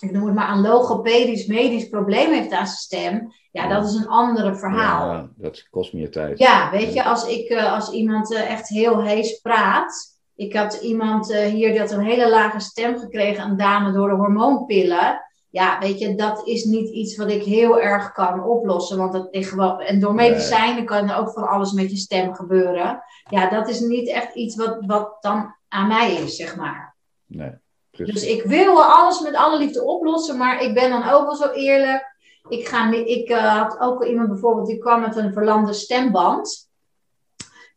ik 0.00 0.10
noem 0.12 0.26
het 0.26 0.34
maar, 0.34 0.50
een 0.50 0.60
logopedisch, 0.60 1.46
medisch 1.46 1.88
probleem 1.88 2.32
heeft 2.32 2.52
aan 2.52 2.66
zijn 2.66 2.78
stem, 2.78 3.32
ja, 3.52 3.68
dat 3.68 3.84
is 3.84 3.94
een 3.94 4.08
andere 4.08 4.56
verhaal. 4.56 5.12
Ja, 5.12 5.28
dat 5.36 5.68
kost 5.70 5.92
meer 5.92 6.10
tijd. 6.10 6.38
Ja, 6.38 6.70
weet 6.70 6.92
je, 6.92 7.04
als, 7.04 7.28
ik, 7.28 7.50
uh, 7.50 7.72
als 7.72 7.90
iemand 7.90 8.34
echt 8.34 8.68
heel 8.68 9.02
hees 9.02 9.40
praat, 9.40 10.18
ik 10.34 10.56
had 10.56 10.74
iemand 10.74 11.34
hier 11.34 11.70
die 11.70 11.80
had 11.80 11.90
een 11.90 12.04
hele 12.04 12.30
lage 12.30 12.60
stem 12.60 12.98
gekregen, 12.98 13.44
een 13.44 13.56
dame 13.56 13.92
door 13.92 14.08
de 14.08 14.14
hormoonpillen 14.14 15.25
ja, 15.56 15.78
weet 15.78 15.98
je, 15.98 16.14
dat 16.14 16.46
is 16.46 16.64
niet 16.64 16.88
iets 16.88 17.16
wat 17.16 17.30
ik 17.30 17.42
heel 17.42 17.80
erg 17.80 18.12
kan 18.12 18.44
oplossen. 18.44 18.98
Want 18.98 19.12
dat 19.12 19.28
ligt 19.30 19.50
gewoon. 19.50 19.80
En 19.80 20.00
door 20.00 20.14
medicijnen 20.14 20.84
kan 20.84 21.08
er 21.08 21.16
ook 21.16 21.30
van 21.30 21.48
alles 21.48 21.72
met 21.72 21.90
je 21.90 21.96
stem 21.96 22.34
gebeuren. 22.34 23.02
Ja, 23.30 23.48
dat 23.48 23.68
is 23.68 23.80
niet 23.80 24.08
echt 24.08 24.34
iets 24.34 24.56
wat, 24.56 24.76
wat 24.86 25.16
dan 25.20 25.54
aan 25.68 25.88
mij 25.88 26.14
is, 26.14 26.36
zeg 26.36 26.56
maar. 26.56 26.96
Nee. 27.26 27.50
Dus 27.90 28.26
ik 28.26 28.42
wil 28.42 28.82
alles 28.82 29.20
met 29.20 29.34
alle 29.34 29.58
liefde 29.58 29.84
oplossen, 29.84 30.36
maar 30.36 30.62
ik 30.62 30.74
ben 30.74 30.90
dan 30.90 31.08
ook 31.08 31.24
wel 31.24 31.34
zo 31.34 31.50
eerlijk. 31.50 32.16
Ik, 32.48 32.68
ga, 32.68 32.92
ik 32.92 33.30
uh, 33.30 33.62
had 33.62 33.80
ook 33.80 34.04
iemand 34.04 34.28
bijvoorbeeld 34.28 34.66
die 34.66 34.78
kwam 34.78 35.00
met 35.00 35.16
een 35.16 35.32
verlamde 35.32 35.72
stemband. 35.72 36.65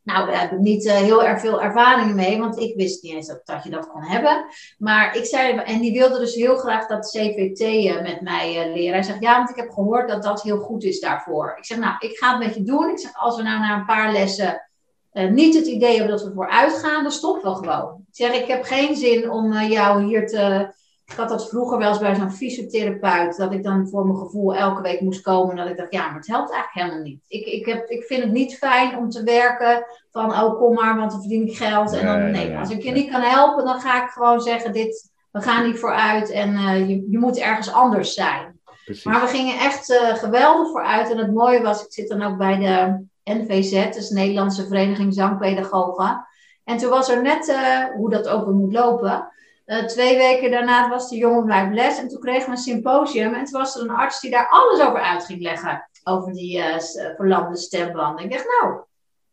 Nou, 0.04 0.32
heb 0.32 0.52
ik 0.52 0.60
niet 0.60 0.86
uh, 0.86 0.93
heel 0.93 1.24
erg 1.24 1.39
veel 1.39 1.62
ervaring 1.62 2.16
mee, 2.16 2.39
want 2.39 2.60
ik 2.60 2.76
wist 2.76 3.04
niet 3.04 3.14
eens 3.14 3.28
dat, 3.43 3.64
je 3.64 3.70
dat 3.70 3.88
kon 3.88 4.04
hebben. 4.04 4.45
Maar 4.78 5.16
ik 5.16 5.26
zei, 5.26 5.58
en 5.58 5.80
die 5.80 6.00
wilde 6.00 6.20
dus 6.20 6.36
heel 6.36 6.58
graag 6.58 6.88
dat 6.88 7.10
CVT 7.10 7.60
eh, 7.60 8.02
met 8.02 8.22
mij 8.22 8.68
uh, 8.68 8.74
leren. 8.76 8.93
Hij 8.93 9.04
zegt, 9.04 9.22
ja, 9.22 9.38
want 9.38 9.50
ik 9.50 9.56
heb 9.56 9.70
gehoord 9.70 10.10
dat 10.10 10.24
dat 10.24 10.41
heel 10.41 10.58
goed 10.58 10.84
is 10.84 11.00
daarvoor. 11.00 11.56
Ik 11.58 11.66
zeg, 11.66 11.78
nou, 11.78 11.95
ik 12.00 12.18
ga 12.18 12.30
het 12.38 12.45
met 12.45 12.56
je 12.56 12.64
doen. 12.64 12.89
Ik 12.89 13.00
zeg, 13.00 13.12
als 13.14 13.36
we 13.36 13.43
nou 13.43 13.60
na 13.60 13.76
een 13.76 13.86
paar 13.86 14.12
lessen 14.12 14.64
niet 15.12 15.56
het 15.56 15.66
idee 15.66 15.97
hebben 15.97 16.18
dat 16.18 16.26
we 16.26 16.34
vooruit 16.34 16.74
gaan, 16.74 17.04
dan 17.04 17.12
stoppen 17.12 17.52
we 17.52 17.58
gewoon. 17.58 18.06
Ik 18.08 18.16
zeg, 18.16 18.34
ik 18.34 18.47
heb 18.47 18.64
geen 18.64 18.95
zin 18.95 19.32
om 19.32 19.54
jou 19.54 20.04
hier 20.04 20.28
te 20.28 20.74
ik 21.10 21.16
had 21.16 21.30
dat 21.30 21.49
vroeger 21.49 21.78
wel 21.78 21.89
eens 21.89 21.99
bij 21.99 22.16
zo'n 22.16 22.32
fysiotherapeut, 22.32 23.38
dat 23.38 23.53
ik 23.53 23.64
dan 23.64 23.88
voor 23.88 24.05
mijn 24.05 24.18
gevoel 24.18 24.55
elke 24.55 24.82
week 24.82 25.01
moest 25.01 25.22
komen. 25.22 25.55
Dat 25.55 25.70
ik 25.70 25.78
dacht, 25.78 25.93
ja, 25.93 26.05
maar 26.05 26.16
het 26.16 26.28
helpt 26.28 26.51
eigenlijk 26.51 26.86
helemaal 26.86 27.10
niet. 27.10 27.24
Ik, 27.28 27.45
ik, 27.45 27.66
heb, 27.66 27.89
ik 27.89 28.03
vind 28.03 28.24
het 28.24 28.32
niet 28.32 28.57
fijn 28.57 28.97
om 28.97 29.10
te 29.10 29.24
werken 29.24 29.86
van, 30.12 30.32
oh 30.32 30.57
kom 30.57 30.74
maar, 30.74 30.97
want 30.97 31.12
dan 31.12 31.20
verdien 31.20 31.47
ik 31.47 31.57
geld. 31.57 31.93
En 31.93 32.05
dan, 32.05 32.32
nee, 32.32 32.57
als 32.57 32.70
ik 32.70 32.82
je 32.82 32.91
niet 32.91 33.12
kan 33.12 33.22
helpen, 33.22 33.66
dan 33.66 33.80
ga 33.80 34.03
ik 34.03 34.10
gewoon 34.10 34.41
zeggen, 34.41 34.74
dit, 34.74 35.12
we 35.32 35.41
gaan 35.41 35.66
niet 35.66 35.80
vooruit 35.80 36.30
en 36.30 36.53
uh, 36.53 36.89
je, 36.89 37.07
je 37.10 37.20
moet 37.20 37.38
ergens 37.38 37.72
anders 37.74 38.14
zijn. 38.14 38.60
Precies. 38.86 39.03
Maar 39.03 39.22
we 39.22 39.28
gingen 39.28 39.60
echt 39.60 39.89
uh, 39.89 40.14
geweldig 40.14 40.72
vooruit. 40.72 41.12
En 41.12 41.18
het 41.18 41.34
mooie 41.34 41.62
was, 41.62 41.86
ik 41.86 41.93
zit 41.93 42.10
dan 42.10 42.22
ook 42.22 42.38
bij 42.38 42.57
de 42.57 43.05
NVZ, 43.34 43.93
dus 43.93 44.10
Nederlandse 44.10 44.68
Vereniging 44.68 45.14
Zangpedagogen. 45.14 46.28
En 46.64 46.78
toen 46.78 46.89
was 46.89 47.10
er 47.10 47.22
net, 47.22 47.47
uh, 47.47 47.95
hoe 47.95 48.10
dat 48.10 48.28
ook 48.28 48.47
moet 48.47 48.74
lopen 48.74 49.28
uh, 49.70 49.86
twee 49.86 50.17
weken 50.17 50.51
daarna 50.51 50.89
was 50.89 51.09
de 51.09 51.15
jongen 51.17 51.45
blijven 51.45 51.74
les. 51.74 51.99
En 51.99 52.07
toen 52.07 52.20
kregen 52.20 52.45
we 52.45 52.51
een 52.51 52.57
symposium. 52.57 53.34
En 53.34 53.45
toen 53.45 53.59
was 53.59 53.76
er 53.76 53.82
een 53.82 53.89
arts 53.89 54.20
die 54.20 54.32
daar 54.32 54.47
alles 54.49 54.82
over 54.82 54.99
uit 54.99 55.26
ging 55.26 55.41
leggen. 55.41 55.89
Over 56.03 56.34
die 56.34 56.57
uh, 56.57 56.78
verlamde 57.15 57.57
stembanden. 57.57 58.26
Ik 58.26 58.32
dacht, 58.32 58.45
nou, 58.61 58.80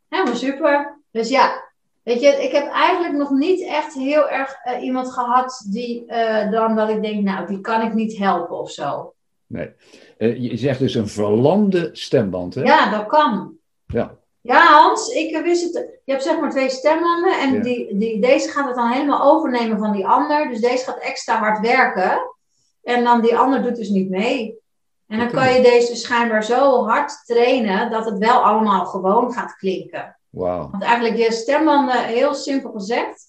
helemaal 0.09 0.35
super. 0.35 0.99
Dus 1.11 1.29
ja, 1.29 1.63
weet 2.03 2.21
je, 2.21 2.27
ik 2.27 2.51
heb 2.51 2.71
eigenlijk 2.71 3.13
nog 3.13 3.29
niet 3.29 3.67
echt 3.67 3.93
heel 3.93 4.29
erg 4.29 4.55
uh, 4.65 4.83
iemand 4.83 5.13
gehad 5.13 5.65
die 5.71 6.05
dan 6.51 6.75
dat 6.75 6.89
ik 6.89 7.01
denk, 7.01 7.23
nou, 7.23 7.47
die 7.47 7.61
kan 7.61 7.81
ik 7.81 7.93
niet 7.93 8.17
helpen 8.17 8.59
of 8.59 8.71
zo. 8.71 9.13
Nee. 9.47 9.73
je 10.17 10.57
zegt 10.57 10.79
dus 10.79 10.95
een 10.95 11.07
verlamde 11.07 11.89
stemband, 11.93 12.55
hè? 12.55 12.61
Ja, 12.61 12.91
dat 12.91 13.05
kan. 13.05 13.57
Ja. 13.85 14.16
Ja, 14.47 14.81
Hans, 14.81 15.07
ik 15.07 15.37
wist 15.37 15.63
het. 15.63 15.99
Je 16.03 16.11
hebt 16.11 16.23
zeg 16.23 16.39
maar 16.39 16.49
twee 16.49 16.69
stembanden 16.69 17.39
en 17.39 17.61
die, 17.61 17.97
die, 17.97 18.21
deze 18.21 18.49
gaat 18.49 18.65
het 18.65 18.75
dan 18.75 18.89
helemaal 18.89 19.33
overnemen 19.33 19.77
van 19.77 19.91
die 19.91 20.07
ander. 20.07 20.47
Dus 20.49 20.59
deze 20.59 20.83
gaat 20.83 20.99
extra 20.99 21.37
hard 21.37 21.59
werken. 21.59 22.35
En 22.83 23.03
dan 23.03 23.21
die 23.21 23.37
ander 23.37 23.63
doet 23.63 23.75
dus 23.75 23.89
niet 23.89 24.09
mee. 24.09 24.59
En 25.07 25.17
dan 25.17 25.31
kan 25.31 25.53
je 25.53 25.61
deze 25.61 25.87
dus 25.87 26.01
schijnbaar 26.01 26.43
zo 26.43 26.85
hard 26.85 27.25
trainen 27.25 27.91
dat 27.91 28.05
het 28.05 28.17
wel 28.17 28.43
allemaal 28.43 28.85
gewoon 28.85 29.33
gaat 29.33 29.55
klinken. 29.55 30.17
Wow. 30.29 30.71
Want 30.71 30.83
eigenlijk 30.83 31.17
je 31.17 31.31
stembanden, 31.31 32.05
heel 32.05 32.33
simpel 32.33 32.71
gezegd, 32.71 33.25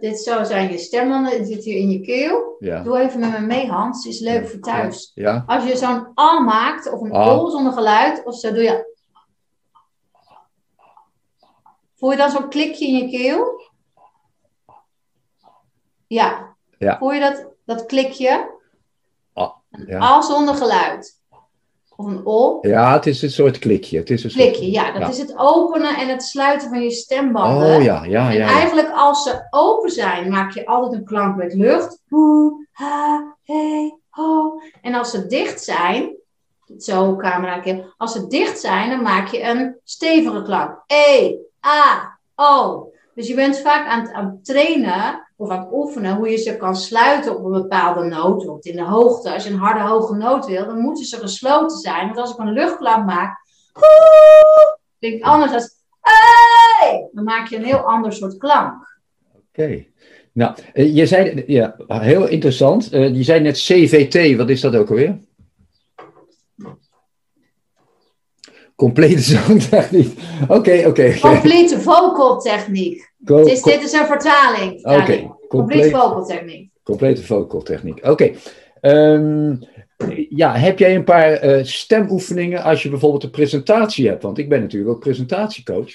dit 0.00 0.20
zo 0.20 0.44
zijn 0.44 0.70
je 0.70 0.78
stembanden, 0.78 1.38
dit 1.38 1.48
zit 1.48 1.64
hier 1.64 1.76
in 1.76 1.90
je 1.90 2.00
keel. 2.00 2.56
Ja. 2.58 2.82
Doe 2.82 2.98
even 2.98 3.20
met 3.20 3.32
me 3.32 3.40
mee, 3.40 3.68
Hans. 3.68 4.06
is 4.06 4.20
leuk 4.20 4.48
voor 4.48 4.60
thuis. 4.60 5.10
Ja. 5.14 5.44
Als 5.46 5.64
je 5.64 5.76
zo'n 5.76 6.06
A 6.20 6.40
maakt, 6.40 6.92
of 6.92 7.00
een 7.00 7.12
O 7.12 7.48
zonder 7.48 7.72
geluid, 7.72 8.24
of 8.24 8.34
zo 8.34 8.52
doe 8.52 8.62
je 8.62 8.89
Voel 12.00 12.10
je 12.10 12.16
dan 12.16 12.30
zo'n 12.30 12.48
klikje 12.48 12.86
in 12.86 12.96
je 12.96 13.10
keel? 13.10 13.70
Ja. 16.06 16.56
ja. 16.78 16.98
Voel 16.98 17.12
je 17.12 17.20
dat, 17.20 17.46
dat 17.64 17.86
klikje? 17.86 18.58
Ah, 19.32 19.52
ja. 19.86 20.02
A 20.02 20.22
zonder 20.22 20.54
geluid. 20.54 21.18
Of 21.96 22.06
een 22.06 22.20
O. 22.24 22.58
Ja, 22.60 22.92
het 22.92 23.06
is 23.06 23.22
een 23.22 23.30
soort 23.30 23.58
klikje. 23.58 23.98
Het 23.98 24.10
is 24.10 24.24
een 24.24 24.30
klikje, 24.30 24.62
soort... 24.62 24.74
ja. 24.74 24.98
Dat 24.98 25.08
is 25.08 25.18
het 25.18 25.36
openen 25.36 25.96
en 25.96 26.08
het 26.08 26.22
sluiten 26.22 26.68
van 26.68 26.82
je 26.82 26.90
stembanden. 26.90 27.76
Oh 27.76 27.82
ja, 27.82 28.04
ja, 28.04 28.04
ja. 28.04 28.30
En 28.30 28.36
ja. 28.36 28.46
eigenlijk 28.46 28.90
als 28.92 29.22
ze 29.22 29.46
open 29.50 29.90
zijn, 29.90 30.30
maak 30.30 30.52
je 30.52 30.66
altijd 30.66 30.92
een 30.92 31.04
klank 31.04 31.36
met 31.36 31.54
lucht. 31.54 32.02
Hoe, 32.08 32.66
ha, 32.72 33.36
he, 33.42 33.94
ho. 34.08 34.60
En 34.82 34.94
als 34.94 35.10
ze 35.10 35.26
dicht 35.26 35.62
zijn, 35.62 36.16
zo 36.78 37.16
camera 37.16 37.62
als 37.96 38.12
ze 38.12 38.26
dicht 38.26 38.60
zijn, 38.60 38.90
dan 38.90 39.02
maak 39.02 39.28
je 39.28 39.42
een 39.42 39.76
stevige 39.84 40.42
klank. 40.42 40.82
E, 40.86 41.34
A, 41.66 42.18
O. 42.34 42.88
Dus 43.14 43.28
je 43.28 43.34
bent 43.34 43.58
vaak 43.58 43.86
aan 43.86 44.00
het, 44.00 44.12
aan 44.12 44.40
trainen 44.42 45.28
of 45.36 45.50
aan 45.50 45.58
het 45.58 45.72
oefenen 45.72 46.16
hoe 46.16 46.30
je 46.30 46.36
ze 46.36 46.56
kan 46.56 46.76
sluiten 46.76 47.36
op 47.36 47.44
een 47.44 47.62
bepaalde 47.62 48.04
noot. 48.04 48.36
Bijvoorbeeld 48.36 48.66
in 48.66 48.76
de 48.76 48.82
hoogte. 48.82 49.32
Als 49.32 49.44
je 49.44 49.50
een 49.50 49.58
harde 49.58 49.80
hoge 49.80 50.14
noot 50.14 50.46
wil, 50.46 50.66
dan 50.66 50.78
moeten 50.78 51.04
ze 51.04 51.16
gesloten 51.16 51.78
zijn. 51.78 52.06
Want 52.06 52.18
als 52.18 52.32
ik 52.32 52.38
een 52.38 52.52
luchtklank 52.52 53.06
maak, 53.06 53.38
klinkt 54.98 55.24
anders 55.24 55.50
dan 55.50 55.68
hey, 56.00 57.08
dan 57.12 57.24
maak 57.24 57.48
je 57.48 57.56
een 57.56 57.64
heel 57.64 57.78
ander 57.78 58.12
soort 58.12 58.36
klank. 58.36 58.98
Oké. 59.48 59.84
Nou, 60.32 60.54
je 60.74 61.06
zei, 61.06 61.44
ja, 61.46 61.76
heel 61.86 62.28
interessant. 62.28 62.88
je 62.90 63.22
zei 63.22 63.40
net 63.40 63.56
CVT, 63.56 64.36
wat 64.36 64.48
is 64.48 64.60
dat 64.60 64.76
ook 64.76 64.88
alweer? 64.88 65.18
Complete 68.80 69.20
zangtechniek. 69.20 70.18
Oké, 70.48 70.78
oké. 70.78 70.88
Okay, 70.88 71.18
Complete 71.18 71.80
vocal 71.80 72.40
techniek. 72.40 73.12
Dit, 73.18 73.46
is, 73.46 73.62
dit 73.62 73.82
is 73.82 73.92
een 73.92 74.06
vertaling. 74.06 74.84
Oké. 74.84 75.36
Complete 75.48 75.90
vocal 75.90 76.24
techniek. 76.24 76.70
Complete 76.82 77.24
vocal 77.24 77.62
techniek. 77.62 78.06
Oké. 78.06 78.32
Um, 78.80 79.58
ja, 80.28 80.54
heb 80.56 80.78
jij 80.78 80.94
een 80.94 81.04
paar 81.04 81.44
uh, 81.44 81.64
stemoefeningen 81.64 82.62
als 82.62 82.82
je 82.82 82.90
bijvoorbeeld 82.90 83.22
een 83.22 83.30
presentatie 83.30 84.08
hebt? 84.08 84.22
Want 84.22 84.38
ik 84.38 84.48
ben 84.48 84.60
natuurlijk 84.60 84.92
ook 84.92 85.00
presentatiecoach. 85.00 85.90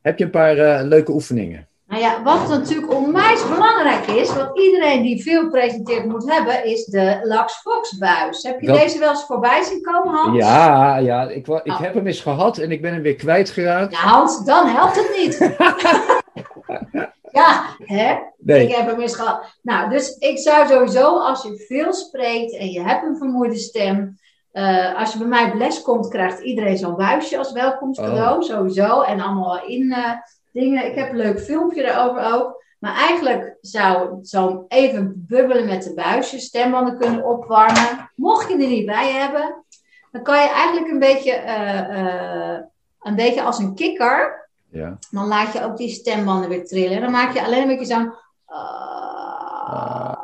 Heb 0.00 0.18
je 0.18 0.24
een 0.24 0.30
paar 0.30 0.58
uh, 0.58 0.80
leuke 0.88 1.12
oefeningen? 1.12 1.68
Nou 1.86 2.02
ja, 2.02 2.22
wat 2.22 2.48
natuurlijk 2.48 2.94
onwijs 2.94 3.48
belangrijk 3.48 4.06
is, 4.06 4.34
wat 4.34 4.58
iedereen 4.58 5.02
die 5.02 5.22
veel 5.22 5.50
presenteert 5.50 6.04
moet 6.04 6.30
hebben, 6.30 6.64
is 6.64 6.84
de 6.84 7.20
Lax 7.22 7.54
Fox 7.54 7.98
buis. 7.98 8.42
Heb 8.42 8.60
je 8.60 8.72
deze 8.72 8.98
wel 8.98 9.10
eens 9.10 9.24
voorbij 9.24 9.62
zien 9.62 9.82
komen, 9.82 10.14
Hans? 10.14 10.36
Ja, 10.38 10.96
ja 10.96 11.22
ik, 11.22 11.46
ik 11.46 11.48
oh. 11.48 11.80
heb 11.80 11.94
hem 11.94 12.06
eens 12.06 12.20
gehad 12.20 12.58
en 12.58 12.70
ik 12.70 12.82
ben 12.82 12.92
hem 12.92 13.02
weer 13.02 13.14
kwijtgeraakt. 13.14 13.92
Nou, 13.92 14.04
Hans, 14.04 14.44
dan 14.44 14.66
helpt 14.66 14.96
het 14.96 15.16
niet. 15.16 15.38
ja, 17.40 17.62
hè? 17.78 18.14
Nee. 18.38 18.68
Ik 18.68 18.74
heb 18.74 18.86
hem 18.86 19.00
eens 19.00 19.14
gehad. 19.14 19.58
Nou, 19.62 19.90
dus 19.90 20.16
ik 20.18 20.38
zou 20.38 20.66
sowieso, 20.66 21.18
als 21.18 21.42
je 21.42 21.64
veel 21.68 21.92
spreekt 21.92 22.56
en 22.56 22.70
je 22.70 22.80
hebt 22.80 23.04
een 23.04 23.16
vermoeide 23.16 23.56
stem, 23.56 24.18
uh, 24.52 24.98
als 24.98 25.12
je 25.12 25.18
bij 25.18 25.28
mij 25.28 25.44
op 25.44 25.54
les 25.54 25.82
komt, 25.82 26.08
krijgt 26.08 26.40
iedereen 26.40 26.78
zo'n 26.78 26.96
buisje 26.96 27.38
als 27.38 27.52
welkomstcadeau, 27.52 28.36
Oh. 28.36 28.42
sowieso. 28.42 29.00
En 29.00 29.20
allemaal 29.20 29.64
in... 29.66 29.82
Uh, 29.82 30.10
dingen. 30.56 30.86
Ik 30.86 30.94
heb 30.94 31.10
een 31.10 31.16
leuk 31.16 31.40
filmpje 31.40 31.82
daarover 31.82 32.34
ook. 32.34 32.64
Maar 32.78 32.94
eigenlijk 32.94 33.56
zou 33.60 34.18
zo'n 34.22 34.64
even 34.68 35.24
bubbelen 35.28 35.66
met 35.66 35.82
de 35.82 35.94
buisjes, 35.94 36.44
stembanden 36.44 36.98
kunnen 36.98 37.24
opwarmen. 37.24 38.10
Mocht 38.14 38.48
je 38.48 38.54
er 38.54 38.68
niet 38.68 38.86
bij 38.86 39.12
hebben, 39.12 39.64
dan 40.10 40.22
kan 40.22 40.42
je 40.42 40.48
eigenlijk 40.48 40.92
een 40.92 40.98
beetje, 40.98 41.42
uh, 41.46 42.04
uh, 42.04 42.58
een 43.00 43.14
beetje 43.14 43.42
als 43.42 43.58
een 43.58 43.74
kikker 43.74 44.48
Ja. 44.70 44.98
Dan 45.10 45.26
laat 45.26 45.52
je 45.52 45.64
ook 45.64 45.76
die 45.76 45.88
stembanden 45.88 46.48
weer 46.48 46.66
trillen. 46.66 46.96
En 46.96 47.00
dan 47.00 47.10
maak 47.10 47.34
je 47.34 47.44
alleen 47.44 47.62
een 47.62 47.68
beetje 47.68 47.94
zo'n. 47.94 48.14
ah. 48.46 50.15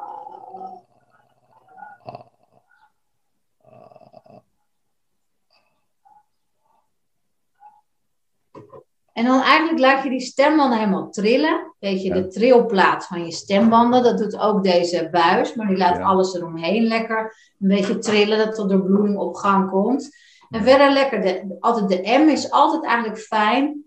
En 9.13 9.25
dan 9.25 9.41
eigenlijk 9.43 9.79
laat 9.79 10.03
je 10.03 10.11
die 10.11 10.21
stembanden 10.21 10.79
helemaal 10.79 11.11
trillen. 11.11 11.75
Weet 11.79 12.03
je, 12.03 12.09
Ja. 12.09 12.15
de 12.15 12.27
trilplaat 12.29 13.07
van 13.07 13.25
je 13.25 13.33
stembanden, 13.33 14.03
dat 14.03 14.19
doet 14.19 14.39
ook 14.39 14.63
deze 14.63 15.09
buis. 15.11 15.55
Maar 15.55 15.67
die 15.67 15.77
laat 15.77 15.97
Ja. 15.97 16.03
alles 16.03 16.35
eromheen 16.35 16.83
lekker 16.83 17.19
een 17.61 17.69
beetje 17.69 17.99
trillen, 17.99 18.39
dat 18.39 18.55
tot 18.55 18.69
de 18.69 18.83
bloeding 18.83 19.17
op 19.19 19.35
gang 19.35 19.71
komt. 19.71 20.17
En 20.51 20.63
verder 20.63 20.93
lekker, 20.93 21.21
de, 21.21 21.57
altijd 21.61 21.89
de 21.89 22.19
M 22.25 22.29
is 22.29 22.51
altijd 22.51 22.85
eigenlijk 22.85 23.19
fijn. 23.21 23.85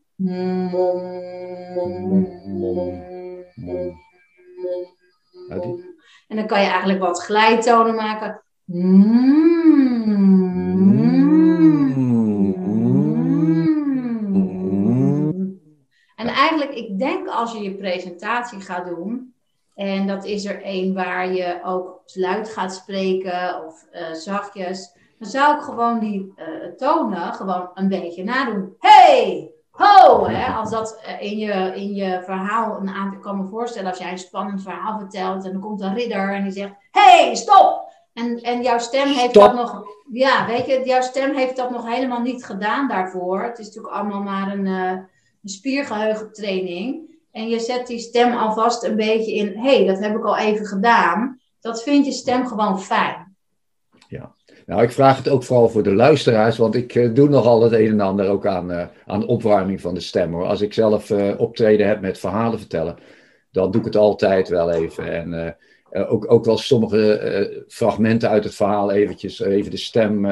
En 6.27 6.35
dan 6.35 6.47
kan 6.47 6.61
je 6.61 6.67
eigenlijk 6.67 6.99
wat 6.99 7.23
glijtonen 7.23 7.95
maken. 7.95 8.41
En 16.15 16.27
eigenlijk, 16.27 16.71
ik 16.71 16.99
denk 16.99 17.27
als 17.27 17.51
je 17.51 17.61
je 17.61 17.75
presentatie 17.75 18.61
gaat 18.61 18.85
doen, 18.85 19.33
en 19.75 20.07
dat 20.07 20.25
is 20.25 20.45
er 20.45 20.59
een 20.63 20.93
waar 20.93 21.33
je 21.33 21.59
ook 21.63 22.01
luid 22.13 22.53
gaat 22.53 22.73
spreken 22.73 23.65
of 23.65 23.85
eh, 23.91 24.13
zachtjes, 24.13 24.93
dan 25.19 25.29
zou 25.29 25.55
ik 25.55 25.61
gewoon 25.61 25.99
die 25.99 26.33
eh, 26.35 26.45
tonen 26.77 27.33
gewoon 27.33 27.69
een 27.73 27.87
beetje 27.87 28.23
nadoen. 28.23 28.75
Hey! 28.79 29.49
Ho! 29.69 30.27
Hè? 30.27 30.53
Als 30.53 30.69
dat 30.69 31.01
eh, 31.05 31.31
in, 31.31 31.37
je, 31.37 31.71
in 31.75 31.93
je 31.93 32.21
verhaal 32.23 32.77
een 32.79 32.89
aantal, 32.89 33.17
ik 33.17 33.21
kan 33.21 33.37
me 33.37 33.47
voorstellen 33.47 33.89
als 33.89 33.99
jij 33.99 34.11
een 34.11 34.17
spannend 34.17 34.61
verhaal 34.61 34.99
vertelt 34.99 35.45
en 35.45 35.51
dan 35.51 35.61
komt 35.61 35.81
een 35.81 35.93
ridder 35.93 36.33
en 36.33 36.43
die 36.43 36.51
zegt: 36.51 36.73
Hey, 36.91 37.35
stop! 37.35 37.93
En, 38.13 38.41
en 38.41 38.61
jouw 38.61 38.77
stem 38.77 39.07
heeft 39.07 39.29
Stop. 39.29 39.43
dat 39.43 39.53
nog, 39.53 39.83
ja, 40.11 40.45
weet 40.45 40.65
je, 40.65 40.81
jouw 40.85 41.01
stem 41.01 41.35
heeft 41.35 41.55
dat 41.55 41.71
nog 41.71 41.87
helemaal 41.87 42.21
niet 42.21 42.45
gedaan 42.45 42.87
daarvoor. 42.87 43.43
Het 43.43 43.59
is 43.59 43.65
natuurlijk 43.65 43.93
allemaal 43.93 44.21
maar 44.21 44.51
een, 44.51 44.65
een 44.65 45.09
spiergeheugentraining. 45.49 47.13
En 47.31 47.49
je 47.49 47.59
zet 47.59 47.87
die 47.87 47.99
stem 47.99 48.33
alvast 48.33 48.83
een 48.83 48.95
beetje 48.95 49.33
in, 49.33 49.47
hé, 49.47 49.75
hey, 49.75 49.85
dat 49.85 49.99
heb 49.99 50.15
ik 50.15 50.23
al 50.23 50.37
even 50.37 50.65
gedaan. 50.65 51.39
Dat 51.59 51.83
vindt 51.83 52.05
je 52.05 52.13
stem 52.13 52.47
gewoon 52.47 52.81
fijn. 52.81 53.25
Nou, 54.65 54.83
ik 54.83 54.91
vraag 54.91 55.17
het 55.17 55.29
ook 55.29 55.43
vooral 55.43 55.69
voor 55.69 55.83
de 55.83 55.93
luisteraars, 55.93 56.57
want 56.57 56.75
ik 56.75 56.95
eh, 56.95 57.13
doe 57.13 57.29
nogal 57.29 57.61
het 57.61 57.71
een 57.71 57.89
en 57.89 57.99
ander 57.99 58.29
ook 58.29 58.45
aan, 58.45 58.71
eh, 58.71 58.87
aan 59.05 59.27
opwarming 59.27 59.81
van 59.81 59.93
de 59.93 59.99
stem. 59.99 60.33
Hoor. 60.33 60.45
Als 60.45 60.61
ik 60.61 60.73
zelf 60.73 61.09
eh, 61.09 61.39
optreden 61.39 61.87
heb 61.87 62.01
met 62.01 62.19
verhalen 62.19 62.59
vertellen, 62.59 62.97
dan 63.51 63.71
doe 63.71 63.79
ik 63.79 63.87
het 63.87 63.95
altijd 63.95 64.49
wel 64.49 64.71
even. 64.71 65.13
En 65.13 65.57
ook, 66.07 66.31
ook 66.31 66.45
wel 66.45 66.57
sommige 66.57 67.65
fragmenten 67.67 68.29
uit 68.29 68.43
het 68.43 68.55
verhaal 68.55 68.91
eventjes, 68.91 69.39
even 69.39 69.71
de 69.71 69.77
stem 69.77 70.27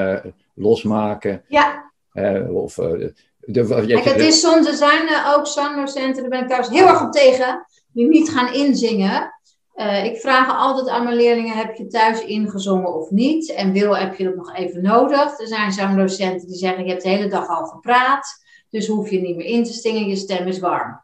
losmaken. 0.54 1.44
Ja, 1.48 1.92
of, 2.50 2.80
de, 3.46 3.84
kijk, 3.88 4.04
het 4.04 4.20
is 4.20 4.40
soms, 4.40 4.68
er 4.68 4.74
zijn 4.74 5.10
ook 5.36 5.48
zangdocenten, 5.48 6.22
daar 6.22 6.30
ben 6.30 6.40
ik 6.40 6.48
trouwens 6.48 6.74
heel 6.74 6.88
erg 6.88 7.02
op 7.02 7.12
tegen, 7.12 7.66
die 7.94 8.08
niet 8.08 8.30
gaan 8.30 8.54
inzingen. 8.54 9.34
Eh, 9.74 10.06
ik 10.06 10.18
vraag 10.18 10.58
altijd 10.58 10.90
aan 10.90 11.04
mijn 11.04 11.16
leerlingen, 11.16 11.58
heb 11.58 11.76
je 11.76 11.88
thuis 11.88 12.26
ingezongen 12.26 12.94
of 12.94 13.10
niet? 13.10 13.54
En 13.54 13.72
wil, 13.72 13.98
heb 13.98 14.16
je 14.16 14.24
dat 14.24 14.36
nog 14.36 14.56
even 14.56 14.82
nodig? 14.82 15.40
Er 15.40 15.48
zijn 15.48 15.72
zangdocenten 15.72 16.48
die 16.48 16.58
zeggen, 16.58 16.84
je 16.84 16.90
hebt 16.90 17.04
de 17.04 17.10
hele 17.10 17.28
dag 17.28 17.48
al 17.48 17.66
gepraat, 17.66 18.28
dus 18.70 18.88
hoef 18.88 19.10
je 19.10 19.22
niet 19.22 19.36
meer 19.36 19.46
in 19.46 19.64
te 19.64 19.74
zingen, 19.74 20.08
je 20.08 20.16
stem 20.16 20.48
is 20.48 20.60
warm. 20.60 21.02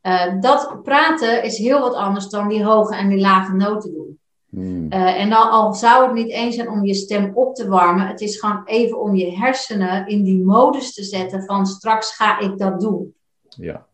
Eh, 0.00 0.40
dat 0.40 0.82
praten 0.82 1.42
is 1.42 1.58
heel 1.58 1.80
wat 1.80 1.94
anders 1.94 2.28
dan 2.28 2.48
die 2.48 2.64
hoge 2.64 2.96
en 2.96 3.08
die 3.08 3.20
lage 3.20 3.52
noten 3.52 3.92
doen. 3.92 4.17
Hmm, 4.50 4.86
Eh, 4.90 5.20
en 5.20 5.30
dan, 5.30 5.50
al 5.50 5.74
zou 5.74 6.04
het 6.04 6.12
niet 6.14 6.30
eens 6.30 6.54
zijn 6.54 6.70
om 6.70 6.84
je 6.84 6.94
stem 6.94 7.30
op 7.34 7.54
te 7.54 7.68
warmen, 7.68 8.06
het 8.06 8.20
is 8.20 8.40
gewoon 8.40 8.62
even 8.64 9.00
om 9.00 9.14
je 9.16 9.36
hersenen 9.36 10.06
in 10.06 10.22
die 10.22 10.44
modus 10.44 10.94
te 10.94 11.02
zetten 11.02 11.42
van 11.42 11.66
straks 11.66 12.14
ga 12.16 12.38
ik 12.40 12.58
dat 12.58 12.80
doen. 12.80 13.14
ja. 13.48 13.86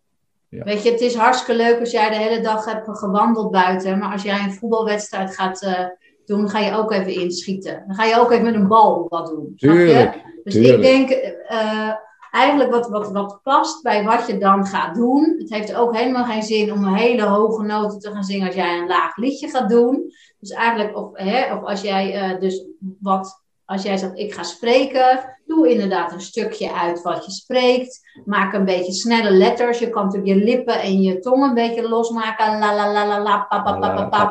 Ja. 0.48 0.64
Weet 0.64 0.82
je, 0.82 0.90
het 0.90 1.00
is 1.00 1.14
hartstikke 1.14 1.62
leuk 1.62 1.80
als 1.80 1.90
jij 1.90 2.08
de 2.08 2.16
hele 2.16 2.40
dag 2.40 2.64
hebt 2.64 2.98
gewandeld 2.98 3.50
buiten, 3.50 3.98
maar 3.98 4.12
als 4.12 4.22
jij 4.22 4.38
een 4.44 4.52
voetbalwedstrijd 4.52 5.34
gaat 5.34 5.62
eh, 5.62 5.84
doen, 6.26 6.48
ga 6.48 6.58
je 6.58 6.72
ook 6.74 6.92
even 6.92 7.14
inschieten. 7.20 7.84
Dan 7.86 7.96
ga 7.96 8.04
je 8.04 8.20
ook 8.20 8.30
even 8.30 8.44
met 8.44 8.54
een 8.54 8.68
bal 8.68 9.06
wat 9.08 9.26
doen. 9.26 9.52
Tuurlijk, 9.56 10.22
Dus 10.44 10.52
tuurlijk. 10.54 10.74
ik 10.74 10.82
denk 10.82 11.10
eh, 11.10 11.90
eigenlijk 12.34 12.70
wat, 12.70 12.88
wat, 12.88 13.12
wat 13.12 13.40
past 13.42 13.82
bij 13.82 14.04
wat 14.04 14.26
je 14.26 14.38
dan 14.38 14.66
gaat 14.66 14.94
doen. 14.94 15.34
Het 15.38 15.50
heeft 15.50 15.74
ook 15.74 15.96
helemaal 15.96 16.24
geen 16.24 16.42
zin 16.42 16.72
om 16.72 16.84
een 16.84 16.94
hele 16.94 17.22
hoge 17.22 17.62
noten 17.62 17.98
te 17.98 18.10
gaan 18.10 18.24
zingen 18.24 18.46
als 18.46 18.54
jij 18.54 18.78
een 18.78 18.86
laag 18.86 19.16
liedje 19.16 19.48
gaat 19.48 19.68
doen. 19.68 20.12
Dus 20.40 20.50
eigenlijk, 20.50 20.96
of, 20.96 21.08
hè, 21.12 21.54
of 21.54 21.62
als 21.64 21.80
jij 21.80 22.38
dus 22.38 22.64
wat, 23.00 23.44
als 23.64 23.82
jij 23.82 23.96
zegt 23.96 24.18
ik 24.18 24.34
ga 24.34 24.42
spreken, 24.42 25.36
doe 25.46 25.70
inderdaad 25.70 26.12
een 26.12 26.20
stukje 26.20 26.72
uit 26.72 27.02
wat 27.02 27.24
je 27.24 27.30
spreekt. 27.30 28.00
Maak 28.24 28.52
een 28.52 28.64
beetje 28.64 28.92
snelle 28.92 29.30
letters. 29.30 29.78
Je 29.78 29.90
kan 29.90 30.04
natuurlijk 30.04 30.38
je 30.38 30.44
lippen 30.44 30.80
en 30.80 31.02
je 31.02 31.18
tong 31.18 31.44
een 31.44 31.54
beetje 31.54 31.88
losmaken. 31.88 32.58
La 32.58 32.74
la 32.74 32.92
la 32.92 33.06
la 33.06 33.22
la, 33.22 33.46
pa 33.48 33.62
pa 33.62 33.78
pa 33.78 33.94
pa 33.94 34.08
pa, 34.08 34.28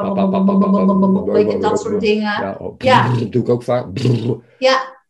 dat 1.60 1.80
soort 1.80 2.02
dingen. 2.02 2.58
Ja, 2.78 3.10
dat 3.20 3.32
doe 3.32 3.42
ik 3.42 3.50
ook 3.50 3.64
vaak. 3.64 3.86
Ja, 4.58 5.03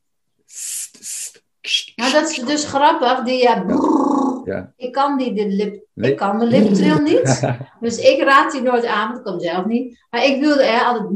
nou 1.95 2.11
dat 2.11 2.30
is 2.30 2.38
dus 2.38 2.66
grappig. 2.66 3.24
Die, 3.24 3.49
brrr. 3.66 4.41
Ja. 4.45 4.72
Ik 4.78 4.91
kan 4.91 5.18
die 5.18 5.34
de 5.34 5.47
lip, 5.47 5.84
Nee. 5.93 6.11
ik 6.11 6.18
kan 6.18 6.39
de 6.39 6.45
liptril 6.45 6.99
niet. 7.11 7.49
Dus 7.80 7.97
ik 7.97 8.24
raad 8.24 8.51
die 8.51 8.61
nooit 8.61 8.86
aan, 8.86 9.07
want 9.07 9.18
ik 9.18 9.24
kan 9.24 9.39
zelf 9.39 9.66
niet. 9.66 10.03
Maar 10.09 10.26
ik 10.26 10.39
wilde 10.39 10.64
er 10.64 10.84
altijd. 10.84 11.07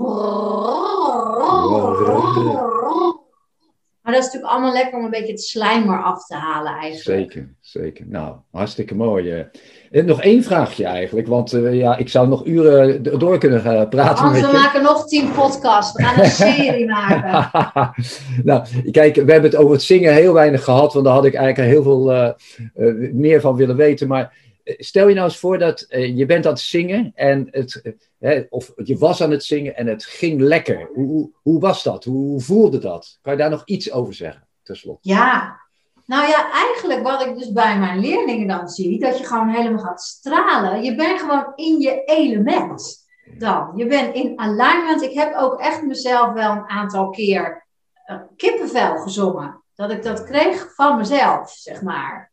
Maar 4.08 4.16
dat 4.16 4.26
is 4.26 4.32
natuurlijk 4.32 4.58
allemaal 4.58 4.82
lekker 4.82 4.98
om 5.00 5.06
een 5.06 5.12
beetje 5.12 5.32
het 5.32 5.42
slijmer 5.42 6.04
af 6.04 6.26
te 6.26 6.36
halen 6.36 6.72
eigenlijk. 6.72 7.20
Zeker, 7.20 7.50
zeker. 7.62 8.06
Nou, 8.08 8.36
hartstikke 8.52 8.96
mooi. 8.96 9.32
eh. 9.32 9.44
En 9.92 10.06
nog 10.06 10.22
één 10.22 10.44
vraagje 10.44 10.86
eigenlijk, 10.86 11.28
want 11.28 11.54
eh, 11.54 11.74
ja, 11.74 11.98
ik 11.98 12.10
zou 12.10 12.28
nog 12.28 12.46
uren 12.46 13.04
door 13.20 13.38
kunnen 13.38 13.62
gaan 13.62 13.90
praten 13.90 14.32
met 14.32 14.42
we 14.42 14.48
je. 14.48 14.54
maken 14.54 14.82
nog 14.84 15.08
tien 15.08 15.32
podcasts. 15.32 15.98
We 15.98 16.04
gaan 16.04 16.20
een 16.20 16.30
serie 16.56 16.86
maken. 16.86 17.50
nou, 18.44 18.64
kijk, 18.92 19.16
we 19.16 19.32
hebben 19.32 19.50
het 19.50 19.56
over 19.56 19.72
het 19.74 19.84
zingen 19.84 20.14
heel 20.14 20.34
weinig 20.34 20.64
gehad, 20.64 20.94
want 20.94 21.06
daar 21.06 21.14
had 21.14 21.26
ik 21.26 21.34
eigenlijk 21.34 21.74
heel 21.74 21.84
veel 21.84 22.12
eh, 22.14 22.28
eh, 22.76 23.14
meer 23.14 23.42
van 23.42 23.56
willen 23.56 23.76
weten. 23.76 24.08
Maar 24.08 24.22
eh, 24.22 24.30
stel 24.78 25.08
je 25.08 25.14
nou 25.14 25.28
eens 25.28 25.38
voor 25.38 25.58
dat 25.58 25.82
eh, 25.82 26.18
je 26.18 26.26
bent 26.26 26.46
aan 26.46 26.52
het 26.52 26.62
zingen 26.62 27.12
en 27.16 27.48
het, 27.52 27.82
eh, 27.84 27.92
hè, 28.20 28.44
of 28.50 28.72
je 28.84 28.98
was 28.98 29.24
aan 29.24 29.32
het 29.32 29.44
zingen 29.44 29.76
en 29.76 29.88
het 29.88 30.06
ging 30.06 30.40
lekker. 30.42 30.90
Hoe, 30.94 31.32
hoe, 31.42 31.60
was 31.60 31.84
dat? 31.84 32.04
Hoe, 32.04 32.42
voelde 32.42 32.78
dat? 32.78 33.20
Kan 33.22 33.34
je 33.34 33.40
daar 33.40 33.50
nog 33.50 33.66
iets 33.66 33.92
over 33.92 34.14
zeggen, 34.14 34.48
tenslotte? 34.64 35.10
Ja. 35.10 35.66
Nou 36.06 36.28
ja, 36.28 36.52
eigenlijk 36.52 37.04
wat 37.04 37.26
ik 37.26 37.38
dus 37.38 37.52
bij 37.52 37.80
mijn 37.80 38.00
leerlingen 38.00 38.48
dan 38.48 38.68
zie, 38.68 39.00
dat 39.00 39.18
je 39.18 39.26
gewoon 39.26 39.50
helemaal 39.50 39.84
gaat 39.84 40.02
stralen. 40.02 40.84
Je 40.84 40.96
bent 40.96 41.20
gewoon 41.20 41.52
in 41.56 41.80
je 41.80 42.04
element 42.04 43.08
dan. 43.38 43.72
Je 43.76 43.88
bent 43.88 44.16
in 44.16 44.40
alignment. 44.40 45.02
Ik 45.02 45.14
heb 45.14 45.36
ook 45.36 45.60
echt 45.60 45.84
mezelf 45.84 46.34
wel 46.34 46.52
een 46.52 46.70
aantal 46.70 47.10
keer 47.10 47.66
eh, 48.06 48.18
kippenvel 48.36 48.98
gezongen. 48.98 49.62
Dat 49.76 49.92
ik 49.92 50.04
dat 50.04 50.24
kreeg 50.24 50.74
van 50.76 50.98
mezelf, 50.98 51.50
zeg 51.50 51.82
maar. 51.82 52.32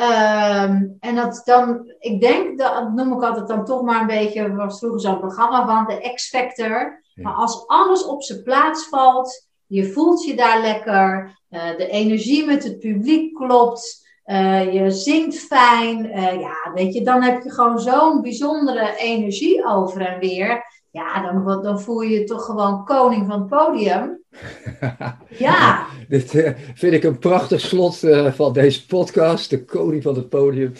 Ehm, 0.00 0.86
en 1.00 1.14
dat 1.14 1.42
dan, 1.44 1.92
ik 1.98 2.20
denk, 2.20 2.58
dat 2.58 2.92
noem 2.94 3.12
ik 3.12 3.22
altijd 3.22 3.48
dan 3.48 3.64
toch 3.64 3.82
maar 3.82 4.00
een 4.00 4.06
beetje, 4.06 4.54
was 4.54 4.78
vroeger 4.78 5.00
zo'n 5.00 5.18
programma 5.18 5.66
van 5.66 5.84
de 5.86 6.12
X-Factor. 6.14 7.02
Ja. 7.14 7.22
Maar 7.22 7.32
als 7.32 7.66
alles 7.66 8.04
op 8.04 8.22
zijn 8.22 8.42
plaats 8.42 8.88
valt, 8.88 9.48
je 9.66 9.92
voelt 9.92 10.24
je 10.24 10.36
daar 10.36 10.60
lekker, 10.60 11.38
eh, 11.48 11.76
de 11.76 11.88
energie 11.88 12.46
met 12.46 12.64
het 12.64 12.78
publiek 12.78 13.34
klopt, 13.34 14.08
eh, 14.24 14.72
je 14.72 14.90
zingt 14.90 15.38
fijn, 15.38 16.10
eh, 16.10 16.40
ja, 16.40 16.72
weet 16.74 16.94
je, 16.94 17.02
dan 17.02 17.22
heb 17.22 17.42
je 17.42 17.50
gewoon 17.50 17.78
zo'n 17.78 18.20
bijzondere 18.20 18.96
energie 18.96 19.66
over 19.66 20.00
en 20.00 20.18
weer. 20.18 20.64
Ja, 20.90 21.22
dan, 21.22 21.62
dan 21.62 21.80
voel 21.80 22.00
je 22.00 22.18
je 22.18 22.24
toch 22.24 22.44
gewoon 22.44 22.84
koning 22.84 23.26
van 23.26 23.38
het 23.38 23.48
podium. 23.48 24.19
Ja, 25.28 25.86
Dit 26.08 26.34
eh, 26.34 26.52
vind 26.74 26.92
ik 26.92 27.04
een 27.04 27.18
prachtig 27.18 27.60
slot 27.60 28.02
eh, 28.02 28.32
van 28.32 28.52
deze 28.52 28.86
podcast, 28.86 29.50
de 29.50 29.64
koning 29.64 30.02
van 30.02 30.14
het 30.14 30.28
podium. 30.28 30.72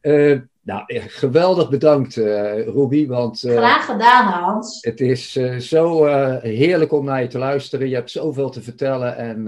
Eh, 0.00 0.38
nou, 0.62 0.82
geweldig 1.06 1.70
bedankt, 1.70 2.14
Ruby, 2.14 3.06
want 3.06 3.38
graag 3.38 3.84
gedaan, 3.84 4.26
Hans. 4.26 4.78
het 4.80 5.00
is 5.00 5.32
zo 5.58 6.06
heerlijk 6.40 6.92
om 6.92 7.04
naar 7.04 7.22
je 7.22 7.28
te 7.28 7.38
luisteren. 7.38 7.88
Je 7.88 7.94
hebt 7.94 8.10
zoveel 8.10 8.50
te 8.50 8.62
vertellen 8.62 9.16
en 9.16 9.46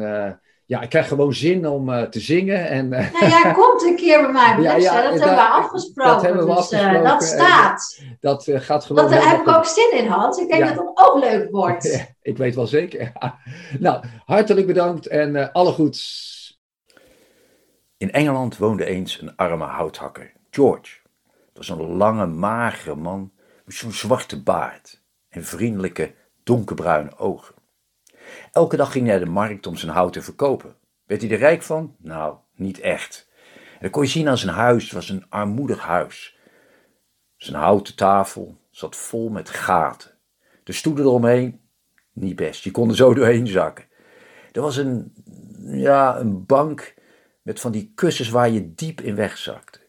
ja, 0.70 0.80
ik 0.80 0.88
krijg 0.88 1.08
gewoon 1.08 1.34
zin 1.34 1.66
om 1.68 1.92
eh, 1.92 2.02
te 2.02 2.20
zingen. 2.20 2.68
En, 2.68 2.92
eh, 2.92 3.12
Nou, 3.12 3.26
jij 3.30 3.52
komt 3.62 3.82
een 3.82 3.96
keer 3.96 4.20
bij 4.22 4.32
mij, 4.32 4.56
Ja, 4.60 4.76
ja, 4.76 5.02
dat 5.02 5.02
dat- 5.02 5.20
hebben 5.20 5.34
we 5.44 5.50
afgesproken. 5.50 6.12
dat 6.12 6.22
hebben 6.22 6.46
we 6.46 6.54
dus, 6.54 6.70
eh, 6.70 6.78
afgesproken. 6.80 7.04
dat 7.08 7.22
staat. 7.22 8.00
dat 8.20 8.46
eh, 8.46 8.60
gaat 8.60 8.84
gewoon. 8.84 9.02
Dat, 9.02 9.12
daar 9.12 9.28
heb 9.30 9.40
ik 9.40 9.48
ook 9.48 9.64
zin 9.64 9.92
in, 9.92 10.06
Hans. 10.06 10.38
Ik 10.38 10.48
denk 10.48 10.62
Ja. 10.64 10.72
dat 10.72 10.78
het 10.88 10.98
ook 11.08 11.18
leuk 11.24 11.50
wordt. 11.60 12.06
ik 12.22 12.36
weet 12.36 12.54
wel 12.54 12.66
zeker. 12.66 13.12
nou, 13.78 14.04
hartelijk 14.24 14.66
bedankt 14.66 15.06
en 15.06 15.36
eh, 15.36 15.48
alle 15.52 15.72
goeds. 15.72 16.28
In 17.96 18.12
Engeland 18.12 18.56
woonde 18.58 18.84
eens 18.84 19.20
een 19.20 19.36
arme 19.36 19.64
houthakker, 19.64 20.32
George. 20.50 20.98
Het 21.28 21.68
was 21.68 21.68
een 21.68 21.96
lange, 21.96 22.26
magere 22.26 22.94
man 22.94 23.32
met 23.64 23.74
zo'n 23.74 23.92
zwarte 23.92 24.42
baard 24.42 25.02
en 25.28 25.44
vriendelijke, 25.44 26.14
donkerbruine 26.42 27.16
ogen. 27.18 27.54
Elke 28.52 28.76
dag 28.76 28.92
ging 28.92 29.06
hij 29.06 29.16
naar 29.16 29.24
de 29.24 29.30
markt 29.30 29.66
om 29.66 29.76
zijn 29.76 29.92
hout 29.92 30.12
te 30.12 30.22
verkopen. 30.22 30.76
Werd 31.06 31.22
hij 31.22 31.30
er 31.30 31.38
rijk 31.38 31.62
van? 31.62 31.96
Nou, 31.98 32.36
niet 32.54 32.80
echt. 32.80 33.28
En 33.72 33.78
dat 33.80 33.90
kon 33.90 34.02
je 34.02 34.08
zien 34.08 34.28
aan 34.28 34.38
zijn 34.38 34.54
huis. 34.54 34.84
Het 34.84 34.92
was 34.92 35.08
een 35.08 35.26
armoedig 35.28 35.80
huis. 35.80 36.38
Zijn 37.36 37.56
houten 37.56 37.96
tafel 37.96 38.56
zat 38.70 38.96
vol 38.96 39.28
met 39.28 39.50
gaten. 39.50 40.10
De 40.64 40.72
stoelen 40.72 41.04
eromheen, 41.04 41.60
niet 42.12 42.36
best. 42.36 42.64
Je 42.64 42.70
kon 42.70 42.88
er 42.88 42.96
zo 42.96 43.14
doorheen 43.14 43.46
zakken. 43.46 43.84
Er 44.52 44.60
was 44.60 44.76
een, 44.76 45.12
ja, 45.60 46.18
een 46.18 46.46
bank 46.46 46.94
met 47.42 47.60
van 47.60 47.72
die 47.72 47.92
kussens 47.94 48.28
waar 48.28 48.50
je 48.50 48.74
diep 48.74 49.00
in 49.00 49.14
wegzakte. 49.14 49.80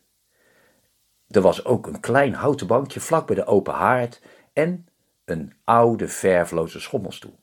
Er 1.27 1.41
was 1.41 1.65
ook 1.65 1.87
een 1.87 1.99
klein 1.99 2.33
houten 2.33 2.67
bankje 2.67 2.99
vlak 2.99 3.27
bij 3.27 3.35
de 3.35 3.45
open 3.45 3.73
haard 3.73 4.21
en 4.53 4.87
een 5.25 5.53
oude 5.63 6.07
verfloze 6.07 6.79
schommelstoel. 6.79 7.39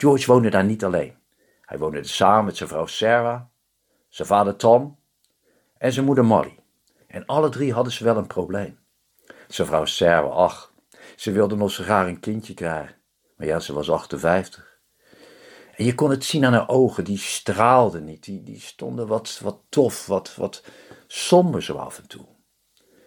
George 0.00 0.26
woonde 0.26 0.50
daar 0.50 0.64
niet 0.64 0.84
alleen. 0.84 1.14
Hij 1.60 1.78
woonde 1.78 2.04
samen 2.04 2.44
met 2.44 2.56
zijn 2.56 2.68
vrouw 2.68 2.86
Sarah, 2.86 3.40
zijn 4.08 4.28
vader 4.28 4.56
Tom 4.56 4.98
en 5.78 5.92
zijn 5.92 6.04
moeder 6.06 6.24
Molly. 6.24 6.58
En 7.06 7.26
alle 7.26 7.48
drie 7.48 7.72
hadden 7.72 7.92
ze 7.92 8.04
wel 8.04 8.16
een 8.16 8.26
probleem. 8.26 8.78
Zijn 9.48 9.66
vrouw 9.66 9.84
Sarah, 9.84 10.36
ach, 10.36 10.72
ze 11.16 11.32
wilde 11.32 11.56
nog 11.56 11.70
zo 11.70 11.82
graag 11.82 12.06
een 12.06 12.20
kindje 12.20 12.54
krijgen. 12.54 12.96
Maar 13.36 13.46
ja, 13.46 13.60
ze 13.60 13.72
was 13.72 13.90
58. 13.90 14.78
En 15.76 15.84
je 15.84 15.94
kon 15.94 16.10
het 16.10 16.24
zien 16.24 16.44
aan 16.44 16.52
haar 16.52 16.68
ogen, 16.68 17.04
die 17.04 17.18
straalden 17.18 18.04
niet. 18.04 18.24
Die, 18.24 18.42
die 18.42 18.60
stonden 18.60 19.06
wat, 19.06 19.40
wat 19.42 19.58
tof, 19.68 20.06
wat, 20.06 20.36
wat 20.36 20.64
somber 21.06 21.62
zo 21.62 21.76
af 21.76 21.98
en 21.98 22.08
toe. 22.08 22.26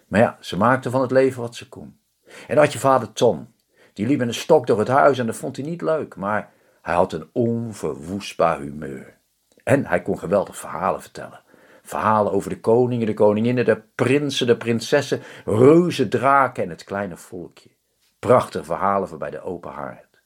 Maar 0.08 0.20
ja, 0.20 0.36
ze 0.40 0.56
maakte 0.56 0.90
van 0.90 1.00
het 1.00 1.10
leven 1.10 1.40
wat 1.40 1.54
ze 1.54 1.68
kon. 1.68 2.00
En 2.46 2.56
had 2.56 2.72
je 2.72 2.78
vader 2.78 3.12
Tom. 3.12 3.54
Die 3.92 4.06
liep 4.06 4.18
met 4.18 4.28
een 4.28 4.34
stok 4.34 4.66
door 4.66 4.78
het 4.78 4.88
huis 4.88 5.18
en 5.18 5.26
dat 5.26 5.36
vond 5.36 5.56
hij 5.56 5.64
niet 5.64 5.82
leuk. 5.82 6.16
Maar 6.16 6.52
hij 6.84 6.94
had 6.94 7.12
een 7.12 7.28
onverwoestbaar 7.32 8.60
humeur. 8.60 9.18
En 9.62 9.86
hij 9.86 10.02
kon 10.02 10.18
geweldig 10.18 10.56
verhalen 10.56 11.00
vertellen. 11.00 11.42
Verhalen 11.82 12.32
over 12.32 12.50
de 12.50 12.60
koningen, 12.60 13.06
de 13.06 13.14
koninginnen, 13.14 13.64
de 13.64 13.82
prinsen, 13.94 14.46
de 14.46 14.56
prinsessen, 14.56 15.22
reuzen, 15.44 16.08
draken 16.08 16.62
en 16.62 16.70
het 16.70 16.84
kleine 16.84 17.16
volkje. 17.16 17.70
Prachtige 18.18 18.64
verhalen 18.64 19.08
voorbij 19.08 19.30
de 19.30 19.40
open 19.40 19.70
haard. 19.70 20.22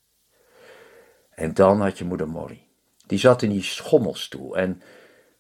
En 1.31 1.55
dan 1.55 1.81
had 1.81 1.99
je 1.99 2.05
moeder 2.05 2.29
Molly. 2.29 2.67
Die 3.07 3.19
zat 3.19 3.43
in 3.43 3.51
die 3.51 3.63
schommelstoel 3.63 4.57
en 4.57 4.83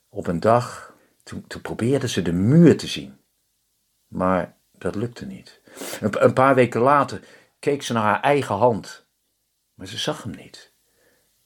op 0.08 0.26
een 0.26 0.40
dag, 0.40 0.94
toen, 1.22 1.44
probeerde 1.62 2.08
ze 2.08 2.22
de 2.22 2.32
muur 2.32 2.76
te 2.76 2.86
zien. 2.86 3.20
Maar 4.08 4.56
dat 4.72 4.94
lukte 4.94 5.26
niet. 5.26 5.60
Een 6.00 6.32
paar 6.32 6.54
weken 6.54 6.80
later 6.80 7.20
keek 7.58 7.82
ze 7.82 7.92
naar 7.92 8.02
haar 8.02 8.20
eigen 8.20 8.54
hand. 8.54 9.06
Maar 9.74 9.86
ze 9.86 9.98
zag 9.98 10.22
hem 10.22 10.34
niet. 10.36 10.67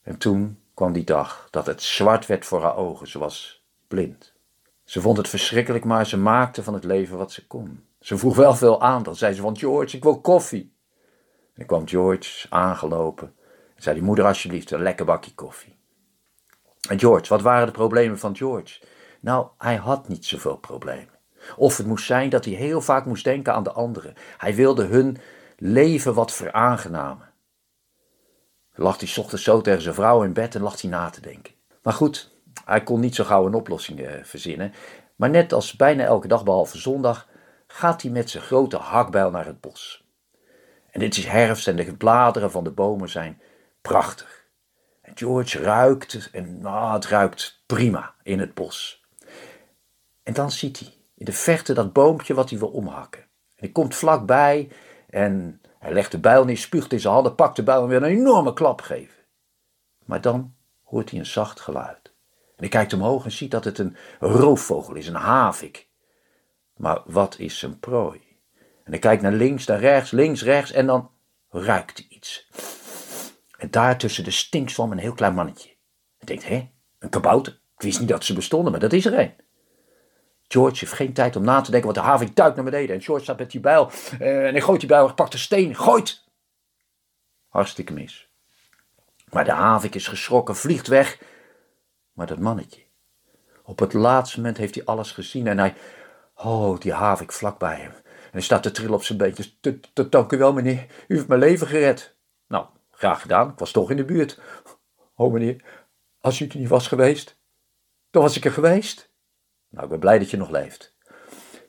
En 0.03 0.18
toen 0.18 0.59
kwam 0.74 0.92
die 0.92 1.05
dag 1.05 1.48
dat 1.50 1.66
het 1.66 1.82
zwart 1.82 2.26
werd 2.26 2.44
voor 2.44 2.62
haar 2.62 2.76
ogen. 2.76 3.09
Ze 3.09 3.18
was 3.18 3.64
blind. 3.88 4.32
Ze 4.84 5.00
vond 5.00 5.16
het 5.16 5.28
verschrikkelijk, 5.28 5.84
maar 5.84 6.07
ze 6.07 6.16
maakte 6.16 6.62
van 6.62 6.74
het 6.74 6.84
leven 6.84 7.18
wat 7.18 7.32
ze 7.32 7.46
kon. 7.46 7.84
Ze 8.00 8.18
vroeg 8.18 8.36
wel 8.36 8.55
veel 8.55 8.80
aan. 8.80 9.03
Dan 9.03 9.16
zei 9.16 9.34
ze 9.34 9.40
van 9.40 9.59
George, 9.59 9.96
ik 9.96 10.03
wil 10.03 10.20
koffie. 10.20 10.74
En 11.55 11.66
kwam 11.66 11.88
George 11.88 12.46
aangelopen. 12.50 13.34
En 13.76 13.82
zei 13.82 13.94
die 13.94 14.05
moeder 14.05 14.24
alsjeblieft 14.24 14.70
een 14.70 14.82
lekker 14.82 15.05
bakje 15.05 15.34
koffie. 15.34 15.76
En 16.88 16.98
George, 16.98 17.28
wat 17.28 17.42
waren 17.42 17.66
de 17.66 17.72
problemen 17.72 18.18
van 18.18 18.36
George? 18.36 18.80
Nou, 19.20 19.46
hij 19.59 19.76
had 19.76 20.09
niet 20.09 20.24
zoveel 20.24 20.57
problemen. 20.57 21.18
Of 21.57 21.76
het 21.76 21.86
moest 21.86 22.07
zijn 22.07 22.30
dat 22.30 22.44
hij 22.44 22.55
heel 22.55 22.80
vaak 22.80 23.07
moest 23.07 23.24
denken 23.24 23.55
aan 23.55 23.62
de 23.62 23.72
anderen. 23.72 24.14
Hij 24.38 24.55
wilde 24.55 24.84
hun 24.84 25.16
leven 25.57 26.14
wat 26.14 26.32
veraangenamen. 26.32 27.32
Lag 28.74 29.00
hij 29.00 29.12
ochtends 29.16 29.44
zo 29.44 29.60
tegen 29.60 29.82
zijn 29.82 29.94
vrouw 29.94 30.22
in 30.22 30.32
bed 30.32 30.54
en 30.54 30.62
lag 30.62 30.80
hij 30.80 30.90
na 30.90 31.10
te 31.10 31.20
denken. 31.20 31.54
Maar 31.82 31.92
goed, 31.92 32.30
hij 32.64 32.82
kon 32.82 33.00
niet 33.00 33.14
zo 33.14 33.24
gauw 33.24 33.46
een 33.46 33.54
oplossing 33.54 34.00
eh, 34.00 34.12
verzinnen. 34.22 34.72
Maar 35.16 35.30
net 35.30 35.52
als 35.52 35.76
bijna 35.76 36.04
elke 36.04 36.28
dag 36.28 36.44
behalve 36.44 36.78
zondag, 36.78 37.28
gaat 37.66 38.02
hij 38.02 38.10
met 38.10 38.30
zijn 38.30 38.42
grote 38.42 38.76
hakbijl 38.76 39.30
naar 39.30 39.46
het 39.46 39.60
bos. 39.60 40.04
En 40.90 41.00
dit 41.00 41.16
is 41.16 41.26
herfst 41.26 41.68
en 41.68 41.76
de 41.76 41.96
bladeren 41.96 42.50
van 42.50 42.64
de 42.64 42.70
bomen 42.70 43.08
zijn 43.08 43.40
prachtig. 43.82 44.46
En 45.02 45.12
George 45.16 45.58
ruikt, 45.58 46.30
en 46.32 46.60
nou, 46.60 46.94
het 46.94 47.06
ruikt 47.06 47.62
prima 47.66 48.14
in 48.22 48.38
het 48.38 48.54
bos. 48.54 49.04
En 50.22 50.32
dan 50.32 50.50
ziet 50.50 50.78
hij 50.78 50.94
in 51.14 51.24
de 51.24 51.32
verte 51.32 51.72
dat 51.72 51.92
boompje 51.92 52.34
wat 52.34 52.50
hij 52.50 52.58
wil 52.58 52.68
omhakken. 52.68 53.20
En 53.20 53.28
hij 53.56 53.68
komt 53.68 53.94
vlakbij 53.94 54.68
en 55.10 55.60
hij 55.83 55.93
legt 55.93 56.11
de 56.11 56.18
bijl 56.18 56.45
neer, 56.45 56.59
spuugt 56.59 56.93
in 56.93 57.01
zijn 57.01 57.14
handen, 57.14 57.35
pakt 57.35 57.57
de 57.57 57.62
bijl 57.62 57.83
en 57.83 57.89
wil 57.89 58.03
een 58.03 58.18
enorme 58.18 58.53
klap 58.53 58.80
geven. 58.80 59.24
Maar 60.05 60.20
dan 60.20 60.55
hoort 60.83 61.11
hij 61.11 61.18
een 61.18 61.26
zacht 61.26 61.61
geluid. 61.61 62.12
En 62.47 62.55
hij 62.57 62.68
kijkt 62.68 62.93
omhoog 62.93 63.24
en 63.24 63.33
ziet 63.33 63.51
dat 63.51 63.64
het 63.64 63.78
een 63.78 63.97
roofvogel 64.20 64.95
is, 64.95 65.07
een 65.07 65.14
havik. 65.14 65.89
Maar 66.76 67.03
wat 67.05 67.39
is 67.39 67.59
zijn 67.59 67.78
prooi? 67.78 68.20
En 68.85 68.91
hij 68.91 68.99
kijkt 68.99 69.22
naar 69.22 69.33
links, 69.33 69.66
naar 69.66 69.78
rechts, 69.78 70.11
links, 70.11 70.43
rechts 70.43 70.72
en 70.72 70.87
dan 70.87 71.11
ruikt 71.51 71.99
hij 71.99 72.07
iets. 72.09 72.49
En 73.59 73.70
daar 73.70 73.99
tussen 73.99 74.24
de 74.24 74.30
stinkswam 74.30 74.93
een 74.93 74.99
heel 74.99 75.14
klein 75.14 75.35
mannetje. 75.35 75.68
Hij 76.18 76.26
denkt, 76.26 76.49
hé, 76.49 76.70
een 76.99 77.11
kabouter? 77.11 77.53
Ik 77.76 77.83
wist 77.83 78.01
niet 78.01 78.09
dat 78.09 78.24
ze 78.24 78.35
bestonden, 78.35 78.70
maar 78.70 78.80
dat 78.80 78.93
is 78.93 79.07
er 79.07 79.18
een. 79.18 79.35
George 80.53 80.78
heeft 80.78 80.92
geen 80.92 81.12
tijd 81.12 81.36
om 81.36 81.44
na 81.44 81.61
te 81.61 81.70
denken, 81.70 81.92
want 81.92 82.05
de 82.05 82.11
havik 82.11 82.36
duikt 82.36 82.57
naar 82.57 82.64
beneden. 82.64 82.96
En 82.96 83.03
George 83.03 83.22
staat 83.22 83.38
met 83.38 83.50
die 83.50 83.61
bijl. 83.61 83.90
Uh, 84.20 84.46
en 84.46 84.53
hij 84.53 84.61
gooit 84.61 84.80
die 84.80 84.88
bijl, 84.88 85.14
pakt 85.14 85.32
een 85.32 85.38
steen, 85.38 85.76
gooit. 85.76 86.24
Hartstikke 87.48 87.92
mis. 87.92 88.30
Maar 89.30 89.44
de 89.44 89.53
havik 89.53 89.94
is 89.94 90.09
geschrokken, 90.09 90.57
vliegt 90.57 90.86
weg. 90.86 91.18
Maar 92.12 92.26
dat 92.26 92.38
mannetje. 92.38 92.82
Op 93.62 93.78
het 93.78 93.92
laatste 93.92 94.36
moment 94.36 94.57
heeft 94.57 94.74
hij 94.74 94.84
alles 94.84 95.12
gezien 95.12 95.46
en 95.46 95.59
hij. 95.59 95.74
Oh, 96.34 96.80
die 96.80 96.92
havik 96.92 97.32
vlakbij 97.32 97.76
hem. 97.76 97.92
En 98.05 98.30
hij 98.38 98.40
staat 98.40 98.62
te 98.62 98.70
trillen 98.70 98.94
op 98.94 99.05
zijn 99.05 99.18
beentjes. 99.18 99.59
Dank 100.11 100.32
u 100.32 100.38
wel, 100.38 100.53
meneer. 100.53 100.86
U 101.09 101.14
heeft 101.14 101.28
mijn 101.28 101.40
leven 101.40 101.66
gered. 101.66 102.16
Nou, 102.48 102.66
graag 102.90 103.20
gedaan. 103.20 103.50
Ik 103.50 103.59
was 103.59 103.70
toch 103.70 103.90
in 103.90 103.96
de 103.96 104.05
buurt. 104.05 104.40
Oh, 105.14 105.32
meneer, 105.32 105.64
als 106.20 106.40
u 106.40 106.46
er 106.46 106.57
niet 106.57 106.68
was 106.68 106.88
geweest, 106.88 107.38
dan 108.11 108.22
was 108.22 108.36
ik 108.36 108.44
er 108.44 108.53
geweest. 108.53 109.11
Nou, 109.72 109.84
ik 109.84 109.90
ben 109.90 110.00
blij 110.00 110.18
dat 110.18 110.30
je 110.30 110.36
nog 110.36 110.50
leeft. 110.50 110.94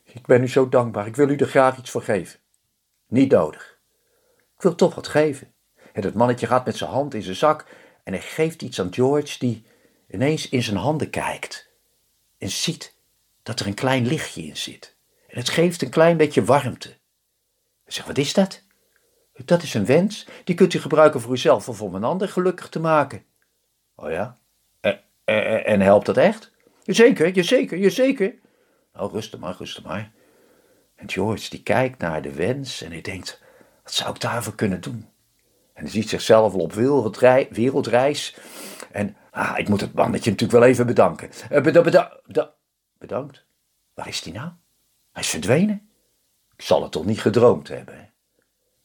Ik 0.03 0.25
ben 0.25 0.41
u 0.41 0.47
zo 0.47 0.69
dankbaar. 0.69 1.07
Ik 1.07 1.15
wil 1.15 1.29
u 1.29 1.35
er 1.35 1.47
graag 1.47 1.77
iets 1.77 1.89
voor 1.89 2.03
geven. 2.03 2.39
Niet 3.07 3.31
nodig. 3.31 3.79
Ik 4.55 4.61
wil 4.61 4.75
toch 4.75 4.95
wat 4.95 5.07
geven. 5.07 5.53
En 5.93 6.03
het 6.03 6.13
mannetje 6.13 6.47
gaat 6.47 6.65
met 6.65 6.77
zijn 6.77 6.89
hand 6.89 7.13
in 7.13 7.21
zijn 7.21 7.35
zak 7.35 7.65
en 8.03 8.13
hij 8.13 8.21
geeft 8.21 8.61
iets 8.61 8.79
aan 8.79 8.93
George 8.93 9.39
die 9.39 9.65
ineens 10.09 10.49
in 10.49 10.63
zijn 10.63 10.77
handen 10.77 11.09
kijkt 11.09 11.69
en 12.37 12.49
ziet 12.49 12.95
dat 13.43 13.59
er 13.59 13.67
een 13.67 13.73
klein 13.73 14.05
lichtje 14.05 14.43
in 14.43 14.57
zit. 14.57 14.95
En 15.27 15.37
het 15.37 15.49
geeft 15.49 15.81
een 15.81 15.89
klein 15.89 16.17
beetje 16.17 16.43
warmte. 16.43 16.87
Hij 17.83 17.93
zegt, 17.93 18.07
wat 18.07 18.17
is 18.17 18.33
dat? 18.33 18.63
Dat 19.45 19.63
is 19.63 19.73
een 19.73 19.85
wens. 19.85 20.27
Die 20.43 20.55
kunt 20.55 20.73
u 20.73 20.79
gebruiken 20.79 21.21
voor 21.21 21.31
uzelf 21.31 21.69
of 21.69 21.81
om 21.81 21.95
een 21.95 22.03
ander 22.03 22.29
gelukkig 22.29 22.69
te 22.69 22.79
maken. 22.79 23.25
Oh 23.95 24.11
ja? 24.11 24.39
En, 24.79 25.01
en, 25.23 25.65
en 25.65 25.81
helpt 25.81 26.05
dat 26.05 26.17
echt? 26.17 26.52
Jazeker, 26.84 27.34
jazeker, 27.34 27.77
jazeker. 27.77 28.34
Nou, 28.93 29.11
rustig 29.11 29.39
maar, 29.39 29.55
rustig 29.57 29.84
maar. 29.84 30.11
En 30.95 31.09
George 31.09 31.49
die 31.49 31.63
kijkt 31.63 31.99
naar 31.99 32.21
de 32.21 32.34
wens 32.34 32.81
en 32.81 32.91
hij 32.91 33.01
denkt, 33.01 33.41
wat 33.84 33.93
zou 33.93 34.13
ik 34.13 34.21
daarvoor 34.21 34.55
kunnen 34.55 34.81
doen? 34.81 35.07
En 35.73 35.84
hij 35.84 35.91
ziet 35.91 36.09
zichzelf 36.09 36.53
al 36.53 36.59
op 36.59 36.73
wereldreis. 37.49 38.36
En 38.91 39.15
ah, 39.31 39.53
ik 39.57 39.69
moet 39.69 39.81
het 39.81 39.93
mannetje 39.93 40.29
natuurlijk 40.29 40.59
wel 40.59 40.69
even 40.69 40.86
bedanken. 40.86 41.29
Beda 41.49 41.81
beda 41.81 42.53
bedankt? 42.97 43.45
Waar 43.93 44.07
is 44.07 44.21
hij 44.23 44.34
nou? 44.34 44.49
Hij 45.11 45.21
is 45.21 45.29
verdwenen? 45.29 45.89
Ik 46.55 46.61
zal 46.61 46.81
het 46.81 46.91
toch 46.91 47.05
niet 47.05 47.21
gedroomd 47.21 47.67
hebben? 47.67 48.13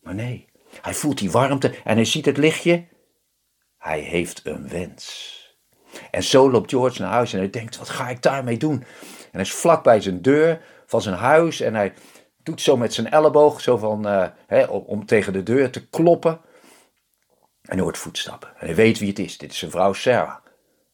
Maar 0.01 0.15
nee, 0.15 0.49
hij 0.81 0.95
voelt 0.95 1.19
die 1.19 1.31
warmte 1.31 1.75
en 1.85 1.95
hij 1.95 2.05
ziet 2.05 2.25
het 2.25 2.37
lichtje. 2.37 2.87
Hij 3.79 4.01
heeft 4.01 4.47
een 4.47 4.69
wens. 4.69 5.37
En 6.11 6.23
zo 6.23 6.51
loopt 6.51 6.71
George 6.71 7.03
naar 7.03 7.11
huis 7.11 7.33
en 7.33 7.39
hij 7.39 7.51
denkt, 7.51 7.79
wat 7.79 7.89
ga 7.89 8.09
ik 8.09 8.23
daarmee 8.23 8.57
doen? 8.57 8.85
En 9.23 9.29
hij 9.31 9.41
is 9.41 9.53
vlak 9.53 9.83
bij 9.83 10.01
zijn 10.01 10.23
deur 10.23 10.61
van 10.87 11.03
zijn 11.03 11.15
huis 11.15 11.61
en 11.61 11.75
hij 11.75 11.93
doet 12.43 12.61
zo 12.61 12.77
met 12.77 12.95
zijn 12.95 13.11
elleboog, 13.11 13.61
zo 13.61 13.77
van, 13.77 14.07
uh, 14.49 14.71
om, 14.71 14.83
om, 14.87 15.07
tegen 15.07 15.33
de 15.33 15.43
deur 15.43 15.71
te 15.71 15.89
kloppen. 15.89 16.41
En 17.63 17.75
hij 17.75 17.81
hoort 17.81 17.99
voetstappen. 17.99 18.49
En 18.49 18.67
hij 18.67 18.75
weet 18.75 18.99
wie 18.99 19.09
het 19.09 19.19
is. 19.19 19.39
Dit 19.39 19.53
is 19.53 19.59
zijn 19.59 19.71
vrouw 19.71 19.93
Sarah. 19.93 20.37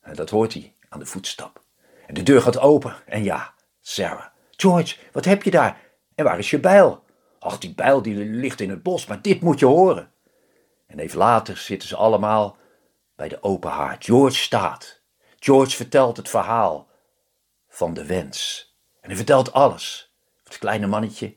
En 0.01 0.14
dat 0.14 0.30
hoort 0.30 0.53
hij 0.53 0.72
aan 0.88 0.99
de 0.99 1.07
voetstap. 1.07 1.62
En 2.07 2.14
de 2.14 2.22
deur 2.22 2.42
gaat 2.42 2.59
open. 2.59 2.95
En 3.07 3.24
ja, 3.24 3.55
Sarah. 3.80 4.24
George, 4.51 4.97
wat 5.12 5.24
heb 5.24 5.42
je 5.42 5.51
daar? 5.51 5.80
En 6.14 6.24
waar 6.24 6.38
is 6.38 6.51
je 6.51 6.61
bijl? 6.61 7.03
Ach, 7.38 7.59
die 7.59 7.74
bijl 7.74 8.03
die 8.03 8.16
ligt 8.16 8.61
in 8.61 8.70
het 8.70 8.82
bos, 8.82 9.07
maar 9.07 9.22
dit 9.22 9.40
moet 9.40 9.59
je 9.59 9.66
horen. 9.66 10.12
En 10.86 10.99
even 10.99 11.18
later 11.18 11.57
zitten 11.57 11.88
ze 11.88 11.97
allemaal 11.97 12.57
bij 13.14 13.28
de 13.28 13.42
open 13.42 13.70
haard. 13.70 14.04
George 14.04 14.36
staat. 14.36 15.00
George 15.38 15.76
vertelt 15.76 16.16
het 16.16 16.28
verhaal 16.28 16.88
van 17.68 17.94
de 17.94 18.06
wens. 18.06 18.68
En 19.00 19.08
hij 19.08 19.16
vertelt 19.16 19.52
alles. 19.52 20.14
Het 20.44 20.58
kleine 20.58 20.86
mannetje, 20.86 21.36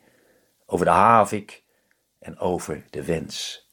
over 0.66 0.86
de 0.86 0.92
havik 0.92 1.64
en 2.20 2.40
over 2.40 2.86
de 2.90 3.04
wens. 3.04 3.68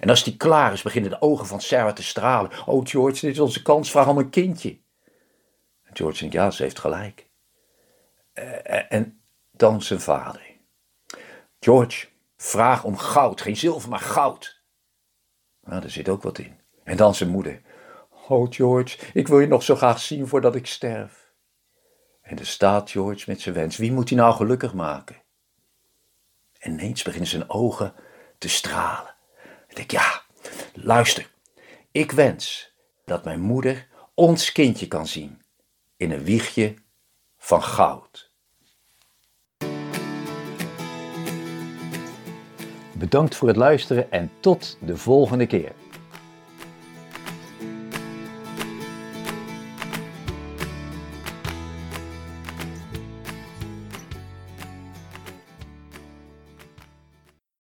En 0.00 0.08
als 0.08 0.24
die 0.24 0.36
klaar 0.36 0.72
is, 0.72 0.82
beginnen 0.82 1.10
de 1.10 1.20
ogen 1.20 1.46
van 1.46 1.60
Sarah 1.60 1.94
te 1.94 2.02
stralen. 2.02 2.66
Oh 2.66 2.86
George, 2.86 3.20
dit 3.20 3.30
is 3.34 3.40
onze 3.40 3.62
kans, 3.62 3.90
vraag 3.90 4.08
om 4.08 4.18
een 4.18 4.30
kindje. 4.30 4.78
En 5.82 5.96
George 5.96 6.18
denkt, 6.18 6.34
ja, 6.34 6.50
ze 6.50 6.62
heeft 6.62 6.78
gelijk. 6.78 7.26
Uh, 8.34 8.92
en 8.92 9.20
dan 9.50 9.82
zijn 9.82 10.00
vader. 10.00 10.42
George, 11.60 12.08
vraag 12.36 12.84
om 12.84 12.96
goud, 12.96 13.40
geen 13.40 13.56
zilver, 13.56 13.88
maar 13.88 14.00
goud. 14.00 14.62
Nou, 15.60 15.80
daar 15.80 15.90
zit 15.90 16.08
ook 16.08 16.22
wat 16.22 16.38
in. 16.38 16.60
En 16.86 16.96
dan 16.96 17.14
zijn 17.14 17.30
moeder. 17.30 17.60
Oh 18.28 18.46
George, 18.50 18.98
ik 19.12 19.28
wil 19.28 19.40
je 19.40 19.46
nog 19.46 19.62
zo 19.62 19.76
graag 19.76 20.00
zien 20.00 20.28
voordat 20.28 20.54
ik 20.54 20.66
sterf. 20.66 21.32
En 22.22 22.38
er 22.38 22.46
staat 22.46 22.90
George 22.90 23.24
met 23.26 23.40
zijn 23.40 23.54
wens. 23.54 23.76
Wie 23.76 23.92
moet 23.92 24.08
hij 24.08 24.18
nou 24.18 24.34
gelukkig 24.34 24.74
maken? 24.74 25.22
En 26.58 26.72
ineens 26.72 27.02
beginnen 27.02 27.28
zijn 27.28 27.50
ogen 27.50 27.94
te 28.38 28.48
stralen. 28.48 29.14
Ik 29.68 29.76
denk, 29.76 29.90
ja, 29.90 30.22
luister. 30.72 31.30
Ik 31.90 32.10
wens 32.10 32.72
dat 33.04 33.24
mijn 33.24 33.40
moeder 33.40 33.88
ons 34.14 34.52
kindje 34.52 34.88
kan 34.88 35.06
zien 35.06 35.42
in 35.96 36.10
een 36.10 36.24
wiegje 36.24 36.74
van 37.38 37.62
goud. 37.62 38.30
Bedankt 42.92 43.36
voor 43.36 43.48
het 43.48 43.56
luisteren 43.56 44.10
en 44.10 44.30
tot 44.40 44.78
de 44.80 44.96
volgende 44.96 45.46
keer. 45.46 45.72